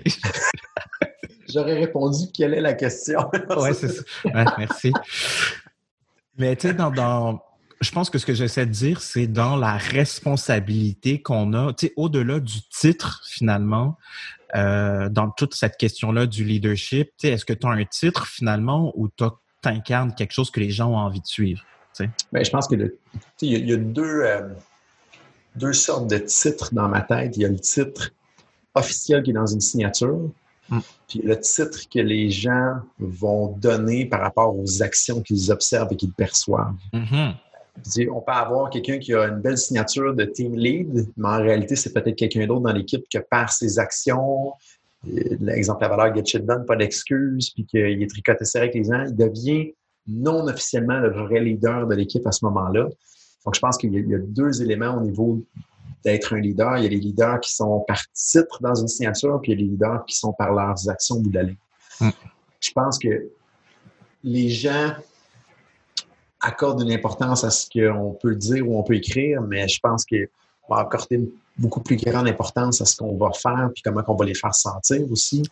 j'aurais 1.49 1.79
répondu 1.79 2.27
quelle 2.35 2.55
est 2.55 2.61
la 2.61 2.75
question? 2.75 3.31
ouais, 3.57 3.75
c'est 3.75 3.89
ça. 3.89 4.03
merci. 4.59 4.93
Mais 6.37 6.57
tu 6.57 6.69
sais 6.69 6.75
dans, 6.75 6.91
dans 6.91 7.41
je 7.81 7.91
pense 7.91 8.11
que 8.11 8.19
ce 8.19 8.27
que 8.27 8.35
j'essaie 8.35 8.67
de 8.67 8.73
dire, 8.73 9.01
c'est 9.01 9.27
dans 9.27 9.57
la 9.57 9.77
responsabilité 9.77 11.21
qu'on 11.21 11.53
a, 11.53 11.73
tu 11.75 11.87
sais, 11.87 11.93
au-delà 11.97 12.41
du 12.41 12.63
titre 12.69 13.23
finalement, 13.29 13.99
euh, 14.55 15.09
dans 15.09 15.31
toute 15.31 15.55
cette 15.55 15.77
question-là 15.77 16.27
du 16.27 16.45
leadership, 16.45 17.09
tu 17.19 17.29
sais, 17.29 17.35
est-ce 17.35 17.45
que 17.45 17.53
tu 17.53 17.67
as 17.67 17.71
un 17.71 17.85
titre 17.85 18.27
finalement 18.27 18.93
ou 18.97 19.09
tu 19.09 19.25
incarnes 19.65 20.15
quelque 20.15 20.33
chose 20.33 20.51
que 20.51 20.61
les 20.61 20.71
gens 20.71 20.91
ont 20.91 20.97
envie 20.97 21.21
de 21.21 21.27
suivre? 21.27 21.63
Ben, 22.33 22.45
je 22.45 22.51
pense 22.51 22.69
que 22.69 22.75
il 23.41 23.69
y, 23.69 23.73
a 23.73 23.77
deux, 23.77 24.23
euh, 24.23 24.49
deux 25.57 25.73
sortes 25.73 26.09
de 26.09 26.19
titres 26.19 26.75
dans 26.75 26.89
ma 26.89 27.03
tête. 27.03 27.37
Il 27.37 27.43
y 27.43 27.45
a 27.45 27.49
le 27.49 27.59
titre 27.59 28.11
officiel 28.75 29.23
qui 29.23 29.31
est 29.31 29.35
dans 29.35 29.47
une 29.47 29.61
signature, 29.61 30.31
mm. 30.69 30.79
puis 31.09 31.21
le 31.23 31.39
titre 31.39 31.81
que 31.93 32.01
les 32.01 32.31
gens 32.31 32.79
vont 32.99 33.49
donner 33.59 34.07
par 34.07 34.21
rapport 34.21 34.57
aux 34.57 34.83
actions 34.83 35.23
qu'ils 35.23 35.53
observent 35.53 35.93
et 35.93 35.97
qu'ils 35.97 36.13
perçoivent. 36.13 36.75
Mm-hmm. 36.93 37.35
On 38.11 38.21
peut 38.21 38.33
avoir 38.33 38.71
quelqu'un 38.71 38.99
qui 38.99 39.15
a 39.15 39.25
une 39.25 39.41
belle 39.41 39.59
signature 39.59 40.15
de 40.15 40.25
team 40.25 40.57
lead, 40.57 41.09
mais 41.17 41.29
en 41.29 41.43
réalité, 41.43 41.75
c'est 41.77 41.93
peut-être 41.93 42.17
quelqu'un 42.17 42.47
d'autre 42.47 42.63
dans 42.63 42.73
l'équipe 42.73 43.05
que 43.13 43.19
par 43.19 43.53
ses 43.53 43.79
actions, 43.79 44.53
euh, 45.09 45.37
l'exemple 45.41 45.83
la 45.83 45.89
valeur 45.89 46.15
get 46.15 46.25
shit 46.25 46.47
done, 46.47 46.65
pas 46.67 46.77
d'excuses, 46.77 47.51
puis 47.51 47.67
qu'il 47.67 48.03
est 48.03 48.07
tricoté 48.07 48.45
serré 48.45 48.67
avec 48.67 48.75
les 48.75 48.85
gens, 48.85 49.05
il 49.07 49.17
devient 49.17 49.75
non 50.07 50.47
officiellement 50.47 50.99
le 50.99 51.11
vrai 51.11 51.41
leader 51.41 51.87
de 51.87 51.95
l'équipe 51.95 52.27
à 52.27 52.33
ce 52.33 52.45
moment-là. 52.45 52.89
Donc, 53.45 53.55
je 53.55 53.61
pense 53.61 53.77
qu'il 53.77 53.93
y, 53.93 54.15
a 54.15 54.19
deux 54.19 54.63
éléments 54.63 54.97
au 54.97 55.01
niveau 55.01 55.43
d'être 56.05 56.35
un 56.35 56.41
leader. 56.41 56.79
Il 56.79 56.85
y 56.85 56.87
a 56.87 56.91
les 56.91 57.01
leaders 57.01 57.41
qui 57.41 57.55
sont 57.55 57.85
par 57.87 58.01
titre 58.13 58.59
dans 58.61 58.75
une 58.75 58.89
signature, 58.89 59.41
puis 59.43 59.53
il 59.53 59.59
y 59.59 59.63
a 59.63 59.65
les 59.65 59.71
leaders 59.71 60.05
qui 60.07 60.17
sont 60.17 60.33
par 60.33 60.53
leurs 60.53 60.89
actions 60.89 61.17
au 61.17 61.21
bout 61.21 61.31
de 61.31 61.35
la 61.35 61.43
ligne. 61.45 61.57
Mm. 62.01 62.11
Je 62.61 62.73
pense 62.73 62.99
que 62.99 63.29
les 64.23 64.49
gens 64.49 64.95
accordent 66.41 66.83
une 66.83 66.93
importance 66.93 67.45
à 67.45 67.51
ce 67.51 67.67
qu'on 67.69 68.13
peut 68.13 68.35
dire 68.35 68.69
ou 68.69 68.79
on 68.79 68.83
peut 68.83 68.95
écrire, 68.95 69.43
mais 69.43 69.67
je 69.69 69.79
pense 69.81 70.05
qu'on 70.05 70.75
va 70.75 70.81
accorder 70.81 71.17
une 71.17 71.31
beaucoup 71.57 71.81
plus 71.81 71.97
grande 71.97 72.27
importance 72.27 72.81
à 72.81 72.85
ce 72.85 72.97
qu'on 72.97 73.17
va 73.17 73.31
faire, 73.33 73.71
puis 73.73 73.83
comment 73.83 74.03
on 74.07 74.15
va 74.15 74.25
les 74.25 74.35
faire 74.35 74.55
sentir 74.55 75.01
aussi, 75.11 75.43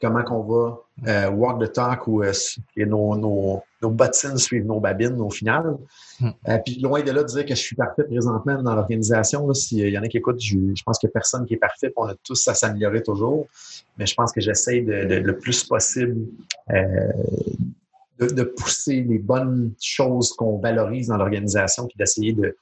comment 0.00 0.22
qu'on 0.22 0.42
va 0.42 0.78
euh, 1.08 1.30
walk 1.30 1.60
the 1.60 1.72
talk 1.72 2.06
ou 2.06 2.22
euh, 2.22 2.32
nos, 2.76 3.16
nos, 3.16 3.62
nos, 3.82 3.90
bottines 3.90 4.36
suivent 4.38 4.66
nos 4.66 4.80
babines 4.80 5.20
au 5.20 5.30
final. 5.30 5.76
Hmm. 6.20 6.30
Euh, 6.48 6.58
puis 6.64 6.80
loin 6.80 7.02
de 7.02 7.10
là 7.10 7.22
de 7.22 7.28
dire 7.28 7.44
que 7.44 7.54
je 7.54 7.60
suis 7.60 7.76
parfait 7.76 8.04
présentement 8.04 8.62
dans 8.62 8.74
l'organisation, 8.74 9.52
s'il 9.54 9.88
y 9.88 9.98
en 9.98 10.02
a 10.02 10.08
qui 10.08 10.18
écoutent, 10.18 10.40
je, 10.40 10.56
pense 10.84 10.98
qu'il 10.98 11.08
n'y 11.08 11.12
a 11.12 11.14
personne 11.14 11.46
qui 11.46 11.54
est 11.54 11.58
parfait, 11.58 11.92
on 11.96 12.06
a 12.06 12.14
tous 12.22 12.46
à 12.48 12.54
s'améliorer 12.54 13.02
toujours, 13.02 13.46
mais 13.96 14.06
je 14.06 14.14
pense 14.14 14.32
que 14.32 14.40
j'essaie 14.40 14.80
de, 14.80 15.16
le 15.16 15.38
plus 15.38 15.64
possible 15.64 16.26
de, 16.68 18.26
de, 18.26 18.42
pousser 18.42 19.02
les 19.02 19.18
bonnes 19.18 19.72
choses 19.80 20.32
qu'on 20.34 20.58
valorise 20.58 21.08
dans 21.08 21.16
l'organisation, 21.16 21.86
puis 21.86 21.96
d'essayer 21.96 22.32
de 22.32 22.56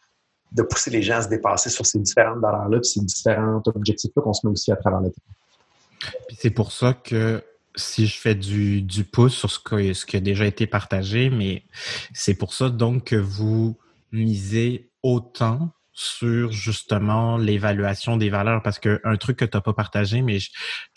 de 0.53 0.63
pousser 0.63 0.91
les 0.91 1.03
gens 1.03 1.17
à 1.17 1.23
se 1.23 1.29
dépasser 1.29 1.71
sur 1.71 1.85
ces 1.85 1.99
différentes 1.99 2.41
valeurs-là, 2.41 2.79
puis 2.81 2.89
ces 2.89 3.01
différents 3.01 3.63
objectifs-là 3.67 4.23
qu'on 4.23 4.33
se 4.33 4.47
met 4.47 4.53
aussi 4.53 4.73
à 4.73 4.77
travers 4.77 5.01
le 5.01 5.11
temps. 5.11 6.11
c'est 6.39 6.51
pour 6.51 6.73
ça 6.73 6.95
que 6.95 7.43
si 7.79 8.07
je 8.07 8.19
fais 8.19 8.35
du, 8.35 8.83
du 8.83 9.05
pouce 9.05 9.35
sur 9.35 9.51
ce, 9.51 9.61
ce 9.93 10.07
qui 10.07 10.17
a 10.17 10.21
déjà 10.21 10.47
été 10.47 10.67
partagé, 10.67 11.31
mais 11.31 11.65
c'est 12.13 12.35
pour 12.35 12.55
ça 12.55 12.69
donc 12.69 13.05
que 13.05 13.17
vous 13.17 13.79
misez 14.13 14.91
autant 15.03 15.71
sur 16.01 16.53
justement 16.53 17.39
l'évaluation 17.39 18.17
des 18.17 18.31
valeurs 18.31 18.63
parce 18.63 18.79
que 18.79 19.01
un 19.03 19.17
truc 19.17 19.37
que 19.37 19.45
tu 19.45 19.57
n'as 19.57 19.61
pas 19.61 19.73
partagé, 19.73 20.23
mais 20.23 20.39
je, 20.39 20.51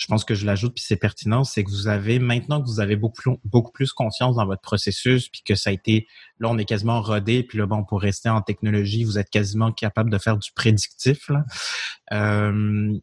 pense 0.08 0.24
que 0.24 0.36
je 0.36 0.46
l'ajoute 0.46 0.76
puis 0.76 0.84
c'est 0.88 0.96
pertinent, 0.96 1.44
c'est 1.44 1.64
que 1.64 1.72
vous 1.72 1.88
avez 1.88 2.20
maintenant 2.20 2.62
que 2.62 2.68
vous 2.68 2.80
avez 2.80 2.96
beaucoup 2.96 3.20
plus, 3.20 3.32
beaucoup 3.44 3.72
plus 3.72 3.94
confiance 3.94 4.36
dans 4.36 4.46
votre 4.46 4.62
processus 4.62 5.28
puis 5.28 5.42
que 5.44 5.56
ça 5.56 5.72
a 5.72 5.74
été 5.74 6.08
là 6.40 6.50
on 6.52 6.58
est 6.60 6.66
quasiment 6.66 7.02
rodé 7.02 7.42
puis 7.42 7.58
là 7.58 7.66
bon 7.66 7.84
pour 7.84 8.00
rester 8.00 8.30
en 8.30 8.42
technologie 8.42 9.04
vous 9.04 9.18
êtes 9.18 9.32
quasiment 9.32 9.72
capable 9.72 10.12
de 10.12 10.20
faire 10.20 10.38
du 10.38 10.52
prédictif 10.52 11.30
là. 11.30 11.46
Euh, 12.14 12.96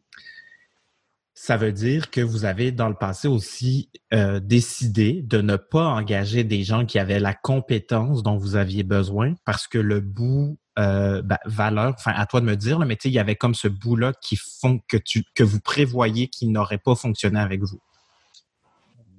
ça 1.41 1.55
veut 1.55 1.71
dire 1.71 2.11
que 2.11 2.19
vous 2.19 2.43
avez 2.43 2.73
dans 2.73 2.89
le 2.89 2.95
passé 2.95 3.29
aussi 3.29 3.89
euh, 4.13 4.41
décidé 4.41 5.21
de 5.21 5.39
ne 5.39 5.55
pas 5.55 5.85
engager 5.85 6.43
des 6.43 6.63
gens 6.63 6.85
qui 6.85 6.99
avaient 6.99 7.21
la 7.21 7.33
compétence 7.33 8.23
dont 8.23 8.35
vous 8.35 8.57
aviez 8.57 8.83
besoin 8.83 9.35
parce 9.45 9.65
que 9.65 9.77
le 9.77 10.01
bout 10.01 10.57
euh, 10.77 11.21
ben, 11.21 11.37
valeur, 11.45 11.93
enfin 11.97 12.11
à 12.13 12.25
toi 12.25 12.41
de 12.41 12.45
me 12.45 12.55
dire, 12.55 12.79
mais 12.79 12.95
il 13.05 13.13
y 13.13 13.19
avait 13.19 13.37
comme 13.37 13.55
ce 13.55 13.69
bout-là 13.69 14.11
qui 14.21 14.35
font 14.35 14.81
que 14.89 14.97
tu 14.97 15.23
que 15.33 15.43
vous 15.43 15.61
prévoyez 15.61 16.27
qu'il 16.27 16.51
n'aurait 16.51 16.77
pas 16.77 16.95
fonctionné 16.95 17.39
avec 17.39 17.63
vous. 17.63 17.79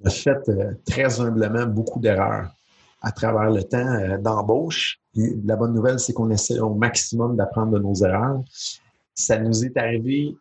On 0.03 0.07
a 0.07 0.11
fait 0.11 0.47
euh, 0.49 0.73
très 0.85 1.19
humblement 1.19 1.65
beaucoup 1.65 1.99
d'erreurs 1.99 2.51
à 3.01 3.11
travers 3.11 3.49
le 3.49 3.63
temps 3.63 4.19
d'embauche. 4.19 4.99
la 5.15 5.55
bonne 5.55 5.73
nouvelle, 5.73 5.99
c'est 5.99 6.13
qu'on 6.13 6.29
essaie 6.29 6.59
au 6.59 6.75
maximum 6.75 7.35
d'apprendre 7.35 7.71
de 7.71 7.79
nos 7.79 7.95
erreurs. 7.95 8.43
Ça 9.15 9.39
nous 9.39 9.65
est 9.65 9.75
arrivé 9.75 10.35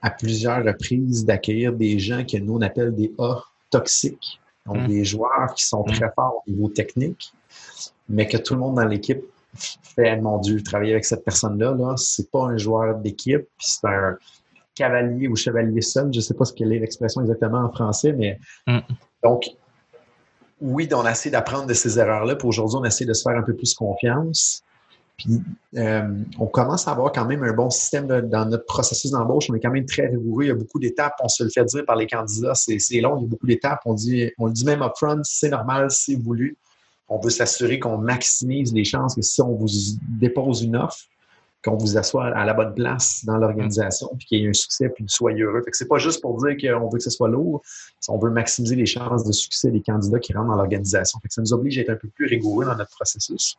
à 0.00 0.10
plusieurs 0.10 0.64
reprises 0.64 1.24
d'accueillir 1.24 1.72
des 1.72 1.98
gens 1.98 2.24
que 2.24 2.36
nous 2.38 2.54
on 2.54 2.62
appelle 2.62 2.94
des 2.94 3.12
A 3.18 3.42
toxiques, 3.70 4.40
donc 4.66 4.78
mmh. 4.78 4.86
des 4.86 5.04
joueurs 5.04 5.54
qui 5.56 5.64
sont 5.64 5.82
très 5.82 6.10
forts 6.14 6.42
au 6.46 6.50
niveau 6.50 6.68
technique, 6.68 7.32
mais 8.08 8.26
que 8.26 8.36
tout 8.36 8.54
le 8.54 8.60
monde 8.60 8.76
dans 8.76 8.84
l'équipe 8.84 9.22
fait, 9.56 10.16
mon 10.20 10.38
Dieu, 10.38 10.62
travailler 10.62 10.92
avec 10.92 11.04
cette 11.04 11.24
personne-là, 11.24 11.72
-là, 11.72 11.96
c'est 11.96 12.30
pas 12.30 12.44
un 12.44 12.56
joueur 12.56 12.96
d'équipe, 12.98 13.46
c'est 13.58 13.86
un 13.86 14.16
cavalier 14.74 15.28
ou 15.28 15.36
chevalier 15.36 15.80
seul. 15.80 16.12
Je 16.12 16.20
sais 16.20 16.34
pas 16.34 16.44
ce 16.44 16.52
qu'elle 16.52 16.72
est 16.72 16.78
l'expression 16.78 17.20
exactement 17.20 17.58
en 17.58 17.70
français, 17.70 18.12
mais 18.12 18.38
mm. 18.66 18.78
donc, 19.24 19.50
oui, 20.60 20.88
on 20.92 21.06
essaie 21.06 21.30
d'apprendre 21.30 21.66
de 21.66 21.74
ces 21.74 21.98
erreurs-là. 21.98 22.36
Puis 22.36 22.48
aujourd'hui, 22.48 22.78
on 22.80 22.84
essaie 22.84 23.04
de 23.04 23.12
se 23.12 23.22
faire 23.22 23.36
un 23.36 23.42
peu 23.42 23.54
plus 23.54 23.74
confiance. 23.74 24.62
Puis 25.18 25.42
euh, 25.76 26.08
on 26.38 26.46
commence 26.46 26.88
à 26.88 26.92
avoir 26.92 27.12
quand 27.12 27.26
même 27.26 27.42
un 27.42 27.52
bon 27.52 27.68
système 27.70 28.06
dans 28.06 28.48
notre 28.48 28.64
processus 28.64 29.10
d'embauche. 29.10 29.50
On 29.50 29.54
est 29.54 29.60
quand 29.60 29.70
même 29.70 29.84
très 29.84 30.06
rigoureux. 30.06 30.44
Il 30.44 30.48
y 30.48 30.50
a 30.50 30.54
beaucoup 30.54 30.78
d'étapes. 30.78 31.14
On 31.22 31.28
se 31.28 31.42
le 31.44 31.50
fait 31.50 31.64
dire 31.64 31.84
par 31.84 31.96
les 31.96 32.06
candidats. 32.06 32.54
C'est 32.54 33.00
long, 33.00 33.18
il 33.18 33.22
y 33.22 33.26
a 33.26 33.28
beaucoup 33.28 33.46
d'étapes. 33.46 33.80
On 33.84 33.96
on 34.38 34.46
le 34.46 34.52
dit 34.52 34.64
même 34.64 34.82
upfront, 34.82 35.20
c'est 35.24 35.50
normal, 35.50 35.88
c'est 35.90 36.14
voulu 36.14 36.56
on 37.08 37.18
veut 37.18 37.30
s'assurer 37.30 37.78
qu'on 37.78 37.98
maximise 37.98 38.72
les 38.74 38.84
chances 38.84 39.14
que 39.14 39.22
si 39.22 39.40
on 39.40 39.54
vous 39.54 39.68
dépose 40.20 40.62
une 40.62 40.76
offre, 40.76 41.04
qu'on 41.64 41.76
vous 41.76 41.96
assoit 41.96 42.26
à 42.26 42.44
la 42.44 42.54
bonne 42.54 42.74
place 42.74 43.24
dans 43.24 43.36
l'organisation, 43.36 44.08
puis 44.16 44.26
qu'il 44.26 44.40
y 44.40 44.44
ait 44.44 44.48
un 44.48 44.52
succès, 44.52 44.88
puis 44.90 45.04
que 45.04 45.10
soyez 45.10 45.42
heureux. 45.42 45.62
Fait 45.64 45.72
que 45.72 45.76
c'est 45.76 45.88
pas 45.88 45.98
juste 45.98 46.20
pour 46.20 46.38
dire 46.38 46.56
qu'on 46.56 46.88
veut 46.88 46.98
que 46.98 47.02
ce 47.02 47.10
soit 47.10 47.28
lourd, 47.28 47.62
on 48.08 48.18
veut 48.18 48.30
maximiser 48.30 48.76
les 48.76 48.86
chances 48.86 49.24
de 49.24 49.32
succès 49.32 49.70
des 49.70 49.82
candidats 49.82 50.20
qui 50.20 50.32
rentrent 50.32 50.50
dans 50.50 50.56
l'organisation. 50.56 51.18
Ça 51.28 51.40
nous 51.40 51.52
oblige 51.52 51.78
à 51.78 51.82
être 51.82 51.90
un 51.90 51.96
peu 51.96 52.08
plus 52.08 52.26
rigoureux 52.26 52.64
dans 52.64 52.76
notre 52.76 52.92
processus. 52.92 53.58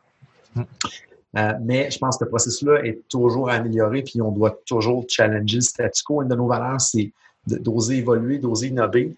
Mm. 1.33 1.37
Euh, 1.37 1.53
mais 1.61 1.91
je 1.91 1.97
pense 1.97 2.17
que 2.17 2.25
le 2.25 2.29
processus-là 2.29 2.83
est 2.83 3.07
toujours 3.09 3.49
amélioré, 3.49 4.03
puis 4.03 4.21
on 4.21 4.31
doit 4.31 4.59
toujours 4.65 5.05
challenger 5.07 5.57
le 5.57 5.61
statu 5.61 6.03
quo. 6.03 6.21
Une 6.21 6.29
de 6.29 6.35
nos 6.35 6.47
valeurs, 6.47 6.81
c'est 6.81 7.11
d'oser 7.47 7.97
évoluer, 7.97 8.37
d'oser 8.37 8.67
innover. 8.67 9.15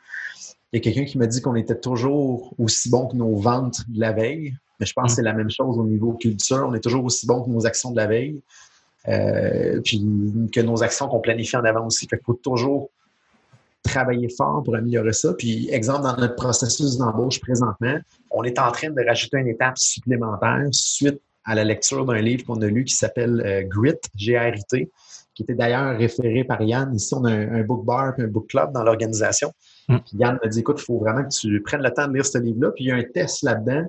Il 0.72 0.78
y 0.78 0.80
a 0.80 0.82
quelqu'un 0.82 1.06
qui 1.06 1.18
m'a 1.18 1.28
dit 1.28 1.42
qu'on 1.42 1.56
était 1.56 1.80
toujours 1.80 2.54
aussi 2.58 2.90
bon 2.90 3.08
que 3.08 3.16
nos 3.16 3.36
ventes 3.36 3.82
de 3.90 4.00
la 4.00 4.14
veille. 4.14 4.56
Mais 4.80 4.86
je 4.86 4.94
pense 4.94 5.12
que 5.12 5.16
c'est 5.18 5.22
la 5.22 5.34
même 5.34 5.50
chose 5.50 5.78
au 5.78 5.84
niveau 5.84 6.14
culture. 6.14 6.66
On 6.68 6.74
est 6.74 6.80
toujours 6.80 7.04
aussi 7.04 7.28
bon 7.28 7.44
que 7.44 7.50
nos 7.50 7.66
actions 7.66 7.92
de 7.92 7.98
la 7.98 8.08
veille. 8.08 8.42
Euh, 9.08 9.82
puis 9.82 10.02
que 10.54 10.62
nos 10.62 10.84
actions 10.84 11.08
qu'on 11.08 11.20
planifie 11.20 11.58
en 11.58 11.66
avant 11.66 11.88
aussi. 11.88 12.08
Fait 12.08 12.18
qu'il 12.18 12.26
faut 12.26 12.40
toujours 12.42 12.90
travailler 13.84 14.30
fort 14.30 14.64
pour 14.64 14.76
améliorer 14.76 15.14
ça. 15.14 15.34
Puis, 15.34 15.70
exemple, 15.72 16.04
dans 16.04 16.16
notre 16.16 16.36
processus 16.36 16.98
d'embauche 16.98 17.40
présentement, 17.42 17.98
on 18.30 18.44
est 18.44 18.60
en 18.60 18.72
train 18.72 18.92
de 18.92 19.06
rajouter 19.06 19.38
une 19.38 19.48
étape 19.48 19.78
supplémentaire 19.78 20.68
suite 20.72 21.22
à 21.46 21.56
la 21.56 21.64
lecture 21.64 22.06
d'un 22.06 22.22
livre 22.22 22.46
qu'on 22.46 22.62
a 22.62 22.68
lu 22.68 22.84
qui 22.84 22.96
s'appelle 22.96 23.42
euh, 23.46 23.64
Grit, 23.68 24.00
G-R-I-T, 24.16 24.92
qui 25.34 25.44
était 25.44 25.56
d'ailleurs 25.56 25.98
référé 25.98 26.44
par 26.44 26.62
Yann. 26.62 26.94
Ici, 26.94 27.14
on 27.14 27.26
a 27.26 27.32
un, 27.32 27.64
book 27.64 27.86
bar 27.86 28.14
et 28.20 28.24
un 28.24 28.28
book 28.28 28.48
club 28.48 28.72
dans 28.74 28.84
l'organisation. 28.84 29.52
Mm. 29.88 29.98
Yann 30.14 30.40
m'a 30.42 30.50
dit, 30.50 30.60
écoute, 30.60 30.80
il 30.80 30.86
faut 30.86 31.00
vraiment 31.00 31.24
que 31.24 31.30
tu 31.30 31.62
prennes 31.62 31.82
le 31.82 31.92
temps 31.92 32.08
de 32.08 32.14
lire 32.14 32.26
ce 32.26 32.38
livre-là. 32.38 32.72
Puis 32.72 32.86
il 32.86 32.88
y 32.88 32.92
a 32.92 32.96
un 32.96 33.04
test 33.04 33.44
là-dedans 33.44 33.86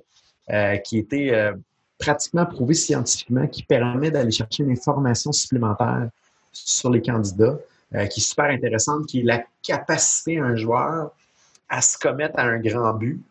euh, 0.50 0.76
qui 0.78 0.98
était 0.98 1.32
euh, 1.32 1.52
pratiquement 1.98 2.46
prouvé 2.46 2.74
scientifiquement, 2.74 3.46
qui 3.46 3.62
permet 3.62 4.10
d'aller 4.10 4.30
chercher 4.30 4.64
une 4.64 4.72
information 4.72 5.32
supplémentaire 5.32 6.08
sur 6.52 6.90
les 6.90 7.00
candidats, 7.00 7.58
euh, 7.94 8.06
qui 8.06 8.20
est 8.20 8.24
super 8.24 8.46
intéressante, 8.46 9.06
qui 9.06 9.20
est 9.20 9.24
la 9.24 9.42
capacité 9.62 10.36
d'un 10.36 10.56
joueur 10.56 11.12
à 11.68 11.80
se 11.80 11.96
commettre 11.98 12.38
à 12.38 12.42
un 12.42 12.58
grand 12.58 12.92
but 12.94 13.22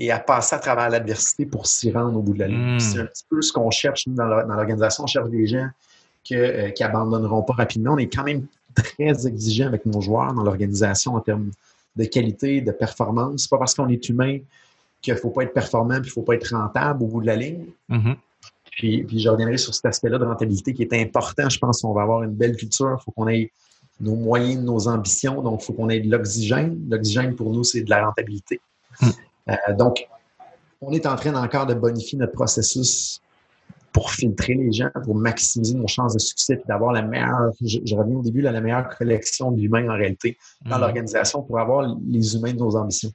et 0.00 0.10
à 0.10 0.18
passer 0.18 0.56
à 0.56 0.58
travers 0.58 0.88
l'adversité 0.88 1.44
pour 1.44 1.66
s'y 1.66 1.92
rendre 1.92 2.18
au 2.18 2.22
bout 2.22 2.32
de 2.32 2.38
la 2.38 2.48
ligne. 2.48 2.76
Mm. 2.76 2.80
C'est 2.80 2.98
un 3.00 3.04
petit 3.04 3.24
peu 3.28 3.42
ce 3.42 3.52
qu'on 3.52 3.70
cherche 3.70 4.08
dans 4.08 4.24
l'organisation. 4.24 5.04
On 5.04 5.06
cherche 5.06 5.28
des 5.28 5.46
gens 5.46 5.68
que, 6.28 6.70
qui 6.70 6.82
abandonneront 6.82 7.42
pas 7.42 7.52
rapidement. 7.52 7.92
On 7.92 7.98
est 7.98 8.12
quand 8.12 8.24
même 8.24 8.46
très 8.74 9.26
exigeant 9.26 9.66
avec 9.66 9.84
nos 9.84 10.00
joueurs 10.00 10.32
dans 10.32 10.42
l'organisation 10.42 11.16
en 11.16 11.20
termes 11.20 11.50
de 11.96 12.04
qualité, 12.06 12.62
de 12.62 12.72
performance. 12.72 13.42
C'est 13.42 13.50
pas 13.50 13.58
parce 13.58 13.74
qu'on 13.74 13.88
est 13.88 14.08
humain 14.08 14.38
qu'il 15.02 15.12
ne 15.12 15.18
faut 15.18 15.30
pas 15.30 15.42
être 15.42 15.52
performant 15.52 15.94
et 15.94 16.00
qu'il 16.00 16.06
ne 16.06 16.12
faut 16.12 16.22
pas 16.22 16.34
être 16.34 16.50
rentable 16.50 17.02
au 17.02 17.06
bout 17.06 17.20
de 17.20 17.26
la 17.26 17.36
ligne. 17.36 17.66
Mm-hmm. 17.90 18.16
Puis, 18.70 19.04
puis 19.04 19.20
je 19.20 19.28
reviendrai 19.28 19.58
sur 19.58 19.74
cet 19.74 19.84
aspect-là 19.84 20.16
de 20.16 20.24
rentabilité 20.24 20.72
qui 20.72 20.82
est 20.82 20.94
important. 20.94 21.50
Je 21.50 21.58
pense 21.58 21.82
qu'on 21.82 21.92
va 21.92 22.02
avoir 22.02 22.22
une 22.22 22.32
belle 22.32 22.56
culture. 22.56 22.96
Il 22.98 23.04
faut 23.04 23.10
qu'on 23.10 23.28
ait 23.28 23.52
nos 24.00 24.14
moyens, 24.14 24.62
nos 24.62 24.88
ambitions. 24.88 25.42
Donc, 25.42 25.60
il 25.62 25.66
faut 25.66 25.74
qu'on 25.74 25.90
ait 25.90 26.00
de 26.00 26.10
l'oxygène. 26.10 26.86
L'oxygène, 26.88 27.34
pour 27.34 27.52
nous, 27.52 27.64
c'est 27.64 27.82
de 27.82 27.90
la 27.90 28.06
rentabilité. 28.06 28.62
Mm. 29.02 29.10
Euh, 29.50 29.74
donc, 29.74 30.08
on 30.80 30.92
est 30.92 31.06
en 31.06 31.16
train 31.16 31.34
encore 31.34 31.66
de 31.66 31.74
bonifier 31.74 32.18
notre 32.18 32.32
processus 32.32 33.20
pour 33.92 34.10
filtrer 34.12 34.54
les 34.54 34.72
gens, 34.72 34.90
pour 35.04 35.16
maximiser 35.16 35.74
nos 35.74 35.88
chances 35.88 36.14
de 36.14 36.20
succès, 36.20 36.56
puis 36.56 36.64
d'avoir 36.68 36.92
la 36.92 37.02
meilleure, 37.02 37.50
je, 37.60 37.94
reviens 37.94 38.16
au 38.16 38.22
début, 38.22 38.40
la 38.40 38.60
meilleure 38.60 38.88
collection 38.96 39.50
d'humains 39.50 39.88
en 39.88 39.96
réalité 39.96 40.38
dans 40.62 40.78
mm. 40.78 40.80
l'organisation 40.80 41.42
pour 41.42 41.58
avoir 41.58 41.96
les 42.08 42.36
humains 42.36 42.52
de 42.52 42.58
nos 42.58 42.76
ambitions. 42.76 43.12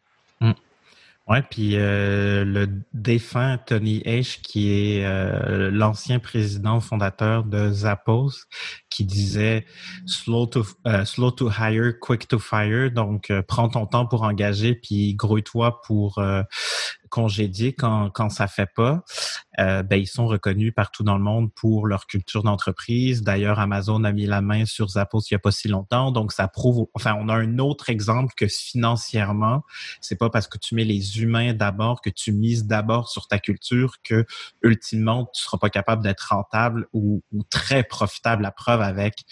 Oui, 1.27 1.37
puis 1.49 1.75
euh, 1.75 2.45
le 2.45 2.67
défunt 2.93 3.57
Tony 3.57 3.99
H, 4.01 4.41
qui 4.41 4.71
est 4.71 5.05
euh, 5.05 5.71
l'ancien 5.71 6.19
président 6.19 6.79
fondateur 6.79 7.43
de 7.43 7.71
Zappos, 7.71 8.45
qui 8.91 9.05
disait 9.05 9.65
slow 10.05 10.45
to 10.45 10.63
euh, 10.85 11.03
slow 11.03 11.31
to 11.31 11.49
hire, 11.49 11.93
quick 11.99 12.27
to 12.27 12.37
fire. 12.37 12.91
Donc, 12.91 13.31
prends 13.47 13.69
ton 13.69 13.87
temps 13.87 14.05
pour 14.05 14.21
engager, 14.21 14.75
puis 14.75 15.15
grouille-toi 15.15 15.81
pour 15.81 16.21
congédier 17.09 17.73
quand, 17.73 18.09
quand 18.09 18.29
ça 18.29 18.47
fait 18.47 18.69
pas, 18.75 19.03
euh, 19.59 19.83
ben, 19.83 19.97
ils 19.97 20.07
sont 20.07 20.27
reconnus 20.27 20.73
partout 20.75 21.03
dans 21.03 21.17
le 21.17 21.23
monde 21.23 21.53
pour 21.53 21.87
leur 21.87 22.07
culture 22.07 22.43
d'entreprise. 22.43 23.23
D'ailleurs, 23.23 23.59
Amazon 23.59 24.03
a 24.03 24.11
mis 24.11 24.25
la 24.25 24.41
main 24.41 24.65
sur 24.65 24.89
Zappos 24.89 25.21
il 25.29 25.33
y 25.33 25.35
a 25.35 25.39
pas 25.39 25.51
si 25.51 25.67
longtemps. 25.67 26.11
Donc, 26.11 26.31
ça 26.31 26.47
prouve, 26.47 26.87
enfin, 26.93 27.15
on 27.19 27.29
a 27.29 27.35
un 27.35 27.59
autre 27.59 27.89
exemple 27.89 28.33
que 28.35 28.47
financièrement, 28.47 29.63
c'est 30.01 30.17
pas 30.17 30.29
parce 30.29 30.47
que 30.47 30.57
tu 30.57 30.75
mets 30.75 30.83
les 30.83 31.21
humains 31.21 31.53
d'abord, 31.53 32.01
que 32.01 32.09
tu 32.09 32.31
mises 32.31 32.65
d'abord 32.65 33.09
sur 33.09 33.27
ta 33.27 33.39
culture 33.39 33.95
que, 34.03 34.25
ultimement, 34.61 35.29
tu 35.33 35.43
seras 35.43 35.57
pas 35.57 35.69
capable 35.69 36.03
d'être 36.03 36.29
rentable 36.29 36.87
ou, 36.93 37.21
très 37.49 37.83
profitable. 37.83 38.43
La 38.43 38.51
preuve 38.51 38.81
avec, 38.81 39.23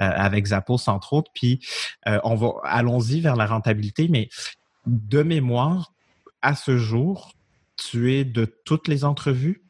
euh, 0.00 0.04
avec 0.04 0.46
Zappos, 0.46 0.88
entre 0.88 1.12
autres. 1.12 1.30
Puis, 1.34 1.60
euh, 2.06 2.20
on 2.24 2.34
va, 2.34 2.52
allons-y 2.64 3.20
vers 3.20 3.36
la 3.36 3.46
rentabilité, 3.46 4.08
mais 4.08 4.28
de 4.86 5.22
mémoire, 5.22 5.92
à 6.46 6.54
ce 6.54 6.78
jour, 6.78 7.32
tu 7.76 8.14
es 8.14 8.24
de 8.24 8.44
toutes 8.44 8.86
les 8.86 9.04
entrevues 9.04 9.64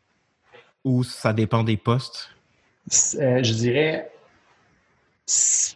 ou 0.84 1.04
ça 1.04 1.32
dépend 1.32 1.64
des 1.64 1.78
postes? 1.78 2.28
Euh, 3.14 3.42
je 3.42 3.54
dirais, 3.54 4.12
je 5.26 5.72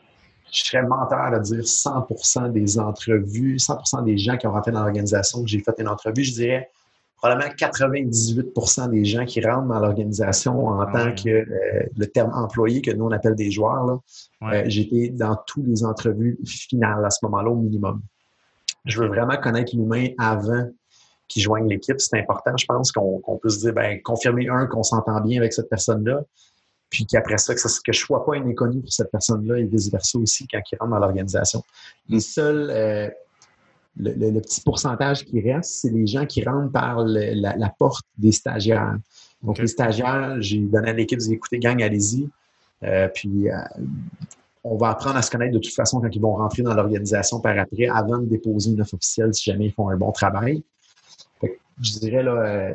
serais 0.51 0.83
menteur 0.83 1.31
de 1.31 1.43
dire 1.43 1.65
100% 1.65 2.53
des 2.53 2.79
entrevues, 2.79 3.57
100% 3.57 4.05
des 4.05 4.19
gens 4.19 4.37
qui 4.37 4.47
ont 4.47 4.53
rentré 4.53 4.73
dans 4.73 4.83
l'organisation 4.83 5.43
que 5.43 5.49
j'ai 5.49 5.61
fait 5.61 5.73
une 5.79 5.89
entrevue. 5.89 6.23
Je 6.23 6.35
dirais 6.35 6.71
probablement 7.17 7.51
98% 7.55 8.91
des 8.91 9.07
gens 9.07 9.25
qui 9.25 9.41
rentrent 9.41 9.69
dans 9.69 9.81
l'organisation 9.81 10.67
en 10.67 10.85
tant 10.85 11.15
que 11.15 11.31
euh, 11.31 11.87
le 11.97 12.07
terme 12.09 12.33
employé 12.35 12.83
que 12.83 12.91
nous 12.91 13.07
on 13.07 13.11
appelle 13.11 13.37
des 13.37 13.51
joueurs. 13.51 14.01
Euh, 14.43 14.65
j'étais 14.67 15.09
dans 15.09 15.37
toutes 15.47 15.67
les 15.67 15.83
entrevues 15.83 16.39
finales 16.45 17.07
à 17.07 17.09
ce 17.09 17.21
moment-là 17.23 17.49
au 17.49 17.57
minimum. 17.57 18.03
Je 18.85 19.01
veux 19.01 19.09
vraiment 19.09 19.39
connaître 19.39 19.75
l'humain 19.75 20.09
avant 20.19 20.69
qui 21.31 21.41
joignent 21.41 21.68
l'équipe. 21.68 21.99
C'est 21.99 22.18
important, 22.18 22.57
je 22.57 22.66
pense, 22.66 22.93
qu'on 22.93 23.39
peut 23.41 23.49
se 23.49 23.61
dire, 23.61 23.72
ben, 23.72 24.03
confirmer 24.03 24.49
un, 24.49 24.66
qu'on 24.66 24.83
s'entend 24.83 25.20
bien 25.20 25.41
avec 25.41 25.53
cette 25.55 25.70
personne-là, 25.70 26.22
puis 26.91 27.07
qu'après 27.07 27.39
ça, 27.39 27.55
que, 27.55 27.61
ça, 27.61 27.68
que 27.68 27.93
je 27.93 28.01
ne 28.01 28.05
sois 28.05 28.26
pas 28.26 28.35
un 28.37 28.47
inconnu 28.47 28.81
pour 28.81 28.93
cette 28.93 29.12
personne-là 29.12 29.59
et 29.59 29.64
vice-versa 29.64 30.18
aussi 30.18 30.47
quand 30.49 30.61
il 30.70 30.76
rentre 30.78 30.91
dans 30.91 30.99
l'organisation. 30.99 31.62
Les 32.09 32.18
seuls, 32.18 32.68
euh, 32.70 33.09
le, 33.97 34.41
petit 34.41 34.61
pourcentage 34.61 35.24
qui 35.24 35.41
reste, 35.41 35.70
c'est 35.70 35.91
les 35.91 36.07
gens 36.07 36.26
qui 36.26 36.45
rentrent 36.45 36.72
par 36.72 37.05
la, 37.05 37.74
porte 37.78 38.05
des 38.18 38.33
stagiaires. 38.33 38.97
Donc, 39.43 39.59
les 39.59 39.68
stagiaires, 39.68 40.37
j'ai 40.41 40.59
donné 40.59 40.91
à 40.91 40.93
l'équipe, 40.93 41.20
écoutez, 41.31 41.61
gang, 41.61 41.81
allez-y. 41.81 42.28
Euh, 42.83 43.09
puis, 43.09 43.49
euh, 43.49 43.57
on 44.64 44.76
va 44.76 44.91
apprendre 44.91 45.16
à 45.16 45.22
se 45.22 45.31
connaître 45.31 45.55
de 45.55 45.59
toute 45.59 45.72
façon 45.72 46.01
quand 46.01 46.11
ils 46.12 46.20
vont 46.20 46.35
rentrer 46.35 46.62
dans 46.62 46.74
l'organisation 46.74 47.41
par 47.41 47.57
après, 47.57 47.87
avant 47.87 48.18
de 48.18 48.26
déposer 48.26 48.72
une 48.72 48.81
offre 48.81 48.95
officielle 48.95 49.33
si 49.33 49.45
jamais 49.51 49.66
ils 49.66 49.72
font 49.72 49.89
un 49.89 49.97
bon 49.97 50.11
travail 50.11 50.64
je 51.83 51.99
dirais, 51.99 52.22
là, 52.22 52.33
euh, 52.33 52.74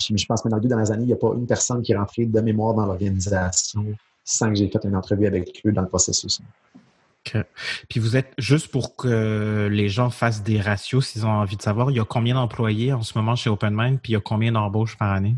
je 0.00 0.26
pense 0.26 0.42
que 0.42 0.48
dans 0.48 0.56
les 0.56 0.62
deux 0.62 0.68
dernières 0.68 0.90
années, 0.90 1.04
il 1.04 1.08
n'y 1.08 1.12
a 1.12 1.16
pas 1.16 1.32
une 1.34 1.46
personne 1.46 1.82
qui 1.82 1.92
est 1.92 1.96
rentrée 1.96 2.26
de 2.26 2.40
mémoire 2.40 2.74
dans 2.74 2.86
l'organisation 2.86 3.84
sans 4.24 4.48
que 4.48 4.54
j'ai 4.54 4.68
fait 4.68 4.84
une 4.84 4.96
entrevue 4.96 5.26
avec 5.26 5.60
eux 5.66 5.72
dans 5.72 5.82
le 5.82 5.88
processus. 5.88 6.40
Puis 7.88 8.00
vous 8.00 8.16
êtes, 8.16 8.32
juste 8.38 8.68
pour 8.68 8.96
que 8.96 9.68
les 9.70 9.88
gens 9.88 10.10
fassent 10.10 10.42
des 10.42 10.60
ratios 10.60 11.06
s'ils 11.06 11.26
ont 11.26 11.30
envie 11.30 11.56
de 11.56 11.62
savoir, 11.62 11.90
il 11.90 11.96
y 11.96 12.00
a 12.00 12.04
combien 12.04 12.34
d'employés 12.34 12.92
en 12.92 13.02
ce 13.02 13.16
moment 13.16 13.36
chez 13.36 13.50
OpenMind, 13.50 13.98
puis 14.00 14.12
il 14.12 14.14
y 14.14 14.16
a 14.16 14.20
combien 14.20 14.52
d'embauches 14.52 14.96
par 14.96 15.12
année? 15.12 15.36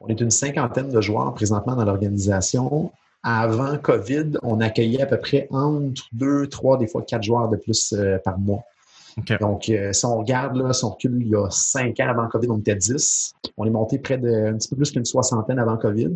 On 0.00 0.08
est 0.08 0.20
une 0.20 0.30
cinquantaine 0.30 0.90
de 0.90 1.00
joueurs 1.00 1.34
présentement 1.34 1.76
dans 1.76 1.84
l'organisation. 1.84 2.90
Avant 3.22 3.76
COVID, 3.78 4.38
on 4.42 4.60
accueillait 4.60 5.02
à 5.02 5.06
peu 5.06 5.18
près 5.18 5.46
entre 5.50 6.02
deux, 6.12 6.48
trois, 6.48 6.78
des 6.78 6.88
fois 6.88 7.02
quatre 7.02 7.22
joueurs 7.22 7.48
de 7.48 7.56
plus 7.56 7.92
euh, 7.92 8.18
par 8.18 8.38
mois. 8.38 8.64
Donc, 9.40 9.68
euh, 9.68 9.92
si 9.92 10.06
on 10.06 10.18
regarde, 10.18 10.56
là, 10.56 10.72
si 10.72 10.84
on 10.84 10.90
recule 10.90 11.18
il 11.20 11.28
y 11.28 11.34
a 11.34 11.48
cinq 11.50 12.00
ans 12.00 12.08
avant 12.08 12.28
COVID, 12.28 12.48
on 12.50 12.58
était 12.58 12.76
10. 12.76 13.34
On 13.56 13.66
est 13.66 13.70
monté 13.70 13.98
près 13.98 14.18
de 14.18 14.46
un 14.46 14.54
petit 14.54 14.68
peu 14.68 14.76
plus 14.76 14.90
qu'une 14.90 15.04
soixantaine 15.04 15.58
avant 15.58 15.76
COVID. 15.76 16.10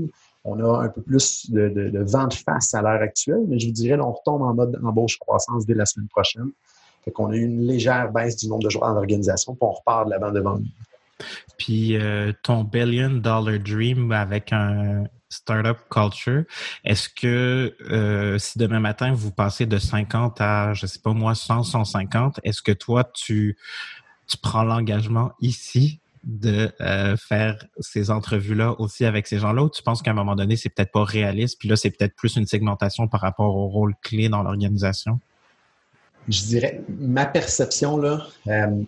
On 0.45 0.61
a 0.61 0.85
un 0.85 0.89
peu 0.89 1.03
plus 1.03 1.51
de, 1.51 1.69
de, 1.69 1.99
vent 1.99 2.29
de 2.29 2.35
face 2.35 2.73
à 2.75 2.81
l'heure 2.81 3.03
actuelle, 3.03 3.45
mais 3.49 3.59
je 3.59 3.67
vous 3.67 3.73
dirais, 3.73 3.97
là, 3.97 4.07
on 4.07 4.13
retombe 4.13 4.43
en 4.43 4.55
mode 4.55 4.81
embauche-croissance 4.83 5.67
dès 5.67 5.75
la 5.75 5.85
semaine 5.85 6.09
prochaine. 6.09 6.51
Fait 7.05 7.11
qu'on 7.11 7.31
a 7.31 7.37
eu 7.37 7.43
une 7.43 7.67
légère 7.67 8.13
baisse 8.13 8.37
du 8.37 8.49
nombre 8.49 8.63
de 8.63 8.71
joueurs 8.71 8.89
dans 8.91 8.95
l'organisation, 8.95 9.55
puis 9.55 9.63
on 9.63 9.73
repart 9.73 10.07
de 10.07 10.11
l'avant 10.11 10.33
devant 10.33 10.59
nous. 10.59 10.67
Puis 11.59 11.97
euh, 11.97 12.33
ton 12.43 12.65
billion 12.65 13.11
dollar 13.11 13.59
dream 13.59 14.13
avec 14.13 14.53
un, 14.53 15.05
startup 15.29 15.79
culture. 15.91 16.45
Est-ce 16.85 17.09
que 17.09 17.77
euh, 17.91 18.39
si 18.39 18.59
demain 18.59 18.81
matin 18.81 19.13
vous 19.13 19.31
passez 19.31 19.67
de 19.67 19.79
50 19.79 20.41
à, 20.41 20.75
je 20.75 20.87
sais 20.87 21.01
pas 21.01 21.13
moi, 21.13 21.35
100, 21.35 21.65
150, 21.65 22.41
est-ce 22.45 22.63
que 22.63 22.73
toi 22.73 23.05
tu 23.15 23.57
prends 24.43 24.65
l'engagement 24.65 25.33
ici 25.41 26.01
de 26.27 26.73
euh, 26.81 27.17
faire 27.17 27.57
ces 27.79 28.11
entrevues-là 28.11 28.75
aussi 28.81 29.05
avec 29.05 29.29
ces 29.29 29.39
gens-là 29.39 29.63
ou 29.63 29.71
tu 29.71 29.83
penses 29.83 30.03
qu'à 30.03 30.11
un 30.11 30.15
moment 30.15 30.35
donné, 30.35 30.57
c'est 30.57 30.69
peut-être 30.69 30.91
pas 30.91 31.05
réaliste, 31.05 31.59
puis 31.59 31.69
là, 31.69 31.77
c'est 31.77 31.91
peut-être 31.91 32.17
plus 32.17 32.37
une 32.37 32.47
segmentation 32.47 33.07
par 33.07 33.21
rapport 33.21 33.55
au 33.55 33.69
rôle 33.69 33.95
clé 34.03 34.29
dans 34.29 34.43
l'organisation? 34.43 35.21
Je 36.29 36.43
dirais, 36.43 36.83
ma 36.89 37.27
perception, 37.27 37.97
là, 37.99 38.27
euh, 38.49 38.83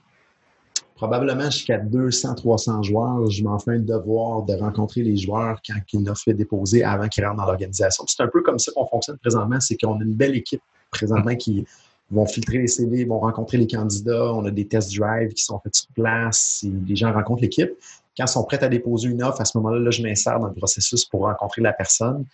probablement 0.99 1.49
jusqu'à 1.49 1.79
200, 1.79 2.35
300 2.35 2.83
joueurs, 2.83 3.31
je 3.31 3.45
m'en 3.45 3.57
fais 3.61 3.71
un 3.71 3.79
devoir 3.79 4.43
de 4.43 4.55
rencontrer 4.55 5.03
les 5.03 5.17
joueurs 5.17 5.61
quand 5.65 5.77
ils 5.93 6.05
l'ont 6.05 6.15
fait 6.17 6.35
déposer 6.35 6.83
avant 6.83 7.07
qu'ils 7.07 7.25
rentrent 7.25 7.37
dans 7.37 7.47
l'organisation. 7.47 8.05
C'est 8.09 8.21
un 8.25 8.27
peu 8.27 8.43
comme 8.43 8.59
ça 8.59 8.73
qu'on 8.73 8.85
fonctionne 8.85 9.17
présentement, 9.19 9.61
c'est 9.61 9.77
qu'on 9.77 10.01
a 10.01 10.03
une 10.03 10.15
belle 10.15 10.35
équipe 10.35 10.61
présentement 10.91 11.37
qui 11.37 11.65
vont 12.11 12.27
filtrer 12.27 12.59
les 12.59 12.67
CV, 12.67 13.05
vont 13.05 13.21
rencontrer 13.21 13.59
les 13.59 13.69
candidats, 13.69 14.35
on 14.35 14.45
a 14.45 14.51
des 14.51 14.67
test 14.67 14.93
drives 14.97 15.33
qui 15.35 15.45
sont 15.45 15.61
faits 15.61 15.77
sur 15.77 15.87
place, 15.95 16.65
les 16.65 16.97
gens 16.97 17.13
rencontrent 17.13 17.43
l'équipe. 17.43 17.71
Quand 18.17 18.25
ils 18.25 18.29
sont 18.29 18.43
prêts 18.43 18.63
à 18.65 18.69
déposer 18.69 19.09
une 19.09 19.23
offre, 19.23 19.41
à 19.41 19.45
ce 19.45 19.57
moment-là, 19.59 19.79
là, 19.79 19.91
je 19.93 20.03
m'insère 20.03 20.41
dans 20.41 20.49
le 20.49 20.55
processus 20.55 21.05
pour 21.05 21.21
rencontrer 21.21 21.63
la 21.63 21.73
personne. 21.73 22.25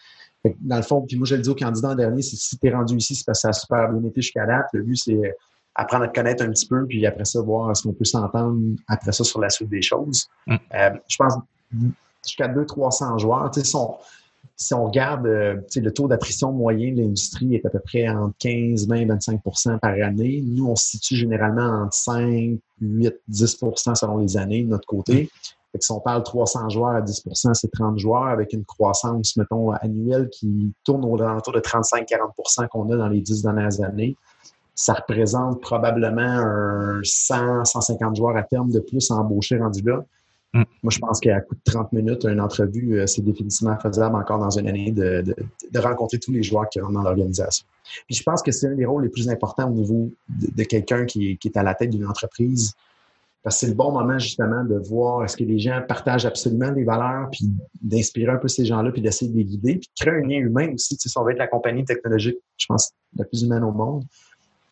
Dans 0.62 0.76
le 0.76 0.82
fond, 0.82 1.02
puis 1.02 1.18
moi, 1.18 1.26
je 1.26 1.34
le 1.34 1.42
dis 1.42 1.50
au 1.50 1.54
candidat 1.54 1.90
en 1.90 1.94
dernier, 1.94 2.22
si 2.22 2.58
tu 2.58 2.66
es 2.66 2.70
rendu 2.70 2.96
ici, 2.96 3.14
c'est 3.14 3.26
parce 3.26 3.40
que 3.40 3.42
ça 3.42 3.48
a 3.48 3.52
super 3.52 3.92
bien 3.92 4.08
été 4.08 4.22
jusqu'à 4.22 4.46
date. 4.46 4.68
Le 4.72 4.82
but, 4.82 4.96
c'est 4.96 5.36
apprendre 5.74 6.04
à 6.04 6.08
te 6.08 6.14
connaître 6.14 6.44
un 6.44 6.50
petit 6.50 6.66
peu, 6.66 6.86
puis 6.86 7.04
après 7.06 7.24
ça, 7.24 7.40
voir 7.40 7.76
ce 7.76 7.82
qu'on 7.82 7.92
peut 7.92 8.04
s'entendre 8.04 8.58
après 8.88 9.12
ça 9.12 9.24
sur 9.24 9.40
la 9.40 9.50
suite 9.50 9.68
des 9.68 9.82
choses. 9.82 10.28
Mm. 10.46 10.56
Euh, 10.74 10.90
je 11.08 11.16
pense 11.16 11.34
jusqu'à 12.24 12.48
200-300 12.48 13.18
joueurs. 13.18 13.50
Tu 13.50 13.60
sais, 13.60 13.76
si 14.56 14.74
on 14.74 14.84
regarde 14.84 15.26
euh, 15.26 15.56
le 15.74 15.90
taux 15.92 16.06
d'attrition 16.06 16.52
moyen 16.52 16.92
de 16.92 17.00
l'industrie 17.00 17.56
est 17.56 17.66
à 17.66 17.70
peu 17.70 17.80
près 17.80 18.08
entre 18.08 18.34
15, 18.38 18.86
20, 18.86 19.06
25% 19.06 19.78
par 19.80 19.92
année. 19.92 20.42
Nous, 20.44 20.66
on 20.66 20.76
se 20.76 20.90
situe 20.90 21.16
généralement 21.16 21.84
entre 21.84 21.94
5, 21.94 22.58
8, 22.80 23.14
10% 23.30 23.94
selon 23.94 24.18
les 24.18 24.36
années 24.36 24.62
de 24.62 24.68
notre 24.68 24.86
côté. 24.86 25.28
Fait 25.72 25.78
que 25.78 25.84
si 25.84 25.90
on 25.90 25.98
parle 25.98 26.22
300 26.22 26.68
joueurs 26.68 26.90
à 26.90 27.00
10% 27.00 27.54
c'est 27.54 27.70
30 27.72 27.98
joueurs 27.98 28.28
avec 28.28 28.52
une 28.52 28.64
croissance, 28.64 29.36
mettons, 29.36 29.72
annuelle 29.72 30.28
qui 30.30 30.72
tourne 30.84 31.04
aux 31.04 31.20
alentours 31.20 31.52
de 31.52 31.58
35-40% 31.58 32.68
qu'on 32.68 32.88
a 32.92 32.96
dans 32.96 33.08
les 33.08 33.20
10 33.20 33.42
dernières 33.42 33.82
années. 33.82 34.16
Ça 34.74 34.94
représente 34.94 35.60
probablement 35.60 36.22
un 36.22 37.00
100, 37.02 37.64
150 37.64 38.16
joueurs 38.16 38.36
à 38.36 38.42
terme 38.42 38.70
de 38.70 38.80
plus 38.80 39.10
embauchés 39.10 39.58
rendus 39.58 39.82
là. 39.82 40.04
Mm. 40.54 40.62
Moi, 40.84 40.90
je 40.90 40.98
pense 40.98 41.20
qu'à 41.20 41.40
coup 41.40 41.54
de 41.56 41.60
30 41.64 41.92
minutes, 41.92 42.24
une 42.24 42.40
entrevue, 42.40 43.00
euh, 43.00 43.06
c'est 43.06 43.22
définitivement 43.22 43.76
faisable 43.78 44.14
encore 44.14 44.38
dans 44.38 44.56
une 44.56 44.68
année 44.68 44.92
de, 44.92 45.24
rencontrer 45.76 46.18
tous 46.18 46.30
les 46.30 46.42
joueurs 46.42 46.68
qui 46.68 46.80
rentrent 46.80 46.94
dans 46.94 47.02
l'organisation. 47.02 47.66
Puis 48.06 48.16
je 48.16 48.22
pense 48.22 48.40
que 48.40 48.52
c'est 48.52 48.68
un 48.68 48.74
des 48.74 48.86
rôles 48.86 49.02
les 49.02 49.08
plus 49.08 49.28
importants 49.28 49.68
au 49.68 49.74
niveau 49.74 50.10
de, 50.28 50.62
quelqu'un 50.62 51.04
qui, 51.04 51.38
est 51.44 51.56
à 51.56 51.62
la 51.62 51.74
tête 51.74 51.90
d'une 51.90 52.06
entreprise. 52.06 52.72
Parce 53.42 53.56
que 53.56 53.60
c'est 53.60 53.66
le 53.66 53.74
bon 53.74 53.92
moment 53.92 54.18
justement 54.18 54.64
de 54.64 54.76
voir 54.76 55.22
est-ce 55.24 55.36
que 55.36 55.44
les 55.44 55.58
gens 55.58 55.82
partagent 55.86 56.24
absolument 56.24 56.70
les 56.70 56.84
valeurs, 56.84 57.28
puis 57.30 57.50
d'inspirer 57.82 58.32
un 58.32 58.38
peu 58.38 58.48
ces 58.48 58.64
gens-là, 58.64 58.90
puis 58.90 59.02
d'essayer 59.02 59.30
de 59.30 59.36
les 59.36 59.44
guider, 59.44 59.76
puis 59.76 59.88
de 59.88 60.02
créer 60.02 60.14
un 60.14 60.26
lien 60.26 60.38
humain 60.38 60.72
aussi. 60.72 60.96
Tu 60.96 61.02
sais, 61.02 61.08
si 61.10 61.18
on 61.18 61.24
veut 61.24 61.32
être 61.32 61.38
la 61.38 61.48
compagnie 61.48 61.84
technologique, 61.84 62.38
je 62.56 62.64
pense, 62.66 62.92
la 63.18 63.26
plus 63.26 63.42
humaine 63.42 63.64
au 63.64 63.72
monde, 63.72 64.04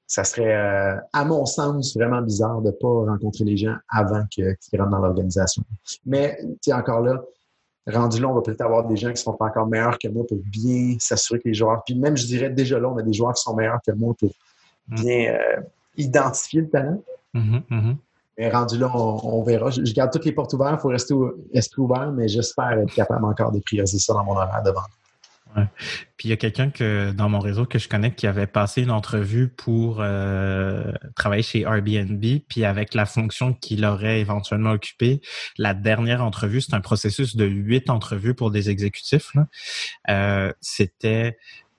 ça 0.06 0.24
serait, 0.24 0.54
euh, 0.54 0.96
à 1.12 1.24
mon 1.24 1.46
sens, 1.46 1.96
vraiment 1.96 2.20
bizarre 2.20 2.60
de 2.60 2.66
ne 2.66 2.72
pas 2.72 3.12
rencontrer 3.12 3.44
les 3.44 3.56
gens 3.56 3.76
avant 3.88 4.24
qu'ils 4.30 4.56
rentrent 4.78 4.90
dans 4.90 4.98
l'organisation. 4.98 5.62
Mais, 6.04 6.36
tu 6.40 6.56
sais, 6.62 6.72
encore 6.72 7.00
là, 7.00 7.22
rendu 7.86 8.20
là, 8.20 8.28
on 8.28 8.34
va 8.34 8.42
peut-être 8.42 8.60
avoir 8.60 8.86
des 8.86 8.96
gens 8.96 9.12
qui 9.12 9.22
sont 9.22 9.36
encore 9.38 9.66
meilleurs 9.66 9.98
que 9.98 10.08
moi 10.08 10.24
pour 10.26 10.38
bien 10.44 10.96
s'assurer 10.98 11.40
que 11.40 11.48
les 11.48 11.54
joueurs, 11.54 11.82
puis 11.84 11.94
même, 11.94 12.16
je 12.16 12.26
dirais, 12.26 12.50
déjà 12.50 12.78
là, 12.78 12.88
on 12.88 12.96
a 12.98 13.02
des 13.02 13.12
joueurs 13.12 13.34
qui 13.34 13.42
sont 13.42 13.54
meilleurs 13.54 13.80
que 13.86 13.92
moi 13.92 14.14
pour 14.18 14.30
bien 14.88 15.34
euh, 15.34 15.60
identifier 15.96 16.62
le 16.62 16.68
talent. 16.68 17.02
Mm-hmm, 17.34 17.62
mm-hmm. 17.70 17.96
Mais 18.38 18.50
rendu 18.50 18.78
là, 18.78 18.90
on, 18.94 19.42
verra. 19.42 19.70
Je, 19.70 19.92
garde 19.92 20.10
toutes 20.10 20.24
les 20.24 20.32
portes 20.32 20.52
ouvertes, 20.54 20.76
il 20.78 20.80
faut 20.80 20.88
rester, 20.88 21.14
rester 21.54 21.80
ouvert, 21.80 22.10
mais 22.12 22.28
j'espère 22.28 22.72
être 22.72 22.94
capable 22.94 23.24
encore 23.24 23.52
de 23.52 23.60
prioriser 23.60 23.98
ça 23.98 24.14
dans 24.14 24.24
mon 24.24 24.32
horaire 24.32 24.62
Puis 26.16 26.28
il 26.28 26.30
y 26.30 26.32
a 26.32 26.36
quelqu'un 26.36 26.70
que 26.70 27.12
dans 27.12 27.28
mon 27.28 27.38
réseau 27.38 27.66
que 27.66 27.78
je 27.78 27.88
connais 27.88 28.14
qui 28.14 28.26
avait 28.26 28.46
passé 28.46 28.82
une 28.82 28.90
entrevue 28.90 29.48
pour 29.48 29.98
euh, 30.00 30.92
travailler 31.16 31.42
chez 31.42 31.60
Airbnb, 31.62 32.24
puis 32.48 32.64
avec 32.64 32.94
la 32.94 33.06
fonction 33.06 33.52
qu'il 33.52 33.84
aurait 33.84 34.20
éventuellement 34.20 34.72
occupée, 34.72 35.20
la 35.58 35.74
dernière 35.74 36.22
entrevue, 36.22 36.60
c'est 36.60 36.74
un 36.74 36.80
processus 36.80 37.36
de 37.36 37.44
huit 37.44 37.90
entrevues 37.90 38.34
pour 38.34 38.50
des 38.50 38.70
exécutifs. 38.70 39.32
Euh, 40.08 40.52
C'était 40.60 41.38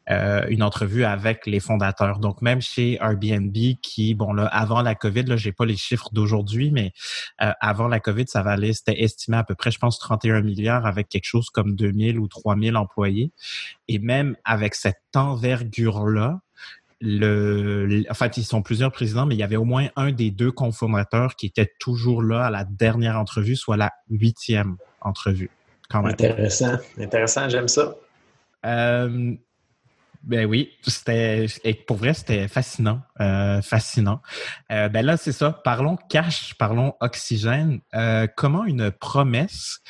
euh, 0.10 0.45
une 0.49 0.64
entrevue 0.64 1.06
avec 1.06 1.45
les 1.45 1.60
fondateurs. 1.60 2.20
Donc 2.20 2.41
même 2.41 2.62
chez 2.62 2.95
Airbnb, 2.95 3.56
qui 3.82 4.16
bon 4.16 4.34
là 4.34 4.47
avant 4.47 4.82
la 4.82 4.95
COVID, 4.95 5.24
là 5.24 5.38
j'ai 5.38 5.51
pas 5.51 5.66
les 5.66 5.78
chiffres 5.78 6.10
d'aujourd'hui, 6.12 6.72
mais 6.72 6.91
euh, 7.41 7.51
avant 7.62 7.88
la 7.88 7.99
COVID, 7.99 8.26
ça 8.28 8.43
valait, 8.43 8.74
c'était 8.74 9.01
estimé 9.01 9.38
à 9.38 9.43
peu 9.43 9.56
près, 9.56 9.72
je 9.72 9.80
pense 9.80 9.99
31 9.99 10.41
milliards 10.41 10.86
avec 10.86 11.08
quelque 11.08 11.26
chose 11.26 11.49
comme 11.49 11.76
2000 11.76 12.20
ou 12.20 12.28
3000 12.28 12.76
employés. 12.76 13.32
Et 13.88 13.99
même 13.99 14.36
avec 14.43 14.76
cette 14.76 14.97
envergure 15.16 16.06
là, 16.06 16.41
le, 17.06 18.04
en 18.10 18.14
fait, 18.14 18.38
ils 18.38 18.45
sont 18.45 18.62
plusieurs 18.62 18.91
présidents, 18.91 19.26
mais 19.26 19.36
il 19.36 19.39
y 19.39 19.43
avait 19.43 19.58
au 19.58 19.66
moins 19.66 19.88
un 19.97 20.12
des 20.12 20.32
deux 20.32 20.51
cofondateurs 20.51 21.36
qui 21.36 21.47
était 21.47 21.72
toujours 21.80 22.24
là 22.24 22.45
à 22.45 22.49
la 22.49 22.64
dernière 22.64 23.20
entrevue, 23.20 23.58
soit 23.58 23.76
la 23.76 23.91
huitième 24.10 24.78
entrevue. 25.01 25.49
Quand 25.89 26.01
même. 26.01 26.14
Intéressant, 26.14 26.78
intéressant, 26.97 27.49
j'aime 27.49 27.68
ça. 27.68 27.95
Euh, 28.66 29.36
ben 30.24 30.46
oui, 30.46 30.72
c'était 30.88 31.48
pour 31.86 31.98
vrai 31.98 32.14
c'était 32.14 32.48
fascinant, 32.48 33.02
euh, 33.20 33.62
fascinant. 33.62 34.22
Euh, 34.72 34.88
ben 34.88 35.06
là 35.06 35.18
c'est 35.18 35.34
ça. 35.34 35.52
Parlons 35.52 35.98
cash, 35.98 36.54
parlons 36.58 36.96
oxygène. 37.02 37.82
Euh, 37.94 38.28
comment 38.34 38.64
une 38.64 38.90
promesse, 38.90 39.82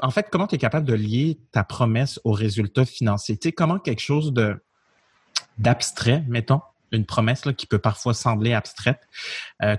en 0.00 0.10
fait, 0.10 0.28
comment 0.30 0.46
tu 0.46 0.54
es 0.54 0.58
capable 0.58 0.86
de 0.86 0.94
lier 0.94 1.38
ta 1.52 1.64
promesse 1.64 2.18
aux 2.24 2.32
résultats 2.32 2.86
financiers? 2.86 3.36
Tu 3.36 3.48
sais, 3.48 3.52
comment 3.52 3.78
quelque 3.78 4.00
chose 4.00 4.32
de 4.32 4.56
d'abstrait, 5.58 6.24
mettons, 6.28 6.62
une 6.90 7.04
promesse 7.04 7.44
là, 7.44 7.52
qui 7.52 7.66
peut 7.66 7.78
parfois 7.78 8.14
sembler 8.14 8.54
abstraite. 8.54 9.00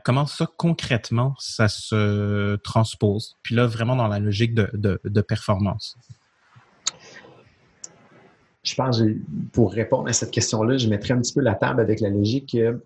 comment 0.03 0.27
ça 0.27 0.45
concrètement 0.57 1.33
ça 1.39 1.67
se 1.67 2.57
transpose? 2.57 3.37
Puis 3.41 3.55
là 3.55 3.65
vraiment 3.65 3.95
dans 3.95 4.07
la 4.07 4.19
logique 4.19 4.53
de, 4.53 4.69
de, 4.73 5.01
de 5.03 5.21
performance 5.21 5.97
je 8.69 8.75
pense, 8.75 9.01
pour 9.51 9.71
répondre 9.71 10.07
à 10.09 10.13
cette 10.13 10.31
question-là, 10.31 10.77
je 10.77 10.87
mettrais 10.87 11.13
un 11.13 11.21
petit 11.21 11.33
peu 11.33 11.41
la 11.41 11.55
table 11.55 11.81
avec 11.81 11.99
la 12.01 12.09
logique 12.09 12.51
que 12.53 12.79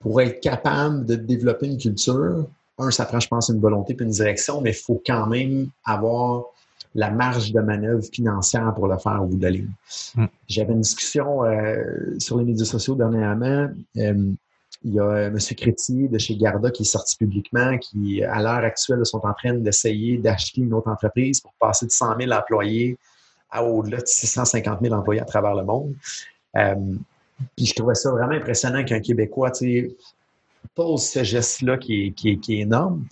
pour 0.00 0.20
être 0.20 0.40
capable 0.40 1.06
de 1.06 1.14
développer 1.14 1.66
une 1.66 1.78
culture, 1.78 2.46
un, 2.78 2.90
ça 2.90 3.04
prend, 3.04 3.20
je 3.20 3.28
pense, 3.28 3.48
une 3.48 3.60
volonté 3.60 3.96
et 3.98 4.02
une 4.02 4.10
direction, 4.10 4.60
mais 4.60 4.70
il 4.70 4.76
faut 4.76 5.00
quand 5.06 5.26
même 5.26 5.68
avoir 5.84 6.46
la 6.94 7.10
marge 7.10 7.52
de 7.52 7.60
manœuvre 7.60 8.04
financière 8.12 8.74
pour 8.74 8.88
le 8.88 8.98
faire 8.98 9.22
au 9.22 9.26
bout 9.26 9.36
de 9.36 9.42
la 9.42 9.50
ligne. 9.50 9.70
Hmm. 10.16 10.26
J'avais 10.48 10.72
une 10.72 10.80
discussion 10.80 11.44
euh, 11.44 12.18
sur 12.18 12.38
les 12.38 12.44
médias 12.44 12.66
sociaux 12.66 12.94
dernièrement. 12.94 13.68
Euh, 13.96 14.32
il 14.84 14.94
y 14.94 15.00
a 15.00 15.26
M. 15.26 15.38
Crétier 15.56 16.08
de 16.08 16.18
chez 16.18 16.36
Garda 16.36 16.70
qui 16.70 16.82
est 16.82 16.86
sorti 16.86 17.16
publiquement, 17.16 17.78
qui, 17.78 18.24
à 18.24 18.42
l'heure 18.42 18.64
actuelle, 18.64 19.06
sont 19.06 19.24
en 19.24 19.32
train 19.32 19.54
d'essayer 19.54 20.18
d'acheter 20.18 20.60
une 20.60 20.74
autre 20.74 20.88
entreprise 20.88 21.40
pour 21.40 21.52
passer 21.60 21.86
de 21.86 21.92
100 21.92 22.16
000 22.18 22.32
employés 22.32 22.98
à 23.52 23.62
au-delà 23.62 23.98
de 23.98 24.06
650 24.06 24.80
000 24.82 24.94
employés 24.94 25.20
à 25.20 25.24
travers 25.24 25.54
le 25.54 25.64
monde. 25.64 25.94
Euh, 26.56 26.74
puis 27.56 27.66
je 27.66 27.74
trouvais 27.74 27.94
ça 27.94 28.10
vraiment 28.10 28.32
impressionnant 28.32 28.82
qu'un 28.82 29.00
Québécois 29.00 29.52
pose 30.74 31.02
ce 31.02 31.22
geste-là 31.22 31.76
qui 31.76 32.14
est, 32.24 32.50
énorme. 32.50 33.04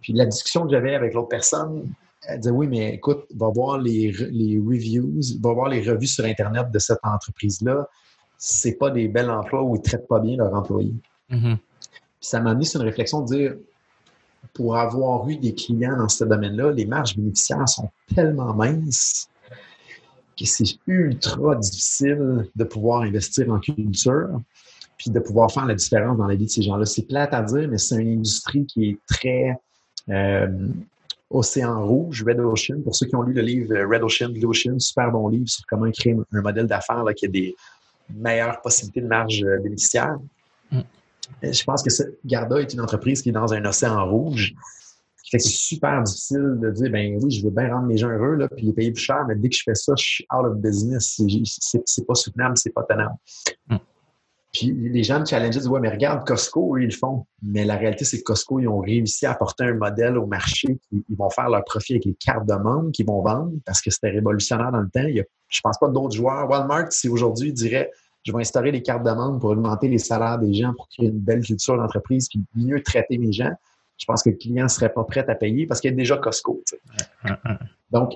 Puis 0.00 0.12
la 0.14 0.24
discussion 0.24 0.64
que 0.64 0.70
j'avais 0.70 0.94
avec 0.94 1.14
l'autre 1.14 1.28
personne, 1.28 1.92
elle 2.26 2.40
disait 2.40 2.52
Oui, 2.52 2.68
mais 2.68 2.94
écoute, 2.94 3.26
va 3.34 3.48
voir 3.48 3.78
les, 3.78 4.12
les 4.30 4.58
reviews, 4.58 5.20
va 5.40 5.52
voir 5.52 5.68
les 5.68 5.80
revues 5.88 6.06
sur 6.06 6.24
Internet 6.24 6.70
de 6.70 6.78
cette 6.78 7.00
entreprise-là. 7.02 7.86
C'est 8.38 8.76
pas 8.76 8.90
des 8.90 9.08
bels 9.08 9.30
emplois 9.30 9.62
où 9.62 9.76
ils 9.76 9.82
traitent 9.82 10.08
pas 10.08 10.20
bien 10.20 10.36
leurs 10.36 10.54
employés. 10.54 10.94
Mm-hmm. 11.30 11.56
Puis 11.56 12.28
ça 12.28 12.40
m'a 12.40 12.50
amené 12.50 12.64
sur 12.64 12.80
une 12.80 12.86
réflexion 12.86 13.20
de 13.20 13.26
dire 13.26 13.56
pour 14.54 14.76
avoir 14.76 15.28
eu 15.28 15.36
des 15.36 15.54
clients 15.54 15.96
dans 15.96 16.08
ce 16.08 16.24
domaine-là, 16.24 16.72
les 16.72 16.84
marges 16.84 17.16
bénéficiaires 17.16 17.68
sont 17.68 17.90
tellement 18.14 18.54
minces 18.54 19.28
c'est 20.46 20.78
ultra 20.86 21.56
difficile 21.56 22.48
de 22.54 22.64
pouvoir 22.64 23.02
investir 23.02 23.50
en 23.50 23.58
culture 23.58 24.40
puis 25.02 25.10
de 25.10 25.18
pouvoir 25.18 25.50
faire 25.50 25.66
la 25.66 25.74
différence 25.74 26.16
dans 26.16 26.26
la 26.26 26.36
vie 26.36 26.44
de 26.44 26.50
ces 26.50 26.62
gens-là. 26.62 26.86
C'est 26.86 27.02
plate 27.02 27.34
à 27.34 27.42
dire, 27.42 27.68
mais 27.68 27.78
c'est 27.78 27.96
une 27.96 28.18
industrie 28.18 28.64
qui 28.66 28.90
est 28.90 28.98
très 29.08 29.58
euh, 30.10 30.68
océan 31.28 31.84
rouge, 31.84 32.22
Red 32.24 32.38
Ocean. 32.38 32.80
Pour 32.82 32.94
ceux 32.94 33.06
qui 33.06 33.16
ont 33.16 33.22
lu 33.22 33.32
le 33.32 33.42
livre 33.42 33.74
Red 33.74 34.02
Ocean, 34.02 34.28
Blue 34.28 34.46
Ocean, 34.46 34.78
super 34.78 35.10
bon 35.10 35.28
livre 35.28 35.48
sur 35.48 35.64
comment 35.66 35.90
créer 35.90 36.16
un 36.32 36.40
modèle 36.40 36.66
d'affaires 36.66 37.04
qui 37.16 37.26
a 37.26 37.28
des 37.28 37.56
meilleures 38.14 38.60
possibilités 38.60 39.00
de 39.00 39.08
marge 39.08 39.42
euh, 39.42 39.58
bénéficiaire. 39.58 40.18
Mm. 40.70 40.80
Je 41.42 41.64
pense 41.64 41.82
que 41.82 41.90
Garda 42.24 42.60
est 42.60 42.72
une 42.72 42.80
entreprise 42.80 43.22
qui 43.22 43.30
est 43.30 43.32
dans 43.32 43.52
un 43.52 43.64
océan 43.64 44.08
rouge 44.08 44.54
c'est 45.38 45.48
super 45.48 46.02
difficile 46.02 46.58
de 46.60 46.70
dire, 46.70 46.90
ben 46.90 47.18
oui, 47.22 47.30
je 47.30 47.44
veux 47.44 47.50
bien 47.50 47.72
rendre 47.74 47.86
mes 47.86 47.96
gens 47.96 48.08
heureux, 48.08 48.34
là, 48.34 48.48
puis 48.48 48.66
les 48.66 48.72
payer 48.72 48.92
plus 48.92 49.02
cher, 49.02 49.24
mais 49.26 49.34
dès 49.34 49.48
que 49.48 49.56
je 49.56 49.62
fais 49.64 49.74
ça, 49.74 49.94
je 49.96 50.04
suis 50.04 50.26
out 50.32 50.44
of 50.44 50.56
business. 50.56 51.20
C'est 51.86 52.06
pas 52.06 52.14
soutenable, 52.14 52.56
c'est 52.56 52.72
pas 52.72 52.82
tenable. 52.82 53.14
Hmm. 53.68 53.76
Puis 54.52 54.70
les 54.70 55.02
gens 55.02 55.20
me 55.20 55.24
challengeaient, 55.24 55.60
disent, 55.60 55.68
ouais, 55.68 55.80
mais 55.80 55.88
regarde, 55.88 56.26
Costco, 56.26 56.76
eux, 56.76 56.82
ils 56.82 56.90
le 56.90 56.94
font. 56.94 57.24
Mais 57.42 57.64
la 57.64 57.76
réalité, 57.76 58.04
c'est 58.04 58.18
que 58.18 58.24
Costco, 58.24 58.60
ils 58.60 58.68
ont 58.68 58.80
réussi 58.80 59.24
à 59.24 59.32
apporter 59.32 59.64
un 59.64 59.74
modèle 59.74 60.18
au 60.18 60.26
marché. 60.26 60.78
ils 60.92 61.16
vont 61.16 61.30
faire 61.30 61.48
leur 61.48 61.64
profit 61.64 61.94
avec 61.94 62.04
les 62.04 62.14
cartes 62.14 62.46
de 62.46 62.54
membres 62.54 62.92
qu'ils 62.92 63.06
vont 63.06 63.22
vendre 63.22 63.52
parce 63.64 63.80
que 63.80 63.90
c'était 63.90 64.10
révolutionnaire 64.10 64.70
dans 64.70 64.80
le 64.82 64.90
temps. 64.90 65.06
Il 65.08 65.14
y 65.14 65.20
a, 65.20 65.24
je 65.48 65.60
pense 65.62 65.78
pas 65.78 65.88
d'autres 65.88 66.14
joueurs. 66.14 66.50
Walmart, 66.50 66.92
si 66.92 67.08
aujourd'hui, 67.08 67.54
dirait, 67.54 67.90
je 68.24 68.32
vais 68.32 68.40
instaurer 68.40 68.72
les 68.72 68.82
cartes 68.82 69.04
de 69.04 69.10
membres 69.10 69.38
pour 69.38 69.50
augmenter 69.50 69.88
les 69.88 69.98
salaires 69.98 70.38
des 70.38 70.52
gens, 70.52 70.74
pour 70.74 70.86
créer 70.88 71.08
une 71.08 71.18
belle 71.18 71.42
culture 71.42 71.78
d'entreprise, 71.78 72.28
puis 72.28 72.44
mieux 72.54 72.82
traiter 72.82 73.16
mes 73.16 73.32
gens 73.32 73.52
je 74.02 74.06
pense 74.06 74.24
que 74.24 74.30
le 74.30 74.36
client 74.36 74.64
ne 74.64 74.68
serait 74.68 74.92
pas 74.92 75.04
prêt 75.04 75.24
à 75.28 75.34
payer 75.36 75.64
parce 75.64 75.80
qu'il 75.80 75.90
y 75.90 75.94
a 75.94 75.96
déjà 75.96 76.16
Costco. 76.16 76.60
Donc, 77.92 78.14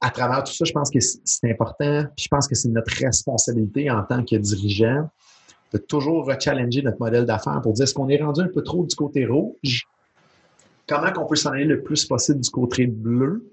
à 0.00 0.10
travers 0.10 0.42
tout 0.42 0.52
ça, 0.52 0.64
je 0.64 0.72
pense 0.72 0.90
que 0.90 0.98
c'est 0.98 1.48
important. 1.48 2.04
Puis 2.16 2.24
je 2.24 2.28
pense 2.28 2.48
que 2.48 2.56
c'est 2.56 2.68
notre 2.68 2.92
responsabilité 2.98 3.88
en 3.92 4.02
tant 4.02 4.24
que 4.24 4.34
dirigeant 4.34 5.08
de 5.72 5.78
toujours 5.78 6.26
rechallenger 6.26 6.82
notre 6.82 6.98
modèle 6.98 7.26
d'affaires 7.26 7.60
pour 7.62 7.74
dire 7.74 7.84
est-ce 7.84 7.94
qu'on 7.94 8.08
est 8.08 8.20
rendu 8.20 8.40
un 8.40 8.48
peu 8.48 8.64
trop 8.64 8.84
du 8.84 8.96
côté 8.96 9.24
rouge? 9.24 9.86
Comment 10.88 11.12
qu'on 11.12 11.26
peut 11.26 11.36
s'en 11.36 11.50
aller 11.50 11.64
le 11.64 11.84
plus 11.84 12.04
possible 12.06 12.40
du 12.40 12.50
côté 12.50 12.88
bleu 12.88 13.48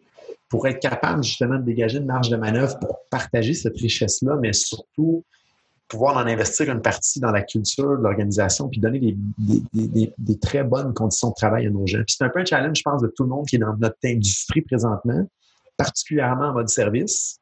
pour 0.49 0.65
être 0.65 0.79
capable 0.79 1.23
justement 1.23 1.59
de 1.59 1.63
dégager 1.63 1.99
une 1.99 2.07
marge 2.07 2.29
de 2.29 2.37
manœuvre 2.37 2.79
pour 2.79 3.01
partager 3.11 3.53
cette 3.53 3.77
richesse-là, 3.77 4.35
mais 4.41 4.53
surtout 4.53 5.23
pouvoir 5.87 6.17
en 6.17 6.27
investir 6.27 6.69
une 6.71 6.81
partie 6.81 7.19
dans 7.19 7.31
la 7.31 7.41
culture 7.41 7.97
de 7.97 8.03
l'organisation 8.03 8.67
puis 8.67 8.79
donner 8.79 9.17
des, 9.37 10.39
très 10.39 10.63
bonnes 10.63 10.93
conditions 10.93 11.29
de 11.29 11.35
travail 11.35 11.67
à 11.67 11.69
nos 11.69 11.87
gens. 11.87 12.03
c'est 12.07 12.23
un 12.23 12.29
peu 12.29 12.39
un 12.39 12.45
challenge, 12.45 12.77
je 12.77 12.83
pense, 12.83 13.01
de 13.01 13.07
tout 13.07 13.23
le 13.23 13.29
monde 13.29 13.45
qui 13.45 13.55
est 13.55 13.59
dans 13.59 13.75
notre 13.77 13.97
industrie 14.05 14.61
présentement, 14.61 15.27
particulièrement 15.77 16.49
en 16.49 16.53
mode 16.53 16.69
service. 16.69 17.39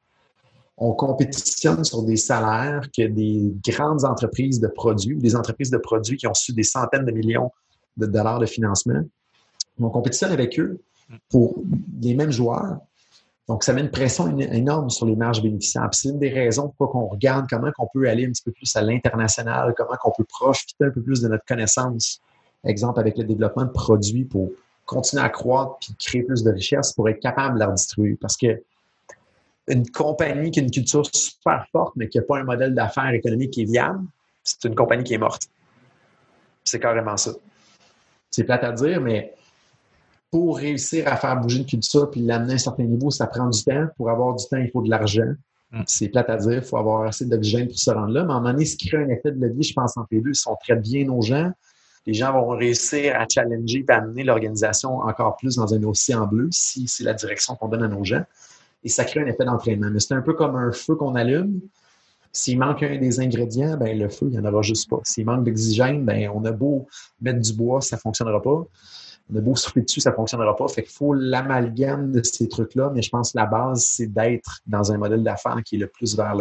on 0.78 0.93
compétitionne 0.93 1.84
sur 1.84 2.04
des 2.04 2.18
salaires 2.18 2.88
que 2.96 3.08
des 3.08 3.54
grandes 3.68 4.06
entreprises 4.06 4.60
de 4.60 4.68
produits, 4.68 5.18
des 5.18 5.36
entreprises 5.36 5.72
de 5.72 5.78
produits 5.78 6.18
qui 6.18 6.28
ont 6.28 6.34
su 6.34 6.54
des 6.54 6.64
centaines 6.64 7.06
de 7.06 7.12
millions 7.12 7.52
de 7.98 8.06
dollars 8.06 8.39
de 8.39 8.46
financement. 8.46 9.02
On 9.80 9.89
compétitionne 9.89 10.32
avec 10.32 10.60
eux 10.60 10.80
pour 11.30 11.56
les 12.02 12.14
mêmes 12.14 12.32
joueurs. 12.32 12.78
Donc, 13.48 13.64
ça 13.64 13.74
met 13.74 13.82
une 13.82 13.91
pression 13.91 14.38
énorme 14.39 14.89
sur 14.89 15.06
les 15.06 15.16
marges 15.16 15.41
bénéficiaires. 15.41 15.89
C'est 15.91 16.10
une 16.10 16.18
des 16.18 16.30
raisons 16.30 16.74
pourquoi 16.78 17.02
on 17.02 17.08
regarde 17.08 17.46
comment 17.48 17.70
on 17.78 17.88
peut 17.93 18.10
aller 18.10 18.26
un 18.26 18.32
petit 18.32 18.41
peu 18.43 18.52
plus 18.52 18.76
à 18.76 18.82
l'international, 18.82 19.74
comment 19.78 19.96
on 20.04 20.12
peut 20.12 20.24
profiter 20.24 20.86
un 20.86 20.89
peu 20.89 21.02
plus 21.02 21.22
de 21.22 21.28
notre 21.28 21.46
connaissance. 21.46 22.22
Exemple, 22.64 23.00
avec 23.00 23.18
le 23.18 23.24
développement 23.24 23.66
de 23.66 23.70
produits 23.70 24.24
pour 24.26 24.50
continuer 24.86 25.24
à 25.24 25.30
croître 25.30 25.78
puis 25.80 25.96
créer 26.00 26.24
plus 26.24 26.43
de 26.43 26.52
richesses 26.52 26.93
pour 26.93 27.08
être 27.08 27.20
capable 27.20 27.56
de 27.56 27.60
la 27.60 27.68
redistribuer. 27.68 28.18
Parce 28.20 28.36
que 28.36 28.64
une 29.68 29.88
compagnie 29.89 30.50
qui 30.50 30.60
a 30.60 30.64
une 30.64 30.72
culture 30.72 31.06
super 31.14 31.68
forte, 31.72 31.96
mais 31.96 32.08
qui 32.08 32.18
n'a 32.18 32.24
pas 32.24 32.39
un 32.39 32.43
modèle 32.43 32.74
d'affaires 32.74 33.14
économique 33.14 33.52
qui 33.52 33.62
est 33.62 33.72
viable, 33.72 34.04
c'est 34.43 34.64
une 34.66 34.76
compagnie 34.76 35.04
qui 35.04 35.14
est 35.14 35.20
morte. 35.20 35.43
C'est 36.64 36.80
carrément 36.80 37.18
ça. 37.18 37.32
C'est 38.32 38.43
plate 38.43 38.64
à 38.64 38.72
dire, 38.72 39.02
mais 39.02 39.36
pour 40.36 40.58
réussir 40.58 41.08
à 41.08 41.16
faire 41.16 41.40
bouger 41.40 41.60
une 41.60 41.66
culture 41.66 42.12
puis 42.12 42.20
l'amener 42.20 42.52
à 42.52 42.56
un 42.56 42.58
certain 42.58 42.84
niveau, 42.84 43.10
ça 43.10 43.26
prend 43.26 43.48
du 43.48 43.64
temps. 43.64 43.88
Pour 43.96 44.10
avoir 44.10 44.36
du 44.36 44.46
temps, 44.46 44.58
il 44.58 44.70
faut 44.70 44.82
de 44.82 44.90
l'argent. 44.90 45.32
Mm. 45.72 45.84
C'est 45.88 46.10
plate 46.10 46.30
à 46.30 46.36
dire, 46.36 46.56
il 46.56 46.62
faut 46.62 46.76
avoir 46.76 47.04
assez 47.04 47.26
d'oxygène 47.26 47.70
pour 47.70 47.80
se 47.80 47.90
rendre 47.90 48.12
là. 48.12 48.26
Mais 48.26 48.34
à 48.34 48.36
un 48.36 48.40
moment 48.42 48.52
donné, 48.52 48.66
ce 48.66 48.76
qui 48.76 48.90
crée 48.90 48.98
un 48.98 49.08
effet 49.08 49.32
de 49.32 49.40
levier, 49.40 49.64
je 49.64 49.74
pense, 49.74 49.96
entre 49.96 50.10
les 50.12 50.20
deux, 50.20 50.34
si 50.34 50.46
on 50.50 50.58
traite 50.58 50.82
bien 50.82 51.06
nos 51.06 51.22
gens, 51.22 51.54
les 52.06 52.14
gens 52.14 52.34
vont 52.34 52.50
réussir 52.50 53.16
à 53.16 53.26
challenger 53.34 53.86
et 53.88 53.92
amener 53.94 54.26
l'organisation 54.26 54.98
encore 54.98 55.38
plus 55.38 55.56
dans 55.56 55.74
un 55.74 55.82
océan 55.84 56.28
bleu 56.28 56.50
si 56.52 56.86
c'est 56.90 57.06
la 57.06 57.14
direction 57.14 57.56
qu'on 57.56 57.70
donne 57.70 57.84
à 57.84 57.88
nos 57.88 58.04
gens 58.04 58.26
et 58.84 58.90
ça 58.90 59.06
crée 59.06 59.22
un 59.22 59.28
effet 59.28 59.46
d'entraînement. 59.46 59.90
Mais 59.90 60.02
c'est 60.02 60.16
un 60.16 60.22
peu 60.22 60.34
comme 60.34 60.58
un 60.58 60.74
feu 60.74 60.96
qu'on 60.96 61.16
allume. 61.16 61.62
S'il 62.34 62.60
manque 62.60 62.84
un 62.84 62.98
des 62.98 63.22
ingrédients, 63.22 63.78
ben 63.78 63.98
le 63.98 64.10
feu, 64.10 64.28
il 64.30 64.38
n'y 64.38 64.40
en 64.40 64.52
aura 64.52 64.62
juste 64.64 64.90
pas. 64.90 65.00
S'il 65.06 65.26
manque 65.26 65.46
d'oxygène, 65.46 66.04
ben 66.04 66.30
on 66.36 66.44
a 66.44 66.52
beau 66.52 66.88
mettre 67.22 67.40
du 67.40 67.54
bois, 67.54 67.80
ça 67.80 67.96
ne 67.96 68.02
fonctionnera 68.02 68.42
pas. 68.42 68.66
On 69.32 69.38
a 69.38 69.42
beau 69.42 69.56
souffler 69.56 69.82
dessus, 69.82 70.02
ça 70.02 70.12
ne 70.12 70.16
fonctionnera 70.16 70.56
pas. 70.56 70.68
Fait 70.68 70.84
qu'il 70.84 70.92
faut 70.92 71.14
l'amalgame 71.14 72.12
de 72.12 72.22
ces 72.24 72.48
trucs-là, 72.48 72.92
mais 72.94 73.02
je 73.02 73.10
pense 73.10 73.32
que 73.32 73.38
la 73.38 73.46
base, 73.46 73.84
c'est 73.84 74.08
d'être 74.08 74.62
dans 74.68 74.92
un 74.92 74.98
modèle 74.98 75.24
d'affaires 75.24 75.62
qui 75.66 75.76
est 75.76 75.80
le 75.80 75.88
plus 75.88 76.16
vers 76.16 76.36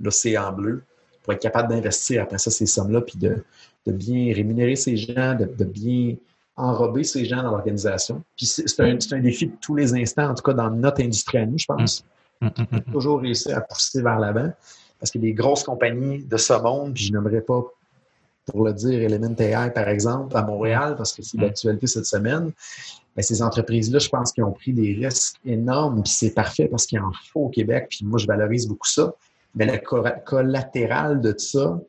l'océan 0.00 0.52
bleu 0.52 0.82
pour 1.22 1.34
être 1.34 1.42
capable 1.42 1.68
d'investir 1.68 2.22
après 2.22 2.38
ça 2.38 2.50
ces 2.50 2.64
sommes-là, 2.64 3.02
puis 3.02 3.18
de, 3.18 3.44
bien 3.86 4.32
rémunérer 4.34 4.76
ces 4.76 4.96
gens, 4.96 5.34
de 5.34 5.64
bien 5.64 6.14
enrober 6.60 7.04
ces 7.04 7.24
gens 7.24 7.42
dans 7.42 7.50
l'organisation. 7.50 8.22
Puis 8.36 8.46
c'est 8.46 8.80
un, 8.80 8.96
un, 9.12 9.20
défi 9.20 9.48
de 9.48 9.56
tous 9.60 9.74
les 9.74 9.94
instants, 9.94 10.30
en 10.30 10.34
tout 10.34 10.42
cas 10.42 10.52
dans 10.52 10.70
notre 10.70 11.02
industrie 11.02 11.38
à 11.38 11.46
nous, 11.46 11.58
je 11.58 11.66
pense. 11.66 12.04
Mm. 12.40 12.46
Mm, 12.46 12.50
mm, 12.72 12.92
toujours 12.92 13.20
réussir 13.20 13.56
à 13.56 13.60
pousser 13.60 14.02
vers 14.02 14.18
l'avant. 14.18 14.50
Parce 14.98 15.10
que 15.10 15.18
des 15.18 15.32
grosses 15.32 15.64
compagnies 15.64 16.24
de 16.24 16.36
ce 16.36 16.52
monde, 16.52 16.94
puis 16.94 17.04
je 17.04 17.12
n'aimerais 17.12 17.40
pas, 17.40 17.62
pour 18.50 18.64
le 18.64 18.72
dire, 18.72 19.00
Element 19.00 19.34
AI, 19.38 19.70
par 19.70 19.88
exemple, 19.88 20.36
à 20.36 20.42
Montréal, 20.42 20.94
parce 20.96 21.12
que 21.12 21.22
c'est 21.22 21.38
l'actualité 21.38 21.86
cette 21.86 22.06
semaine, 22.06 22.52
mais 23.16 23.22
ces 23.22 23.42
entreprises-là, 23.42 23.98
je 23.98 24.08
pense 24.08 24.32
qu'ils 24.32 24.44
ont 24.44 24.52
pris 24.52 24.72
des 24.72 24.94
risques 24.94 25.36
énormes, 25.44 26.02
puis 26.02 26.12
c'est 26.12 26.34
parfait 26.34 26.68
parce 26.68 26.86
qu'il 26.86 27.00
en 27.00 27.10
faut 27.32 27.40
au 27.40 27.48
Québec, 27.48 27.86
puis 27.90 28.04
moi, 28.04 28.18
je 28.18 28.26
valorise 28.26 28.68
beaucoup 28.68 28.88
ça. 28.88 29.12
Mais 29.54 29.66
le 29.66 29.78
collatéral 30.24 31.20
de 31.20 31.34
ça, 31.36 31.80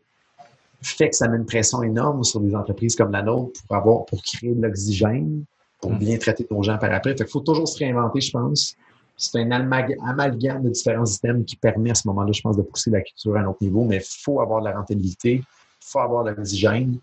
fait 0.81 1.09
que 1.09 1.15
ça 1.15 1.27
met 1.27 1.37
une 1.37 1.45
pression 1.45 1.83
énorme 1.83 2.23
sur 2.23 2.39
des 2.39 2.55
entreprises 2.55 2.95
comme 2.95 3.11
la 3.11 3.21
nôtre 3.21 3.61
pour 3.67 3.75
avoir, 3.75 4.05
pour 4.05 4.23
créer 4.23 4.53
de 4.53 4.61
l'oxygène, 4.61 5.43
pour 5.79 5.91
mm. 5.91 5.99
bien 5.99 6.17
traiter 6.17 6.47
nos 6.49 6.63
gens 6.63 6.77
par 6.77 6.91
après. 6.91 7.11
Fait 7.11 7.23
qu'il 7.23 7.27
faut 7.27 7.41
toujours 7.41 7.67
se 7.67 7.77
réinventer, 7.77 8.21
je 8.21 8.31
pense. 8.31 8.75
C'est 9.15 9.39
un 9.39 9.51
amalgame 9.51 10.63
de 10.63 10.69
différents 10.69 11.05
systèmes 11.05 11.45
qui 11.45 11.55
permet 11.55 11.91
à 11.91 11.95
ce 11.95 12.07
moment-là, 12.07 12.31
je 12.31 12.41
pense, 12.41 12.57
de 12.57 12.63
pousser 12.63 12.89
la 12.89 13.01
culture 13.01 13.35
à 13.35 13.41
un 13.41 13.45
autre 13.45 13.59
niveau, 13.61 13.83
mais 13.83 13.97
il 13.97 14.23
faut 14.23 14.41
avoir 14.41 14.61
de 14.61 14.69
la 14.69 14.75
rentabilité, 14.75 15.33
il 15.33 15.43
faut 15.83 15.99
avoir 15.99 16.23
de 16.23 16.31
l'oxygène. 16.31 16.97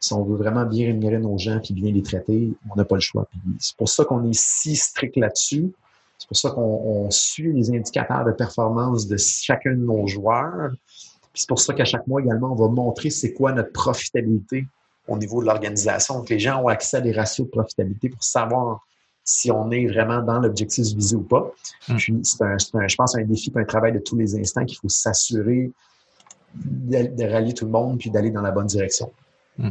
Si 0.00 0.12
on 0.12 0.22
veut 0.24 0.36
vraiment 0.36 0.66
bien 0.66 0.86
rémunérer 0.88 1.18
nos 1.18 1.38
gens 1.38 1.60
puis 1.60 1.72
bien 1.72 1.92
les 1.92 2.02
traiter, 2.02 2.52
on 2.70 2.76
n'a 2.76 2.84
pas 2.84 2.96
le 2.96 3.00
choix. 3.00 3.26
C'est 3.58 3.76
pour 3.76 3.88
ça 3.88 4.04
qu'on 4.04 4.28
est 4.28 4.38
si 4.38 4.76
strict 4.76 5.16
là-dessus. 5.16 5.72
C'est 6.18 6.28
pour 6.28 6.36
ça 6.36 6.50
qu'on 6.50 7.10
suit 7.10 7.52
les 7.52 7.70
indicateurs 7.70 8.24
de 8.24 8.32
performance 8.32 9.06
de 9.06 9.16
chacun 9.16 9.70
de 9.70 9.76
nos 9.76 10.06
joueurs 10.06 10.70
c'est 11.34 11.48
pour 11.48 11.58
ça 11.58 11.74
qu'à 11.74 11.84
chaque 11.84 12.06
mois 12.06 12.20
également, 12.20 12.52
on 12.52 12.54
va 12.54 12.68
montrer 12.68 13.10
c'est 13.10 13.32
quoi 13.32 13.52
notre 13.52 13.72
profitabilité 13.72 14.66
au 15.08 15.18
niveau 15.18 15.42
de 15.42 15.46
l'organisation. 15.46 16.18
Donc, 16.18 16.30
les 16.30 16.38
gens 16.38 16.62
ont 16.62 16.68
accès 16.68 16.98
à 16.98 17.00
des 17.00 17.12
ratios 17.12 17.46
de 17.46 17.50
profitabilité 17.50 18.08
pour 18.08 18.22
savoir 18.22 18.86
si 19.24 19.50
on 19.50 19.70
est 19.70 19.86
vraiment 19.86 20.22
dans 20.22 20.38
l'objectif 20.38 20.84
visé 20.94 21.16
ou 21.16 21.22
pas. 21.22 21.50
Hmm. 21.88 21.96
Puis, 21.96 22.20
c'est 22.22 22.42
un, 22.42 22.56
je 22.58 22.96
pense, 22.96 23.16
un 23.16 23.24
défi, 23.24 23.52
un 23.54 23.64
travail 23.64 23.92
de 23.92 23.98
tous 23.98 24.16
les 24.16 24.36
instants 24.36 24.64
qu'il 24.64 24.78
faut 24.78 24.88
s'assurer 24.88 25.72
de, 26.54 27.30
rallier 27.30 27.54
tout 27.54 27.64
le 27.64 27.70
monde 27.70 27.98
puis 27.98 28.10
d'aller 28.10 28.30
dans 28.30 28.42
la 28.42 28.50
bonne 28.50 28.66
direction. 28.66 29.12
Hmm. 29.58 29.70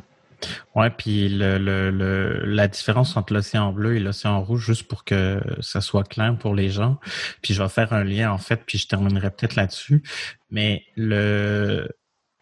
Ouais, 0.76 0.90
puis 0.90 1.30
le, 1.30 1.58
le, 1.58 2.46
la 2.46 2.68
différence 2.68 3.16
entre 3.16 3.34
l'océan 3.34 3.72
bleu 3.72 3.96
et 3.96 4.00
l'océan 4.00 4.44
rouge, 4.44 4.66
juste 4.66 4.88
pour 4.88 5.06
que 5.06 5.42
ça 5.62 5.80
soit 5.80 6.04
clair 6.04 6.36
pour 6.38 6.54
les 6.54 6.70
gens. 6.70 6.98
Puis 7.42 7.54
je 7.54 7.64
vais 7.64 7.70
faire 7.70 7.94
un 7.94 8.04
lien 8.04 8.32
en 8.32 8.38
fait, 8.38 8.62
puis 8.66 8.78
je 8.78 8.88
terminerai 8.88 9.30
peut-être 9.32 9.56
là-dessus. 9.56 10.04
Mais 10.52 10.84
le 10.96 11.88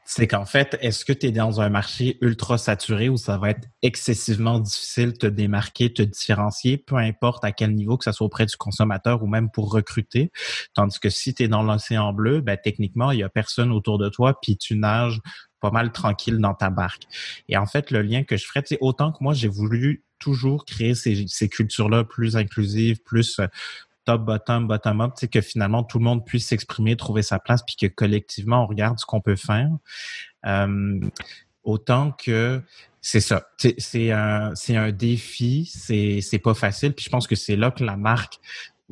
c'est 0.04 0.28
qu'en 0.28 0.46
fait, 0.46 0.78
est-ce 0.82 1.06
que 1.06 1.14
tu 1.14 1.28
es 1.28 1.32
dans 1.32 1.62
un 1.62 1.70
marché 1.70 2.18
ultra 2.22 2.58
saturé 2.58 3.08
où 3.08 3.18
ça 3.18 3.38
va 3.38 3.52
être 3.52 3.68
excessivement 3.82 4.60
difficile 4.60 5.14
de 5.14 5.18
te 5.18 5.28
démarquer, 5.28 5.94
te 5.94 6.02
différencier, 6.02 6.78
peu 6.78 6.98
importe 6.98 7.46
à 7.46 7.52
quel 7.52 7.74
niveau, 7.76 7.98
que 7.98 8.06
ce 8.06 8.12
soit 8.12 8.26
auprès 8.26 8.46
du 8.46 8.58
consommateur 8.58 9.24
ou 9.24 9.28
même 9.28 9.50
pour 9.50 9.72
recruter? 9.72 10.32
Tandis 10.74 11.00
que 11.00 11.10
si 11.10 11.34
tu 11.34 11.44
es 11.44 11.48
dans 11.48 11.64
l'océan 11.64 12.14
bleu, 12.14 12.42
ben, 12.42 12.58
techniquement, 12.62 13.12
il 13.12 13.20
y 13.20 13.24
a 13.24 13.30
personne 13.30 13.72
autour 13.72 14.00
de 14.00 14.10
toi, 14.10 14.38
puis 14.42 14.58
tu 14.58 14.76
nages 14.76 15.22
pas 15.60 15.72
mal 15.72 15.92
tranquille 15.92 16.40
dans 16.40 16.56
ta 16.56 16.70
barque. 16.70 17.04
Et 17.48 17.56
en 17.56 17.68
fait, 17.68 17.92
le 17.92 18.02
lien 18.02 18.24
que 18.24 18.36
je 18.36 18.46
ferais, 18.46 18.64
autant 18.82 19.12
que 19.12 19.20
moi, 19.22 19.34
j'ai 19.34 19.48
voulu 19.48 20.04
toujours 20.20 20.66
créer 20.66 20.96
ces, 20.96 21.26
ces 21.28 21.50
cultures-là 21.50 22.04
plus 22.04 22.36
inclusives, 22.36 23.02
plus 23.04 23.40
euh, 23.40 23.48
top, 24.06 24.26
bottom, 24.26 24.68
bottom 24.68 25.02
up, 25.02 25.14
que 25.32 25.42
finalement 25.42 25.84
tout 25.84 26.00
le 26.00 26.04
monde 26.04 26.26
puisse 26.26 26.48
s'exprimer, 26.48 26.96
trouver 26.96 27.22
sa 27.22 27.40
place, 27.40 27.62
puis 27.66 27.76
que 27.76 27.88
collectivement 27.88 28.64
on 28.64 28.68
regarde 28.68 29.00
ce 29.00 29.06
qu'on 29.06 29.22
peut 29.22 29.36
faire. 29.36 29.70
Euh, 30.46 31.00
autant 31.64 32.12
que 32.12 32.62
c'est 33.02 33.20
ça, 33.20 33.48
c'est 33.78 34.12
un, 34.12 34.54
un 34.70 34.92
défi, 34.92 35.66
c'est 35.66 36.40
pas 36.40 36.54
facile. 36.54 36.94
Puis 36.94 37.06
je 37.06 37.10
pense 37.10 37.26
que 37.26 37.36
c'est 37.36 37.56
là 37.56 37.72
que 37.72 37.84
la 37.84 37.98
marque 37.98 38.40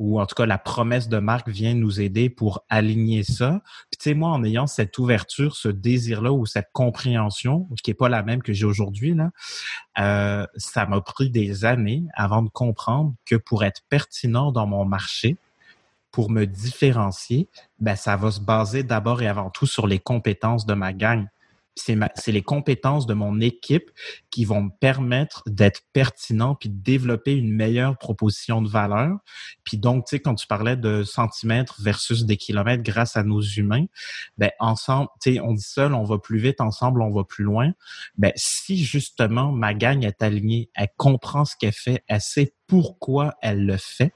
ou 0.00 0.18
en 0.18 0.24
tout 0.24 0.34
cas 0.34 0.46
la 0.46 0.56
promesse 0.56 1.08
de 1.08 1.18
marque 1.18 1.50
vient 1.50 1.74
nous 1.74 2.00
aider 2.00 2.30
pour 2.30 2.64
aligner 2.70 3.22
ça. 3.22 3.60
Puis 3.90 3.98
tu 3.98 4.04
sais, 4.04 4.14
moi, 4.14 4.30
en 4.30 4.42
ayant 4.42 4.66
cette 4.66 4.96
ouverture, 4.98 5.56
ce 5.56 5.68
désir-là 5.68 6.32
ou 6.32 6.46
cette 6.46 6.70
compréhension, 6.72 7.68
qui 7.82 7.90
est 7.90 7.94
pas 7.94 8.08
la 8.08 8.22
même 8.22 8.42
que 8.42 8.54
j'ai 8.54 8.64
aujourd'hui, 8.64 9.14
là, 9.14 9.30
euh, 9.98 10.46
ça 10.56 10.86
m'a 10.86 11.02
pris 11.02 11.28
des 11.28 11.66
années 11.66 12.04
avant 12.14 12.40
de 12.40 12.48
comprendre 12.48 13.14
que 13.26 13.36
pour 13.36 13.62
être 13.62 13.82
pertinent 13.90 14.52
dans 14.52 14.66
mon 14.66 14.86
marché, 14.86 15.36
pour 16.10 16.30
me 16.30 16.46
différencier, 16.46 17.48
ben 17.78 17.94
ça 17.94 18.16
va 18.16 18.30
se 18.30 18.40
baser 18.40 18.82
d'abord 18.82 19.20
et 19.20 19.28
avant 19.28 19.50
tout 19.50 19.66
sur 19.66 19.86
les 19.86 19.98
compétences 19.98 20.64
de 20.64 20.72
ma 20.72 20.94
gang 20.94 21.26
c'est 21.80 22.32
les 22.32 22.42
compétences 22.42 23.06
de 23.06 23.14
mon 23.14 23.40
équipe 23.40 23.90
qui 24.30 24.44
vont 24.44 24.62
me 24.62 24.70
permettre 24.70 25.42
d'être 25.46 25.82
pertinent 25.92 26.54
puis 26.54 26.68
de 26.68 26.82
développer 26.82 27.34
une 27.34 27.52
meilleure 27.52 27.98
proposition 27.98 28.62
de 28.62 28.68
valeur. 28.68 29.18
Puis 29.64 29.78
donc, 29.78 30.06
tu 30.06 30.16
sais, 30.16 30.20
quand 30.20 30.34
tu 30.34 30.46
parlais 30.46 30.76
de 30.76 31.02
centimètres 31.02 31.80
versus 31.80 32.24
des 32.24 32.36
kilomètres 32.36 32.82
grâce 32.82 33.16
à 33.16 33.22
nos 33.22 33.40
humains, 33.40 33.86
ben 34.38 34.50
ensemble, 34.58 35.08
tu 35.22 35.34
sais, 35.34 35.40
on 35.40 35.54
dit 35.54 35.62
seul, 35.62 35.94
on 35.94 36.04
va 36.04 36.18
plus 36.18 36.38
vite, 36.38 36.60
ensemble, 36.60 37.02
on 37.02 37.10
va 37.10 37.24
plus 37.24 37.44
loin. 37.44 37.72
Ben 38.16 38.32
si 38.36 38.84
justement 38.84 39.52
ma 39.52 39.74
gang 39.74 40.04
est 40.04 40.22
alignée, 40.22 40.70
elle 40.74 40.90
comprend 40.96 41.44
ce 41.44 41.56
qu'elle 41.56 41.72
fait, 41.72 42.04
elle 42.06 42.20
sait 42.20 42.54
pourquoi 42.66 43.34
elle 43.42 43.66
le 43.66 43.76
fait, 43.76 44.12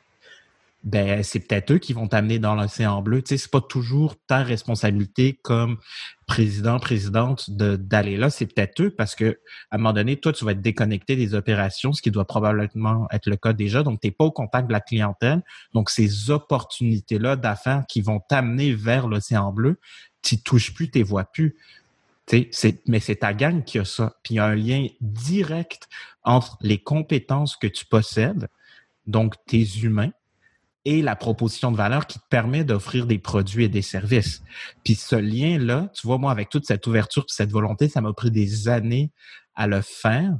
ben 0.85 1.23
c'est 1.23 1.41
peut-être 1.41 1.73
eux 1.73 1.79
qui 1.79 1.95
vont 1.95 2.09
t'amener 2.09 2.39
dans 2.39 2.55
l'océan 2.55 3.01
bleu. 3.01 3.23
Tu 3.23 3.31
sais, 3.31 3.37
c'est 3.39 3.51
pas 3.51 3.63
toujours 3.63 4.17
ta 4.27 4.43
responsabilité 4.43 5.41
comme 5.43 5.79
président, 6.27 6.79
présidente 6.79 7.49
d'aller 7.51 8.19
là. 8.19 8.29
C'est 8.29 8.47
peut-être 8.47 8.83
eux 8.83 8.91
parce 8.91 9.15
que 9.15 9.39
à 9.71 9.77
un 9.77 9.79
moment 9.79 9.95
donné, 9.95 10.19
toi, 10.21 10.35
tu 10.35 10.45
vas 10.45 10.53
être 10.53 10.61
déconnecté 10.61 11.17
des 11.17 11.35
opérations, 11.35 11.95
ce 11.95 12.03
qui 12.03 12.11
doit 12.11 12.27
probablement 12.27 13.09
être 13.11 13.31
le 13.31 13.37
cas 13.37 13.55
déjà. 13.55 13.83
Donc, 13.83 14.01
tu 14.01 14.09
n'es 14.09 14.11
pas 14.11 14.25
au 14.25 14.31
contact 14.31 14.69
de 14.69 14.73
la 14.73 14.81
clientèle. 14.81 15.43
Donc, 15.73 15.89
ces 15.89 16.31
opportunités-là 16.31 17.37
d'affaires 17.37 17.85
qui 17.89 18.03
vont 18.03 18.21
t'amener 18.21 18.75
vers 18.75 19.09
l'océan 19.09 19.53
bleu, 19.53 19.81
tu 20.21 20.43
touches 20.43 20.75
plus, 20.75 20.91
tu 20.91 21.03
vois 21.03 21.25
plus. 21.25 21.57
C'est, 22.27 22.83
mais 22.87 23.01
c'est 23.01 23.17
ta 23.17 23.33
gang 23.33 23.65
qui 23.65 23.79
a 23.79 23.85
ça. 23.87 24.17
Puis 24.23 24.35
il 24.35 24.37
y 24.37 24.41
a 24.41 24.47
un 24.47 24.55
lien 24.55 24.87
direct 25.01 25.89
entre 26.23 26.59
les 26.61 26.79
compétences 26.79 27.57
que 27.57 27.67
tu 27.67 27.85
possèdes, 27.85 28.49
donc 29.07 29.35
tes 29.47 29.67
humains, 29.83 30.11
et 30.85 31.03
la 31.03 31.17
proposition 31.17 31.73
de 31.73 31.77
valeur 31.77 32.07
qui 32.07 32.19
te 32.19 32.25
permet 32.29 32.65
d'offrir 32.65 33.07
des 33.07 33.19
produits 33.19 33.65
et 33.65 33.69
des 33.69 33.83
services. 33.83 34.43
Puis 34.85 34.95
ce 34.95 35.17
lien-là, 35.17 35.91
tu 35.95 36.07
vois, 36.07 36.19
moi, 36.19 36.31
avec 36.31 36.51
toute 36.51 36.67
cette 36.67 36.87
ouverture, 36.87 37.25
cette 37.29 37.51
volonté, 37.51 37.89
ça 37.89 38.01
m'a 38.01 38.13
pris 38.13 38.31
des 38.31 38.69
années 38.69 39.11
à 39.55 39.67
le 39.67 39.81
faire. 39.81 40.33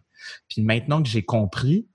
Puis 0.49 0.63
maintenant 0.63 1.03
que 1.03 1.09
j'ai 1.09 1.23
compris, 1.23 1.87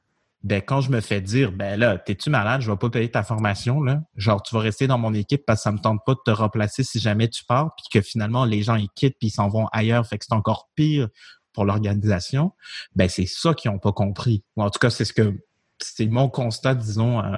ben 0.41 0.62
quand 0.62 0.80
je 0.80 0.89
me 0.89 1.02
fais 1.02 1.20
dire 1.20 1.52
ben 1.52 1.78
là, 1.78 1.97
t'es-tu 1.97 2.30
malade, 2.30 2.62
je 2.62 2.72
vais 2.72 2.78
pas 2.78 2.89
payer 2.89 3.12
ta 3.12 3.24
formation, 3.24 3.82
là. 3.82 4.02
Genre, 4.16 4.41
tu 4.41 4.56
vas 4.56 4.62
rester 4.62 4.88
dans 4.88 4.97
mon 4.97 5.14
équipe 5.14 5.45
parce 5.45 5.60
que 5.60 5.64
ça 5.64 5.72
me 5.72 5.80
tente 5.80 6.00
pas 6.06 6.14
de 6.14 6.20
te 6.26 6.32
remplacer 6.32 6.84
si 6.84 7.00
jamais 7.00 7.28
tu 7.28 7.43
pars, 7.43 7.76
puis 7.76 7.86
que 7.91 8.02
finalement 8.02 8.45
les 8.45 8.64
gens 8.64 8.76
ils 8.76 8.89
quittent 8.95 9.18
puis 9.20 9.28
ils 9.28 9.32
s'en 9.32 9.50
vont 9.50 9.68
ailleurs, 9.74 10.08
fait 10.08 10.18
que 10.18 10.26
c'est 10.26 10.36
encore 10.36 10.70
pire 10.76 11.10
pour 11.52 11.66
l'organisation. 11.66 12.54
Ben 12.95 13.10
c'est 13.10 13.26
ça 13.26 13.54
qu'ils 13.54 13.70
ont 13.72 13.80
pas 13.80 13.91
compris. 13.91 14.43
Ou 14.56 14.64
en 14.64 14.70
tout 14.70 14.80
cas, 14.80 14.89
c'est 14.89 15.06
ce 15.06 15.14
que 15.14 15.38
c'est 15.82 16.08
mon 16.08 16.30
constat, 16.30 16.76
disons, 16.76 17.20
euh, 17.22 17.38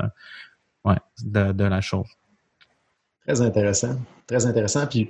ouais, 0.86 0.98
de, 1.24 1.52
de 1.52 1.64
la 1.64 1.82
chose. 1.82 2.08
Très 3.26 3.42
intéressant. 3.42 3.96
Très 4.28 4.46
intéressant. 4.46 4.88
Puis 4.88 5.10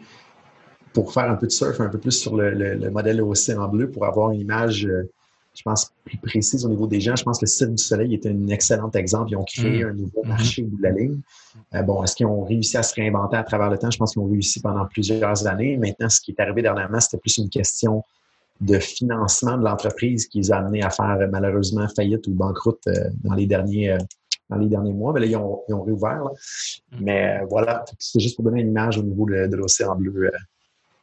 pour 0.93 1.13
faire 1.13 1.30
un 1.30 1.36
peu 1.36 1.47
de 1.47 1.51
surf, 1.51 1.80
un 1.80 1.89
peu 1.89 1.97
plus 1.97 2.11
sur 2.11 2.36
le, 2.36 2.51
le, 2.51 2.91
modèle 2.91 3.22
Océan 3.22 3.67
Bleu, 3.67 3.89
pour 3.89 4.05
avoir 4.05 4.32
une 4.32 4.41
image, 4.41 4.86
euh, 4.86 5.09
je 5.53 5.61
pense, 5.63 5.91
plus 6.03 6.17
précise 6.17 6.65
au 6.65 6.69
niveau 6.69 6.88
des 6.88 6.99
gens, 6.99 7.15
je 7.15 7.24
pense 7.24 7.39
que 7.39 7.45
le 7.45 7.49
Cirque 7.49 7.72
du 7.72 7.84
Soleil 7.84 8.13
était 8.13 8.30
un 8.30 8.47
excellent 8.47 8.91
exemple. 8.91 9.32
Ils 9.32 9.38
ont 9.38 9.43
créé 9.43 9.84
mm. 9.84 9.88
un 9.88 9.93
nouveau 9.93 10.22
mm-hmm. 10.24 10.28
marché 10.28 10.63
au 10.63 10.67
bout 10.67 10.78
de 10.78 10.84
la 10.84 10.91
ligne. 10.91 11.19
Euh, 11.74 11.82
bon, 11.84 12.03
est-ce 12.03 12.15
qu'ils 12.15 12.26
ont 12.26 12.43
réussi 12.43 12.78
à 12.78 12.84
se 12.84 12.93
réinventer 12.95 13.38
à 13.38 13.43
travers 13.43 13.69
le 13.69 13.78
temps? 13.78 13.91
Je 13.91 13.97
pense 13.97 14.13
qu'ils 14.13 14.22
ont 14.22 14.30
réussi 14.30 14.61
pendant 14.61 14.86
plusieurs 14.86 15.47
années. 15.47 15.78
Maintenant, 15.78 16.09
ce 16.09 16.19
qui 16.22 16.32
est 16.32 16.41
arrivé 16.41 16.61
dernièrement, 16.61 16.99
c'était 16.99 17.17
plus 17.17 17.38
une 17.38 17.49
question 17.49 18.03
de 18.59 18.78
financement 18.78 19.57
de 19.57 19.63
l'entreprise 19.63 20.28
qui 20.28 20.39
les 20.39 20.51
a 20.51 20.57
amenés 20.57 20.84
à 20.84 20.91
faire 20.91 21.17
malheureusement 21.32 21.88
faillite 21.88 22.28
ou 22.28 22.34
banqueroute 22.34 22.86
euh, 22.88 23.09
dans 23.24 23.34
les 23.34 23.47
derniers 23.47 23.97
dans 24.52 24.58
les 24.58 24.68
derniers 24.68 24.93
mois. 24.93 25.14
Mais 25.14 25.22
là, 25.22 25.26
ils 25.26 25.36
ont, 25.36 25.64
ils 25.68 25.74
ont 25.74 25.84
réouvert. 25.84 26.24
Mm. 26.91 26.97
Mais 26.99 27.41
voilà, 27.49 27.84
c'est 27.97 28.20
juste 28.20 28.36
pour 28.36 28.45
donner 28.45 28.62
une 28.62 28.70
image 28.70 28.99
au 28.99 29.04
niveau 29.04 29.26
de, 29.26 29.47
de 29.47 29.56
l'océan 29.56 29.95
bleu 29.95 30.32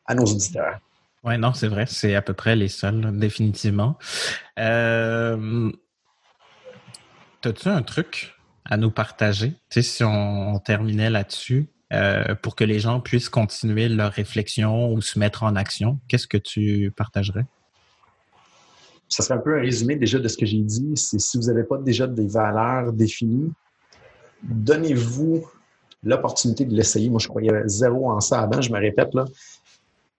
à 0.07 0.15
nos 0.15 0.25
auditeurs. 0.25 0.79
Oui, 1.25 1.37
non, 1.37 1.53
c'est 1.53 1.69
vrai, 1.69 1.87
c'est 1.87 2.15
à 2.15 2.23
peu 2.23 2.33
près 2.33 2.55
les 2.55 2.69
seuls, 2.69 3.19
définitivement. 3.19 3.99
Euh, 4.59 5.71
As-tu 7.45 7.69
un 7.69 7.83
truc 7.83 8.35
à 8.65 8.77
nous 8.77 8.91
partager, 8.91 9.51
tu 9.51 9.57
sais, 9.71 9.83
si 9.83 10.05
on, 10.05 10.59
terminait 10.59 11.09
là-dessus, 11.09 11.71
euh, 11.93 12.35
pour 12.35 12.55
que 12.55 12.65
les 12.65 12.79
gens 12.79 13.01
puissent 13.01 13.31
continuer 13.31 13.89
leur 13.89 14.13
réflexion 14.13 14.93
ou 14.93 15.01
se 15.01 15.19
mettre 15.19 15.45
en 15.45 15.57
action? 15.57 15.99
Qu'est-ce 16.09 16.27
que 16.27 16.37
tu 16.37 16.93
partagerais? 16.95 17.47
Ça 19.09 19.23
serait 19.23 19.39
un 19.39 19.43
peu 19.43 19.57
un 19.57 19.61
résumé 19.61 19.97
déjà 19.97 20.19
de 20.19 20.29
ce 20.29 20.37
que 20.37 20.47
j'ai 20.47 20.61
dit. 20.61 20.93
C'est 20.97 21.19
si 21.19 21.39
vous 21.39 21.45
n'avez 21.45 21.65
pas 21.65 21.79
déjà 21.79 22.07
des 22.07 22.27
valeurs 22.27 22.93
définies, 22.93 23.53
donnez-vous 24.43 25.47
l'opportunité 26.05 26.65
de 26.65 26.75
l'essayer. 26.75 27.11
Moi, 27.11 27.19
je 27.19 27.29
croyais 27.29 27.53
zéro 27.67 28.11
en 28.11 28.21
ça 28.21 28.41
avant, 28.41 28.61
je 28.61 28.71
me 28.73 28.79
répète 28.79 29.15
là 29.15 29.25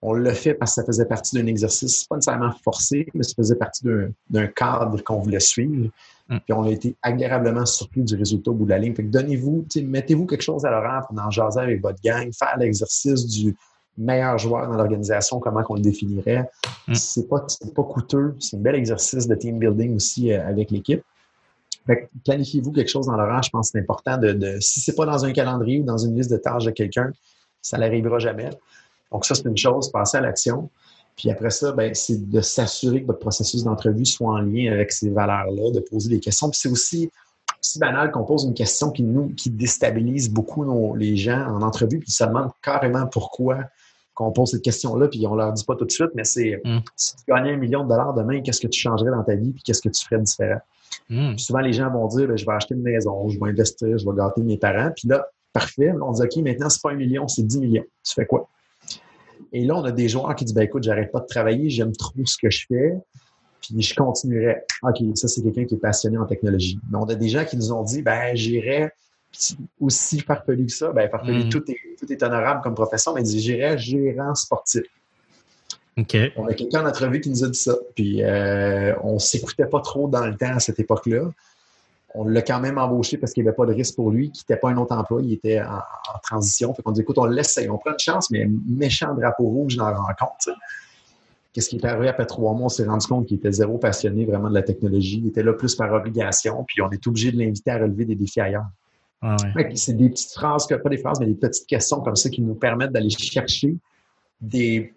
on 0.02 0.14
l'a 0.14 0.34
fait 0.34 0.54
parce 0.54 0.72
que 0.72 0.80
ça 0.80 0.86
faisait 0.86 1.04
partie 1.04 1.36
d'un 1.36 1.46
exercice, 1.46 2.04
pas 2.04 2.16
nécessairement 2.16 2.52
forcé, 2.64 3.06
mais 3.14 3.22
ça 3.22 3.34
faisait 3.36 3.56
partie 3.56 3.84
d'un 4.30 4.46
cadre 4.46 5.02
qu'on 5.02 5.18
voulait 5.18 5.40
suivre. 5.40 5.90
Mm. 6.28 6.38
Puis 6.38 6.52
on 6.52 6.62
a 6.64 6.70
été 6.70 6.96
agréablement 7.02 7.66
surpris 7.66 8.02
du 8.02 8.16
résultat 8.16 8.50
au 8.50 8.54
bout 8.54 8.64
de 8.64 8.70
la 8.70 8.78
ligne. 8.78 8.94
Fait 8.94 9.04
que 9.04 9.10
donnez-vous, 9.10 9.66
mettez-vous 9.82 10.26
quelque 10.26 10.42
chose 10.42 10.64
à 10.64 10.70
l'horaire 10.70 11.04
pour 11.06 11.18
en 11.18 11.30
jaser 11.30 11.60
avec 11.60 11.82
votre 11.82 12.00
gang, 12.02 12.30
faire 12.32 12.56
l'exercice 12.58 13.26
du 13.26 13.54
meilleur 14.00 14.38
joueur 14.38 14.68
dans 14.68 14.76
l'organisation, 14.76 15.38
comment 15.38 15.62
qu'on 15.62 15.74
le 15.74 15.82
définirait. 15.82 16.48
Mm. 16.88 16.94
C'est 16.94 17.28
pas, 17.28 17.46
pas 17.74 17.82
coûteux, 17.82 18.34
c'est 18.40 18.56
un 18.56 18.60
bel 18.60 18.74
exercice 18.74 19.28
de 19.28 19.34
team 19.34 19.58
building 19.58 19.94
aussi 19.96 20.32
euh, 20.32 20.46
avec 20.46 20.70
l'équipe. 20.70 21.02
planifiez-vous 22.24 22.72
quelque 22.72 22.90
chose 22.90 23.06
dans 23.06 23.16
l'horaire, 23.16 23.42
je 23.42 23.50
pense 23.50 23.68
que 23.68 23.78
c'est 23.78 23.82
important 23.82 24.16
de, 24.16 24.32
de 24.32 24.58
si 24.60 24.80
c'est 24.80 24.94
pas 24.94 25.06
dans 25.06 25.24
un 25.24 25.32
calendrier 25.32 25.80
ou 25.80 25.84
dans 25.84 25.98
une 25.98 26.16
liste 26.16 26.30
de 26.30 26.36
tâches 26.36 26.64
de 26.64 26.70
quelqu'un, 26.70 27.12
ça 27.62 27.78
n'arrivera 27.78 28.18
jamais. 28.18 28.50
Donc, 29.12 29.24
ça, 29.24 29.34
c'est 29.34 29.44
une 29.44 29.56
chose, 29.56 29.90
passer 29.90 30.18
à 30.18 30.20
l'action. 30.20 30.70
Puis 31.16 31.30
après 31.30 31.50
ça, 31.50 31.72
ben, 31.72 31.94
c'est 31.94 32.30
de 32.30 32.40
s'assurer 32.40 33.02
que 33.02 33.06
votre 33.08 33.18
processus 33.18 33.64
d'entrevue 33.64 34.06
soit 34.06 34.30
en 34.30 34.38
lien 34.38 34.72
avec 34.72 34.92
ces 34.92 35.10
valeurs-là, 35.10 35.70
de 35.72 35.80
poser 35.80 36.08
des 36.08 36.20
questions. 36.20 36.48
Puis 36.48 36.60
c'est 36.62 36.70
aussi, 36.70 37.10
aussi 37.60 37.78
banal 37.78 38.10
qu'on 38.10 38.24
pose 38.24 38.44
une 38.44 38.54
question 38.54 38.90
qui 38.90 39.02
nous 39.02 39.28
qui 39.34 39.50
déstabilise 39.50 40.30
beaucoup 40.30 40.64
nos, 40.64 40.94
les 40.94 41.16
gens 41.16 41.46
en 41.46 41.60
entrevue, 41.62 41.98
puis 41.98 42.08
ils 42.08 42.14
se 42.14 42.24
demandent 42.24 42.52
carrément 42.62 43.06
pourquoi 43.06 43.58
qu'on 44.20 44.32
pose 44.32 44.50
cette 44.50 44.62
question-là, 44.62 45.08
puis 45.08 45.26
on 45.26 45.34
leur 45.34 45.50
dit 45.52 45.64
pas 45.64 45.74
tout 45.76 45.86
de 45.86 45.90
suite, 45.90 46.10
mais 46.14 46.24
c'est 46.24 46.60
mm. 46.62 46.80
si 46.94 47.16
tu 47.16 47.22
gagnais 47.26 47.52
un 47.52 47.56
million 47.56 47.84
de 47.84 47.88
dollars 47.88 48.12
demain, 48.12 48.42
qu'est-ce 48.42 48.60
que 48.60 48.68
tu 48.68 48.78
changerais 48.78 49.10
dans 49.10 49.24
ta 49.24 49.34
vie, 49.34 49.52
puis 49.52 49.62
qu'est-ce 49.62 49.80
que 49.80 49.88
tu 49.88 50.04
ferais 50.04 50.20
différent? 50.20 50.60
Mm. 51.08 51.38
souvent, 51.38 51.60
les 51.60 51.72
gens 51.72 51.90
vont 51.90 52.06
dire, 52.08 52.28
ben, 52.28 52.36
je 52.36 52.44
vais 52.44 52.52
acheter 52.52 52.74
une 52.74 52.82
maison, 52.82 53.28
je 53.28 53.40
vais 53.40 53.48
investir, 53.48 53.96
je 53.96 54.04
vais 54.04 54.16
gâter 54.16 54.42
mes 54.42 54.58
parents. 54.58 54.90
Puis 54.94 55.08
là, 55.08 55.26
parfait, 55.54 55.92
on 56.02 56.12
dit, 56.12 56.22
OK, 56.22 56.36
maintenant, 56.36 56.68
c'est 56.68 56.82
pas 56.82 56.90
un 56.90 56.96
million, 56.96 57.26
c'est 57.28 57.42
10 57.42 57.60
millions. 57.60 57.84
Tu 58.04 58.14
fais 58.14 58.26
quoi? 58.26 58.48
Et 59.52 59.64
là, 59.64 59.76
on 59.76 59.84
a 59.84 59.90
des 59.90 60.08
joueurs 60.08 60.34
qui 60.34 60.44
disent, 60.44 60.54
ben 60.54 60.62
écoute, 60.62 60.82
j'arrête 60.82 61.10
pas 61.10 61.20
de 61.20 61.26
travailler, 61.26 61.70
j'aime 61.70 61.92
trop 61.92 62.12
ce 62.24 62.36
que 62.40 62.50
je 62.50 62.66
fais, 62.68 62.92
puis 63.62 63.80
je 63.80 63.94
continuerai. 63.94 64.58
OK, 64.82 64.98
ça, 65.14 65.28
c'est 65.28 65.42
quelqu'un 65.42 65.64
qui 65.64 65.76
est 65.76 65.78
passionné 65.78 66.18
en 66.18 66.26
technologie. 66.26 66.78
Mais 66.90 66.98
on 67.00 67.04
a 67.04 67.14
des 67.14 67.28
gens 67.28 67.44
qui 67.46 67.56
nous 67.56 67.72
ont 67.72 67.82
dit, 67.82 68.02
ben 68.02 68.34
j'irai 68.34 68.90
aussi 69.80 70.20
farfelu 70.20 70.66
que 70.66 70.72
ça. 70.72 70.92
Ben 70.92 71.08
farfelu, 71.08 71.44
mm. 71.44 71.48
tout, 71.48 71.70
est, 71.70 71.78
tout 71.98 72.12
est 72.12 72.22
honorable 72.22 72.60
comme 72.62 72.74
profession, 72.74 73.14
mais 73.14 73.24
j'irai 73.24 73.78
gérant 73.78 74.34
sportif. 74.34 74.82
On 76.36 76.46
a 76.46 76.54
quelqu'un 76.54 76.84
en 76.84 76.88
entrevue 76.88 77.20
qui 77.20 77.30
nous 77.30 77.44
a 77.44 77.48
dit 77.48 77.58
ça. 77.58 77.74
Puis 77.94 78.22
euh, 78.22 78.94
on 79.02 79.18
s'écoutait 79.18 79.66
pas 79.66 79.80
trop 79.80 80.08
dans 80.08 80.26
le 80.26 80.36
temps 80.36 80.54
à 80.54 80.60
cette 80.60 80.80
époque-là 80.80 81.30
on 82.14 82.24
l'a 82.24 82.42
quand 82.42 82.60
même 82.60 82.78
embauché 82.78 83.16
parce 83.16 83.32
qu'il 83.32 83.42
n'y 83.42 83.48
avait 83.48 83.56
pas 83.56 83.66
de 83.66 83.72
risque 83.72 83.96
pour 83.96 84.10
lui, 84.10 84.30
qu'il 84.30 84.42
n'était 84.42 84.60
pas 84.60 84.70
un 84.70 84.76
autre 84.76 84.94
emploi, 84.94 85.20
il 85.22 85.32
était 85.32 85.60
en, 85.60 85.80
transition. 86.22 86.74
Fait 86.74 86.82
qu'on 86.82 86.92
dit, 86.92 87.02
écoute, 87.02 87.18
on 87.18 87.24
l'essaye, 87.24 87.68
on 87.70 87.78
prend 87.78 87.92
une 87.92 87.98
chance, 87.98 88.30
mais 88.30 88.48
méchant 88.66 89.14
drapeau 89.14 89.44
rouge 89.44 89.76
dans 89.76 89.88
la 89.88 89.96
rencontre. 89.96 90.50
Qu'est-ce 91.52 91.68
qui 91.68 91.76
est 91.76 91.84
arrivé 91.84 92.08
après 92.08 92.26
trois 92.26 92.52
mois? 92.52 92.66
On 92.66 92.68
s'est 92.68 92.84
rendu 92.84 93.06
compte 93.06 93.26
qu'il 93.26 93.36
était 93.36 93.52
zéro 93.52 93.78
passionné 93.78 94.24
vraiment 94.24 94.48
de 94.48 94.54
la 94.54 94.62
technologie. 94.62 95.20
Il 95.22 95.28
était 95.28 95.42
là 95.42 95.52
plus 95.52 95.74
par 95.74 95.92
obligation, 95.92 96.64
puis 96.64 96.80
on 96.82 96.90
est 96.90 97.04
obligé 97.06 97.32
de 97.32 97.38
l'inviter 97.38 97.70
à 97.70 97.78
relever 97.78 98.04
des 98.04 98.14
défis 98.14 98.40
ailleurs. 98.40 98.66
Ah 99.22 99.36
c'est 99.74 99.96
des 99.96 100.08
petites 100.08 100.32
phrases, 100.32 100.66
pas 100.66 100.88
des 100.88 100.96
phrases, 100.96 101.20
mais 101.20 101.26
des 101.26 101.34
petites 101.34 101.66
questions 101.66 102.00
comme 102.00 102.16
ça 102.16 102.30
qui 102.30 102.40
nous 102.40 102.54
permettent 102.54 102.92
d'aller 102.92 103.10
chercher 103.10 103.76
des, 104.40 104.94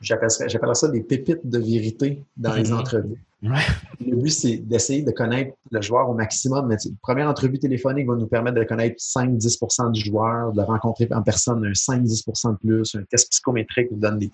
j'appelle 0.00 0.30
ça 0.74 0.88
des 0.88 1.02
pépites 1.02 1.46
de 1.48 1.58
vérité 1.58 2.22
dans 2.36 2.54
les 2.54 2.70
mhm. 2.70 2.78
entrevues. 2.78 3.24
Le 3.42 4.16
but, 4.16 4.30
c'est 4.30 4.56
d'essayer 4.58 5.02
de 5.02 5.12
connaître 5.12 5.56
le 5.70 5.80
joueur 5.80 6.10
au 6.10 6.14
maximum. 6.14 6.66
Mais 6.66 6.74
la 6.74 6.90
première 7.00 7.28
entrevue 7.28 7.58
téléphonique 7.58 8.06
va 8.06 8.14
nous 8.14 8.26
permettre 8.26 8.58
de 8.58 8.64
connaître 8.64 8.96
5-10% 8.96 9.92
du 9.92 10.00
joueur, 10.00 10.52
de 10.52 10.58
le 10.58 10.66
rencontrer 10.66 11.08
en 11.12 11.22
personne 11.22 11.64
un 11.64 11.72
5-10% 11.72 12.52
de 12.52 12.56
plus. 12.58 12.94
Un 12.96 13.04
test 13.04 13.30
psychométrique 13.30 13.90
nous 13.90 13.98
donne 13.98 14.18
des, 14.18 14.30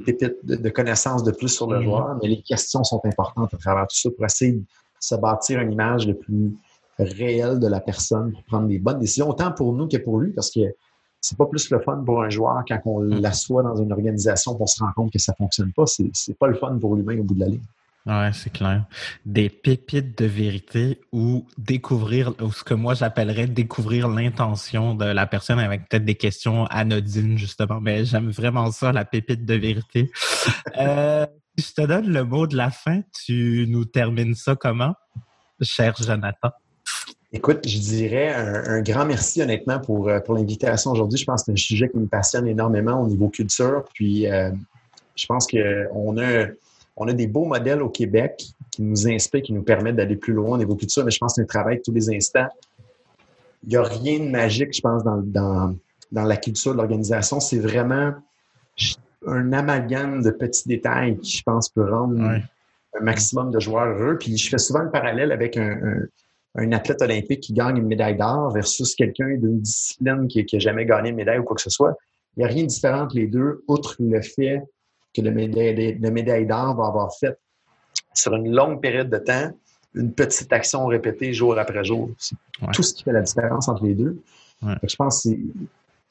pépites 0.00 0.44
de, 0.44 0.68
connaissances 0.68 1.24
de 1.24 1.30
plus 1.30 1.48
sur 1.48 1.70
le 1.70 1.78
mhm. 1.78 1.84
joueur. 1.84 2.18
Mais 2.22 2.28
les 2.28 2.42
questions 2.42 2.84
sont 2.84 3.00
importantes 3.04 3.54
à 3.54 3.56
travers 3.56 3.86
tout 3.86 3.96
ça 3.96 4.10
pour 4.10 4.26
essayer 4.26 4.52
de 4.52 4.64
se 4.98 5.14
bâtir 5.14 5.60
une 5.60 5.72
image 5.72 6.06
le 6.06 6.14
plus 6.14 6.52
réelle 7.02 7.58
de 7.58 7.66
la 7.66 7.80
personne 7.80 8.32
pour 8.32 8.42
prendre 8.44 8.68
des 8.68 8.78
bonnes 8.78 8.98
décisions, 8.98 9.28
autant 9.28 9.52
pour 9.52 9.72
nous 9.72 9.88
que 9.88 9.96
pour 9.96 10.18
lui, 10.18 10.32
parce 10.32 10.50
que 10.50 10.60
c'est 11.20 11.36
pas 11.36 11.46
plus 11.46 11.70
le 11.70 11.80
fun 11.80 12.02
pour 12.04 12.22
un 12.22 12.30
joueur 12.30 12.62
quand 12.66 12.80
on 12.86 13.00
mm. 13.00 13.20
l'assoit 13.20 13.62
dans 13.62 13.76
une 13.76 13.92
organisation 13.92 14.54
qu'on 14.54 14.66
se 14.66 14.82
rend 14.82 14.92
compte 14.94 15.12
que 15.12 15.18
ça 15.18 15.34
fonctionne 15.34 15.72
pas. 15.72 15.86
C'est, 15.86 16.10
c'est 16.12 16.38
pas 16.38 16.46
le 16.46 16.54
fun 16.54 16.78
pour 16.78 16.96
lui-même 16.96 17.20
au 17.20 17.24
bout 17.24 17.34
de 17.34 17.40
la 17.40 17.46
ligne. 17.46 17.60
Ouais, 18.06 18.30
c'est 18.32 18.50
clair. 18.50 18.86
Des 19.26 19.50
pépites 19.50 20.16
de 20.18 20.24
vérité 20.24 21.00
ou 21.12 21.46
découvrir, 21.58 22.32
ou 22.40 22.50
ce 22.50 22.64
que 22.64 22.72
moi 22.72 22.94
j'appellerais 22.94 23.46
découvrir 23.46 24.08
l'intention 24.08 24.94
de 24.94 25.04
la 25.04 25.26
personne 25.26 25.58
avec 25.58 25.86
peut-être 25.88 26.06
des 26.06 26.14
questions 26.14 26.64
anodines, 26.66 27.36
justement. 27.36 27.80
Mais 27.80 28.06
j'aime 28.06 28.30
vraiment 28.30 28.70
ça, 28.72 28.92
la 28.92 29.04
pépite 29.04 29.44
de 29.44 29.54
vérité. 29.54 30.10
euh, 30.78 31.26
je 31.58 31.72
te 31.74 31.86
donne 31.86 32.10
le 32.10 32.24
mot 32.24 32.46
de 32.46 32.56
la 32.56 32.70
fin. 32.70 33.02
Tu 33.26 33.66
nous 33.68 33.84
termines 33.84 34.34
ça 34.34 34.56
comment, 34.56 34.94
cher 35.60 35.94
Jonathan? 35.98 36.52
Écoute, 37.32 37.60
je 37.68 37.78
dirais 37.78 38.34
un, 38.34 38.82
grand 38.82 39.04
merci 39.04 39.40
honnêtement 39.40 39.78
pour, 39.78 40.08
euh, 40.08 40.18
pour 40.18 40.34
l'invitation 40.34 40.90
aujourd'hui. 40.90 41.16
Je 41.16 41.24
pense 41.24 41.42
que 41.42 41.46
c'est 41.46 41.52
un 41.52 41.56
sujet 41.56 41.88
qui 41.88 41.96
me 41.96 42.08
passionne 42.08 42.48
énormément 42.48 43.00
au 43.00 43.06
niveau 43.06 43.28
culture. 43.28 43.84
Puis 43.94 44.26
euh, 44.26 44.50
je 45.14 45.26
pense 45.26 45.46
qu'on 45.46 46.18
a, 46.18 46.46
on 46.96 47.06
a 47.06 47.12
des 47.12 47.28
beaux 47.28 47.44
modèles 47.44 47.82
au 47.82 47.88
Québec 47.88 48.46
qui 48.72 48.82
nous 48.82 49.06
inspirent, 49.06 49.42
qui 49.42 49.52
nous 49.52 49.62
permettent 49.62 49.94
d'aller 49.94 50.16
plus 50.16 50.32
loin 50.32 50.56
au 50.56 50.58
niveau 50.58 50.74
culture, 50.74 51.04
mais 51.04 51.12
je 51.12 51.18
pense 51.18 51.32
que 51.32 51.34
c'est 51.36 51.42
un 51.42 51.46
travail 51.46 51.80
tous 51.82 51.92
les 51.92 52.10
instants. 52.10 52.48
Il 53.62 53.68
n'y 53.68 53.76
a 53.76 53.82
rien 53.84 54.18
de 54.18 54.28
magique, 54.28 54.74
je 54.74 54.80
pense, 54.80 55.04
dans, 55.04 55.18
dans, 55.18 55.76
dans 56.10 56.24
la 56.24 56.36
culture 56.36 56.72
de 56.72 56.78
l'organisation. 56.78 57.38
C'est 57.38 57.58
vraiment 57.58 58.12
un 59.24 59.52
amalgame 59.52 60.22
de 60.22 60.30
petits 60.30 60.66
détails 60.66 61.16
qui, 61.18 61.36
je 61.36 61.42
pense, 61.44 61.68
peut 61.68 61.88
rendre 61.88 62.20
un 62.20 63.00
maximum 63.00 63.52
de 63.52 63.60
joueurs 63.60 63.86
heureux. 63.86 64.18
Puis 64.18 64.36
je 64.36 64.48
fais 64.48 64.58
souvent 64.58 64.80
le 64.80 64.90
parallèle 64.90 65.30
avec 65.30 65.56
un 65.56 65.78
un 65.82 66.06
athlète 66.54 67.02
olympique 67.02 67.40
qui 67.40 67.52
gagne 67.52 67.78
une 67.78 67.86
médaille 67.86 68.16
d'or 68.16 68.52
versus 68.52 68.94
quelqu'un 68.94 69.36
d'une 69.36 69.60
discipline 69.60 70.28
qui 70.28 70.44
n'a 70.52 70.58
jamais 70.58 70.84
gagné 70.84 71.10
une 71.10 71.16
médaille 71.16 71.38
ou 71.38 71.44
quoi 71.44 71.56
que 71.56 71.62
ce 71.62 71.70
soit. 71.70 71.96
Il 72.36 72.40
n'y 72.40 72.44
a 72.44 72.48
rien 72.48 72.62
de 72.62 72.68
différent 72.68 73.02
entre 73.02 73.16
les 73.16 73.26
deux, 73.26 73.64
outre 73.68 73.96
le 73.98 74.20
fait 74.22 74.62
que 75.14 75.22
le 75.22 75.30
médaille, 75.30 75.98
le 76.00 76.10
médaille 76.10 76.46
d'or 76.46 76.76
va 76.76 76.86
avoir 76.86 77.14
fait 77.16 77.36
sur 78.14 78.34
une 78.34 78.50
longue 78.52 78.80
période 78.80 79.10
de 79.10 79.18
temps 79.18 79.52
une 79.94 80.12
petite 80.12 80.52
action 80.52 80.86
répétée 80.86 81.32
jour 81.32 81.58
après 81.58 81.84
jour. 81.84 82.10
C'est 82.18 82.36
tout 82.72 82.82
ce 82.82 82.94
qui 82.94 83.02
fait 83.02 83.12
la 83.12 83.22
différence 83.22 83.68
entre 83.68 83.84
les 83.84 83.94
deux. 83.94 84.22
Je 84.62 84.96
pense 84.96 85.26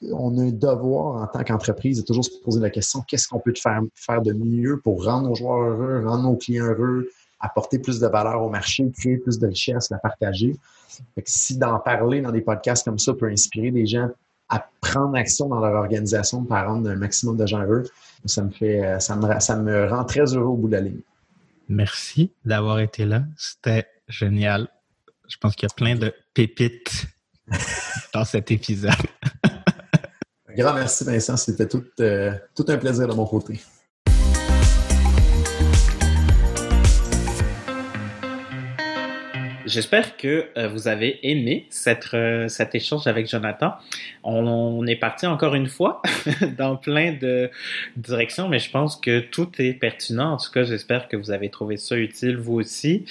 qu'on 0.01 0.37
a 0.37 0.41
un 0.41 0.51
devoir 0.51 1.23
en 1.23 1.27
tant 1.27 1.43
qu'entreprise 1.43 2.01
de 2.01 2.05
toujours 2.05 2.25
se 2.25 2.31
poser 2.43 2.59
la 2.59 2.69
question 2.69 3.01
qu'est-ce 3.07 3.27
qu'on 3.27 3.39
peut 3.39 3.53
faire, 3.55 3.81
faire 3.95 4.21
de 4.21 4.33
mieux 4.33 4.79
pour 4.81 5.05
rendre 5.05 5.29
nos 5.29 5.35
joueurs 5.35 5.61
heureux, 5.61 6.05
rendre 6.05 6.23
nos 6.23 6.35
clients 6.35 6.65
heureux, 6.65 7.09
apporter 7.39 7.79
plus 7.79 7.99
de 7.99 8.07
valeur 8.07 8.41
au 8.41 8.49
marché, 8.49 8.89
créer 8.97 9.17
plus 9.17 9.39
de 9.39 9.47
richesse, 9.47 9.89
la 9.89 9.97
partager. 9.97 10.55
si 11.25 11.57
d'en 11.57 11.79
parler 11.79 12.21
dans 12.21 12.31
des 12.31 12.41
podcasts 12.41 12.85
comme 12.85 12.99
ça 12.99 13.13
peut 13.13 13.29
inspirer 13.29 13.71
des 13.71 13.85
gens 13.85 14.09
à 14.49 14.67
prendre 14.81 15.15
action 15.15 15.47
dans 15.47 15.59
leur 15.59 15.75
organisation 15.75 16.43
pour 16.43 16.57
rendre 16.57 16.89
un 16.89 16.95
maximum 16.95 17.37
de 17.37 17.45
gens 17.45 17.61
heureux, 17.61 17.83
ça 18.25 18.43
me 18.43 18.49
fait, 18.49 18.99
ça 18.99 19.15
me, 19.15 19.39
ça 19.39 19.55
me 19.55 19.87
rend 19.87 20.03
très 20.03 20.33
heureux 20.35 20.47
au 20.47 20.55
bout 20.55 20.67
de 20.67 20.73
la 20.73 20.81
ligne. 20.81 21.01
Merci 21.69 22.31
d'avoir 22.43 22.79
été 22.79 23.05
là. 23.05 23.23
C'était 23.37 23.87
génial. 24.07 24.67
Je 25.27 25.37
pense 25.37 25.55
qu'il 25.55 25.69
y 25.69 25.71
a 25.71 25.75
plein 25.75 25.95
de 25.95 26.11
pépites 26.33 27.05
dans 28.13 28.25
cet 28.25 28.49
épisode. 28.49 28.91
un 30.47 30.53
grand 30.55 30.73
merci, 30.73 31.03
Vincent. 31.03 31.37
C'était 31.37 31.67
tout, 31.67 31.85
euh, 31.99 32.33
tout 32.55 32.65
un 32.67 32.77
plaisir 32.77 33.07
de 33.07 33.13
mon 33.13 33.27
côté. 33.27 33.61
J'espère 39.69 40.17
que 40.17 40.49
euh, 40.57 40.67
vous 40.67 40.87
avez 40.87 41.19
aimé 41.21 41.67
cette, 41.69 42.09
euh, 42.15 42.47
cet 42.47 42.73
échange 42.73 43.05
avec 43.05 43.29
Jonathan. 43.29 43.75
On, 44.23 44.85
est 44.87 44.95
parti 44.95 45.27
encore 45.27 45.53
une 45.53 45.67
fois 45.67 46.01
dans 46.57 46.75
plein 46.75 47.13
de 47.13 47.51
directions, 47.95 48.49
mais 48.49 48.57
je 48.57 48.71
pense 48.71 48.95
que 48.95 49.19
tout 49.19 49.49
est 49.59 49.73
pertinent. 49.73 50.33
En 50.33 50.37
tout 50.37 50.49
cas, 50.51 50.63
j'espère 50.63 51.07
que 51.07 51.15
vous 51.15 51.29
avez 51.29 51.49
trouvé 51.49 51.77
ça 51.77 51.95
utile, 51.97 52.37
vous 52.37 52.55
aussi. 52.55 53.05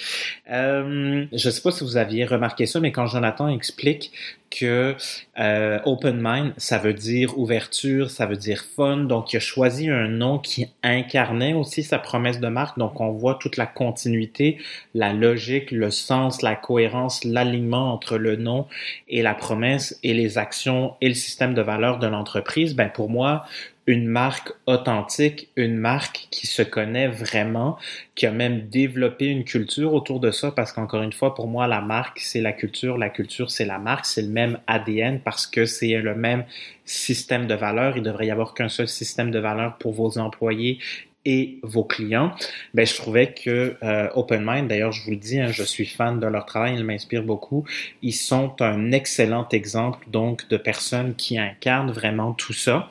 Euh, 0.51 1.25
je 1.31 1.47
ne 1.47 1.51
sais 1.51 1.61
pas 1.61 1.71
si 1.71 1.85
vous 1.85 1.95
aviez 1.95 2.25
remarqué 2.25 2.65
ça, 2.65 2.81
mais 2.81 2.91
quand 2.91 3.07
Jonathan 3.07 3.47
explique 3.47 4.11
que 4.49 4.95
euh, 5.39 5.79
open 5.85 6.19
mind, 6.21 6.53
ça 6.57 6.77
veut 6.77 6.93
dire 6.93 7.37
ouverture, 7.37 8.09
ça 8.09 8.25
veut 8.25 8.35
dire 8.35 8.63
fun. 8.75 8.97
Donc, 8.97 9.33
il 9.33 9.37
a 9.37 9.39
choisi 9.39 9.89
un 9.89 10.07
nom 10.07 10.39
qui 10.39 10.67
incarnait 10.83 11.53
aussi 11.53 11.83
sa 11.83 11.99
promesse 11.99 12.39
de 12.39 12.47
marque. 12.47 12.77
Donc, 12.77 12.99
on 12.99 13.11
voit 13.11 13.35
toute 13.35 13.57
la 13.57 13.65
continuité, 13.65 14.57
la 14.93 15.13
logique, 15.13 15.71
le 15.71 15.91
sens, 15.91 16.41
la 16.41 16.55
cohérence, 16.55 17.23
l'alignement 17.23 17.93
entre 17.93 18.17
le 18.17 18.35
nom 18.35 18.67
et 19.07 19.21
la 19.21 19.33
promesse 19.33 19.99
et 20.03 20.13
les 20.13 20.37
actions 20.37 20.95
et 21.01 21.07
le 21.07 21.15
système 21.15 21.53
de 21.53 21.61
valeur 21.61 21.99
de 21.99 22.07
l'entreprise. 22.07 22.75
Ben, 22.75 22.89
pour 22.89 23.09
moi, 23.09 23.45
une 23.87 24.07
marque 24.07 24.51
authentique, 24.67 25.49
une 25.55 25.75
marque 25.75 26.27
qui 26.29 26.45
se 26.45 26.61
connaît 26.61 27.07
vraiment, 27.07 27.77
qui 28.13 28.27
a 28.27 28.31
même 28.31 28.69
développé 28.69 29.25
une 29.25 29.43
culture 29.43 29.93
autour 29.93 30.19
de 30.19 30.31
ça, 30.31 30.51
parce 30.51 30.71
qu'encore 30.71 31.01
une 31.01 31.13
fois, 31.13 31.33
pour 31.33 31.47
moi, 31.47 31.67
la 31.67 31.81
marque, 31.81 32.19
c'est 32.19 32.41
la 32.41 32.53
culture, 32.53 32.97
la 32.97 33.09
culture, 33.09 33.49
c'est 33.49 33.65
la 33.65 33.79
marque, 33.79 34.05
c'est 34.05 34.21
le 34.21 34.29
même 34.29 34.59
ADN 34.67 35.19
parce 35.21 35.47
que 35.47 35.65
c'est 35.65 35.97
le 35.97 36.15
même 36.15 36.45
système 36.85 37.47
de 37.47 37.55
valeurs. 37.55 37.97
Il 37.97 38.03
devrait 38.03 38.27
y 38.27 38.31
avoir 38.31 38.53
qu'un 38.53 38.69
seul 38.69 38.87
système 38.87 39.31
de 39.31 39.39
valeurs 39.39 39.77
pour 39.77 39.93
vos 39.93 40.17
employés 40.17 40.79
et 41.25 41.59
vos 41.63 41.83
clients, 41.83 42.31
ben, 42.73 42.85
je 42.85 42.95
trouvais 42.95 43.33
que 43.33 43.75
euh, 43.83 44.09
Open 44.15 44.41
Mind, 44.43 44.67
d'ailleurs, 44.67 44.93
je 44.93 45.03
vous 45.03 45.11
le 45.11 45.17
dis, 45.17 45.39
hein, 45.39 45.51
je 45.51 45.63
suis 45.63 45.85
fan 45.85 46.19
de 46.19 46.25
leur 46.25 46.45
travail, 46.45 46.75
ils 46.75 46.83
m'inspirent 46.83 47.23
beaucoup. 47.23 47.65
Ils 48.01 48.13
sont 48.13 48.55
un 48.61 48.91
excellent 48.91 49.47
exemple 49.51 50.05
donc 50.09 50.47
de 50.47 50.55
personnes 50.57 51.15
qui 51.15 51.37
incarnent 51.37 51.91
vraiment 51.91 52.33
tout 52.33 52.53
ça. 52.53 52.89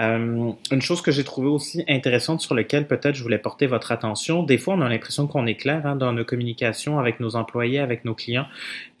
Euh, 0.00 0.50
une 0.72 0.82
chose 0.82 1.02
que 1.02 1.12
j'ai 1.12 1.22
trouvé 1.22 1.48
aussi 1.48 1.84
intéressante 1.88 2.40
sur 2.40 2.54
laquelle 2.54 2.86
peut-être 2.88 3.14
je 3.14 3.22
voulais 3.22 3.38
porter 3.38 3.66
votre 3.66 3.92
attention, 3.92 4.42
des 4.42 4.58
fois 4.58 4.74
on 4.74 4.80
a 4.80 4.88
l'impression 4.88 5.28
qu'on 5.28 5.46
est 5.46 5.54
clair 5.54 5.86
hein, 5.86 5.94
dans 5.94 6.12
nos 6.12 6.24
communications 6.24 6.98
avec 6.98 7.20
nos 7.20 7.36
employés, 7.36 7.78
avec 7.78 8.04
nos 8.04 8.14
clients. 8.14 8.46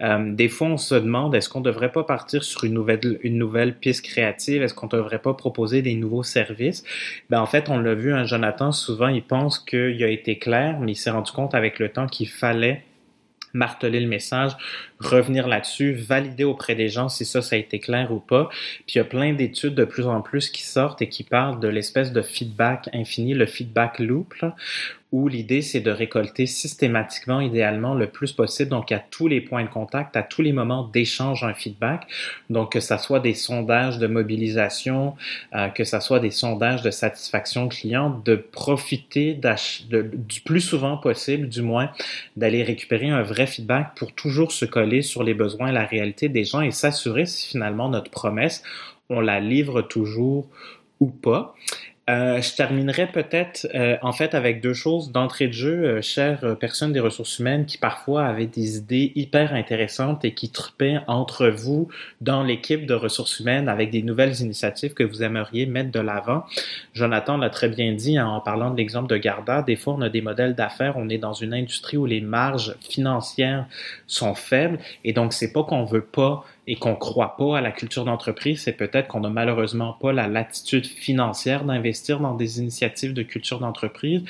Euh, 0.02 0.32
des 0.32 0.48
fois 0.48 0.68
on 0.68 0.76
se 0.76 0.94
demande 0.94 1.34
est-ce 1.34 1.48
qu'on 1.48 1.60
ne 1.60 1.64
devrait 1.64 1.90
pas 1.90 2.04
partir 2.04 2.44
sur 2.44 2.62
une 2.64 2.74
nouvelle, 2.74 3.18
une 3.22 3.38
nouvelle 3.38 3.74
piste 3.76 4.04
créative, 4.04 4.62
est-ce 4.62 4.74
qu'on 4.74 4.86
ne 4.86 4.92
devrait 4.92 5.18
pas 5.18 5.34
proposer 5.34 5.82
des 5.82 5.94
nouveaux 5.94 6.22
services? 6.22 6.84
Ben, 7.28 7.40
en 7.40 7.46
fait 7.46 7.68
on 7.68 7.78
l'a 7.78 7.94
vu, 7.94 8.14
hein, 8.14 8.24
Jonathan, 8.24 8.70
souvent 8.70 9.08
il 9.08 9.24
pense 9.24 9.58
qu'il 9.58 10.02
a 10.04 10.08
été 10.08 10.38
clair, 10.38 10.78
mais 10.80 10.92
il 10.92 10.96
s'est 10.96 11.10
rendu 11.10 11.32
compte 11.32 11.56
avec 11.56 11.80
le 11.80 11.88
temps 11.88 12.06
qu'il 12.06 12.28
fallait 12.28 12.84
marteler 13.54 14.00
le 14.00 14.08
message, 14.08 14.52
revenir 15.00 15.48
là-dessus, 15.48 15.92
valider 15.92 16.44
auprès 16.44 16.74
des 16.74 16.88
gens 16.88 17.08
si 17.08 17.24
ça, 17.24 17.42
ça 17.42 17.56
a 17.56 17.58
été 17.58 17.78
clair 17.78 18.12
ou 18.12 18.20
pas. 18.20 18.48
Puis 18.86 18.94
il 18.94 18.98
y 18.98 19.00
a 19.00 19.04
plein 19.04 19.32
d'études 19.32 19.74
de 19.74 19.84
plus 19.84 20.06
en 20.06 20.20
plus 20.20 20.50
qui 20.50 20.62
sortent 20.62 21.02
et 21.02 21.08
qui 21.08 21.24
parlent 21.24 21.60
de 21.60 21.68
l'espèce 21.68 22.12
de 22.12 22.22
feedback 22.22 22.88
infini, 22.92 23.34
le 23.34 23.46
feedback 23.46 23.98
loop, 23.98 24.34
là, 24.40 24.54
où 25.14 25.28
l'idée 25.28 25.62
c'est 25.62 25.80
de 25.80 25.92
récolter 25.92 26.44
systématiquement, 26.44 27.40
idéalement, 27.40 27.94
le 27.94 28.08
plus 28.08 28.32
possible, 28.32 28.70
donc 28.70 28.90
à 28.90 28.98
tous 28.98 29.28
les 29.28 29.40
points 29.40 29.62
de 29.62 29.68
contact, 29.68 30.16
à 30.16 30.24
tous 30.24 30.42
les 30.42 30.52
moments 30.52 30.88
d'échange 30.92 31.44
un 31.44 31.54
feedback. 31.54 32.08
Donc 32.50 32.72
que 32.72 32.80
ça 32.80 32.98
soit 32.98 33.20
des 33.20 33.34
sondages 33.34 33.98
de 33.98 34.08
mobilisation, 34.08 35.14
euh, 35.54 35.68
que 35.68 35.84
ça 35.84 36.00
soit 36.00 36.18
des 36.18 36.32
sondages 36.32 36.82
de 36.82 36.90
satisfaction 36.90 37.68
client, 37.68 38.20
de 38.24 38.34
profiter 38.34 39.38
du 39.92 40.40
plus 40.40 40.60
souvent 40.60 40.96
possible, 40.96 41.48
du 41.48 41.62
moins, 41.62 41.92
d'aller 42.36 42.64
récupérer 42.64 43.08
un 43.08 43.22
vrai 43.22 43.46
feedback 43.46 43.94
pour 43.94 44.12
toujours 44.14 44.50
se 44.50 44.64
coller 44.64 44.93
sur 45.02 45.22
les 45.22 45.34
besoins 45.34 45.68
et 45.68 45.72
la 45.72 45.84
réalité 45.84 46.28
des 46.28 46.44
gens 46.44 46.60
et 46.60 46.70
s'assurer 46.70 47.26
si 47.26 47.48
finalement 47.48 47.88
notre 47.88 48.10
promesse, 48.10 48.62
on 49.10 49.20
la 49.20 49.40
livre 49.40 49.82
toujours 49.82 50.48
ou 51.00 51.06
pas. 51.06 51.54
Euh, 52.10 52.42
je 52.42 52.54
terminerai 52.54 53.06
peut-être 53.06 53.66
euh, 53.74 53.96
en 54.02 54.12
fait 54.12 54.34
avec 54.34 54.60
deux 54.60 54.74
choses 54.74 55.10
d'entrée 55.10 55.46
de 55.46 55.52
jeu, 55.52 55.84
euh, 55.84 56.02
chères 56.02 56.58
personnes 56.58 56.92
des 56.92 57.00
ressources 57.00 57.38
humaines 57.38 57.64
qui 57.64 57.78
parfois 57.78 58.26
avaient 58.26 58.46
des 58.46 58.76
idées 58.76 59.12
hyper 59.14 59.54
intéressantes 59.54 60.22
et 60.22 60.34
qui 60.34 60.50
tripaient 60.50 60.98
entre 61.06 61.48
vous 61.48 61.88
dans 62.20 62.42
l'équipe 62.42 62.84
de 62.84 62.92
ressources 62.92 63.40
humaines 63.40 63.70
avec 63.70 63.90
des 63.90 64.02
nouvelles 64.02 64.38
initiatives 64.42 64.92
que 64.92 65.02
vous 65.02 65.22
aimeriez 65.22 65.64
mettre 65.64 65.92
de 65.92 66.00
l'avant. 66.00 66.44
Jonathan 66.92 67.38
l'a 67.38 67.48
très 67.48 67.70
bien 67.70 67.92
dit 67.92 68.18
hein, 68.18 68.28
en 68.28 68.40
parlant 68.40 68.70
de 68.70 68.76
l'exemple 68.76 69.08
de 69.08 69.16
Garda. 69.16 69.62
Des 69.62 69.76
fois, 69.76 69.94
on 69.94 70.02
a 70.02 70.10
des 70.10 70.20
modèles 70.20 70.54
d'affaires, 70.54 70.98
on 70.98 71.08
est 71.08 71.16
dans 71.16 71.32
une 71.32 71.54
industrie 71.54 71.96
où 71.96 72.04
les 72.04 72.20
marges 72.20 72.74
financières 72.80 73.64
sont 74.06 74.34
faibles 74.34 74.78
et 75.04 75.14
donc 75.14 75.32
c'est 75.32 75.54
pas 75.54 75.62
qu'on 75.62 75.84
veut 75.84 76.04
pas 76.04 76.44
et 76.66 76.76
qu'on 76.76 76.96
croit 76.96 77.36
pas 77.36 77.58
à 77.58 77.60
la 77.60 77.72
culture 77.72 78.04
d'entreprise, 78.04 78.62
c'est 78.62 78.72
peut-être 78.72 79.08
qu'on 79.08 79.20
n'a 79.20 79.28
malheureusement 79.28 79.92
pas 79.92 80.12
la 80.12 80.28
latitude 80.28 80.86
financière 80.86 81.64
d'investir 81.64 82.20
dans 82.20 82.34
des 82.34 82.60
initiatives 82.60 83.12
de 83.12 83.22
culture 83.22 83.58
d'entreprise. 83.58 84.22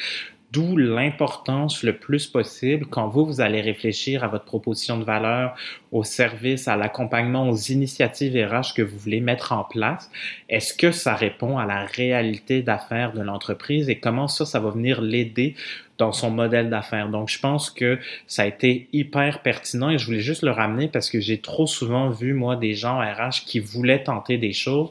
D'où 0.55 0.77
l'importance 0.77 1.83
le 1.83 1.97
plus 1.97 2.29
possible 2.29 2.87
quand 2.87 3.09
vous, 3.09 3.27
vous 3.27 3.41
allez 3.41 3.61
réfléchir 3.61 4.23
à 4.23 4.29
votre 4.29 4.45
proposition 4.45 4.97
de 4.97 5.05
valeur, 5.05 5.57
au 5.91 6.05
service, 6.05 6.69
à 6.69 6.77
l'accompagnement, 6.77 7.49
aux 7.49 7.57
initiatives 7.57 8.37
RH 8.37 8.75
que 8.77 8.83
vous 8.83 8.97
voulez 8.97 9.21
mettre 9.21 9.51
en 9.51 9.65
place. 9.65 10.13
Est-ce 10.49 10.73
que 10.73 10.93
ça 10.93 11.17
répond 11.17 11.59
à 11.59 11.67
la 11.67 11.85
réalité 11.85 12.63
d'affaires 12.63 13.13
de 13.15 13.21
l'entreprise 13.21 13.89
et 13.89 13.99
comment 13.99 14.29
ça, 14.29 14.47
ça 14.47 14.61
va 14.61 14.71
venir 14.71 15.01
l'aider 15.01 15.57
dans 15.99 16.13
son 16.13 16.31
modèle 16.31 16.71
d'affaires. 16.71 17.09
Donc, 17.09 17.29
je 17.29 17.39
pense 17.39 17.71
que 17.71 17.99
ça 18.27 18.43
a 18.43 18.47
été 18.47 18.89
hyper 18.93 19.43
pertinent 19.43 19.91
et 19.91 19.99
je 19.99 20.07
voulais 20.07 20.21
juste 20.21 20.43
le 20.43 20.51
ramener 20.51 20.89
parce 20.89 21.11
que 21.11 21.21
j'ai 21.21 21.39
trop 21.39 21.67
souvent 21.67 22.09
vu, 22.09 22.35
moi, 22.35 22.57
des 22.57 22.75
gens 22.75 22.99
RH 22.99 23.45
qui 23.47 23.61
voulaient 23.61 24.03
tenter 24.03 24.39
des 24.39 24.53
choses 24.53 24.91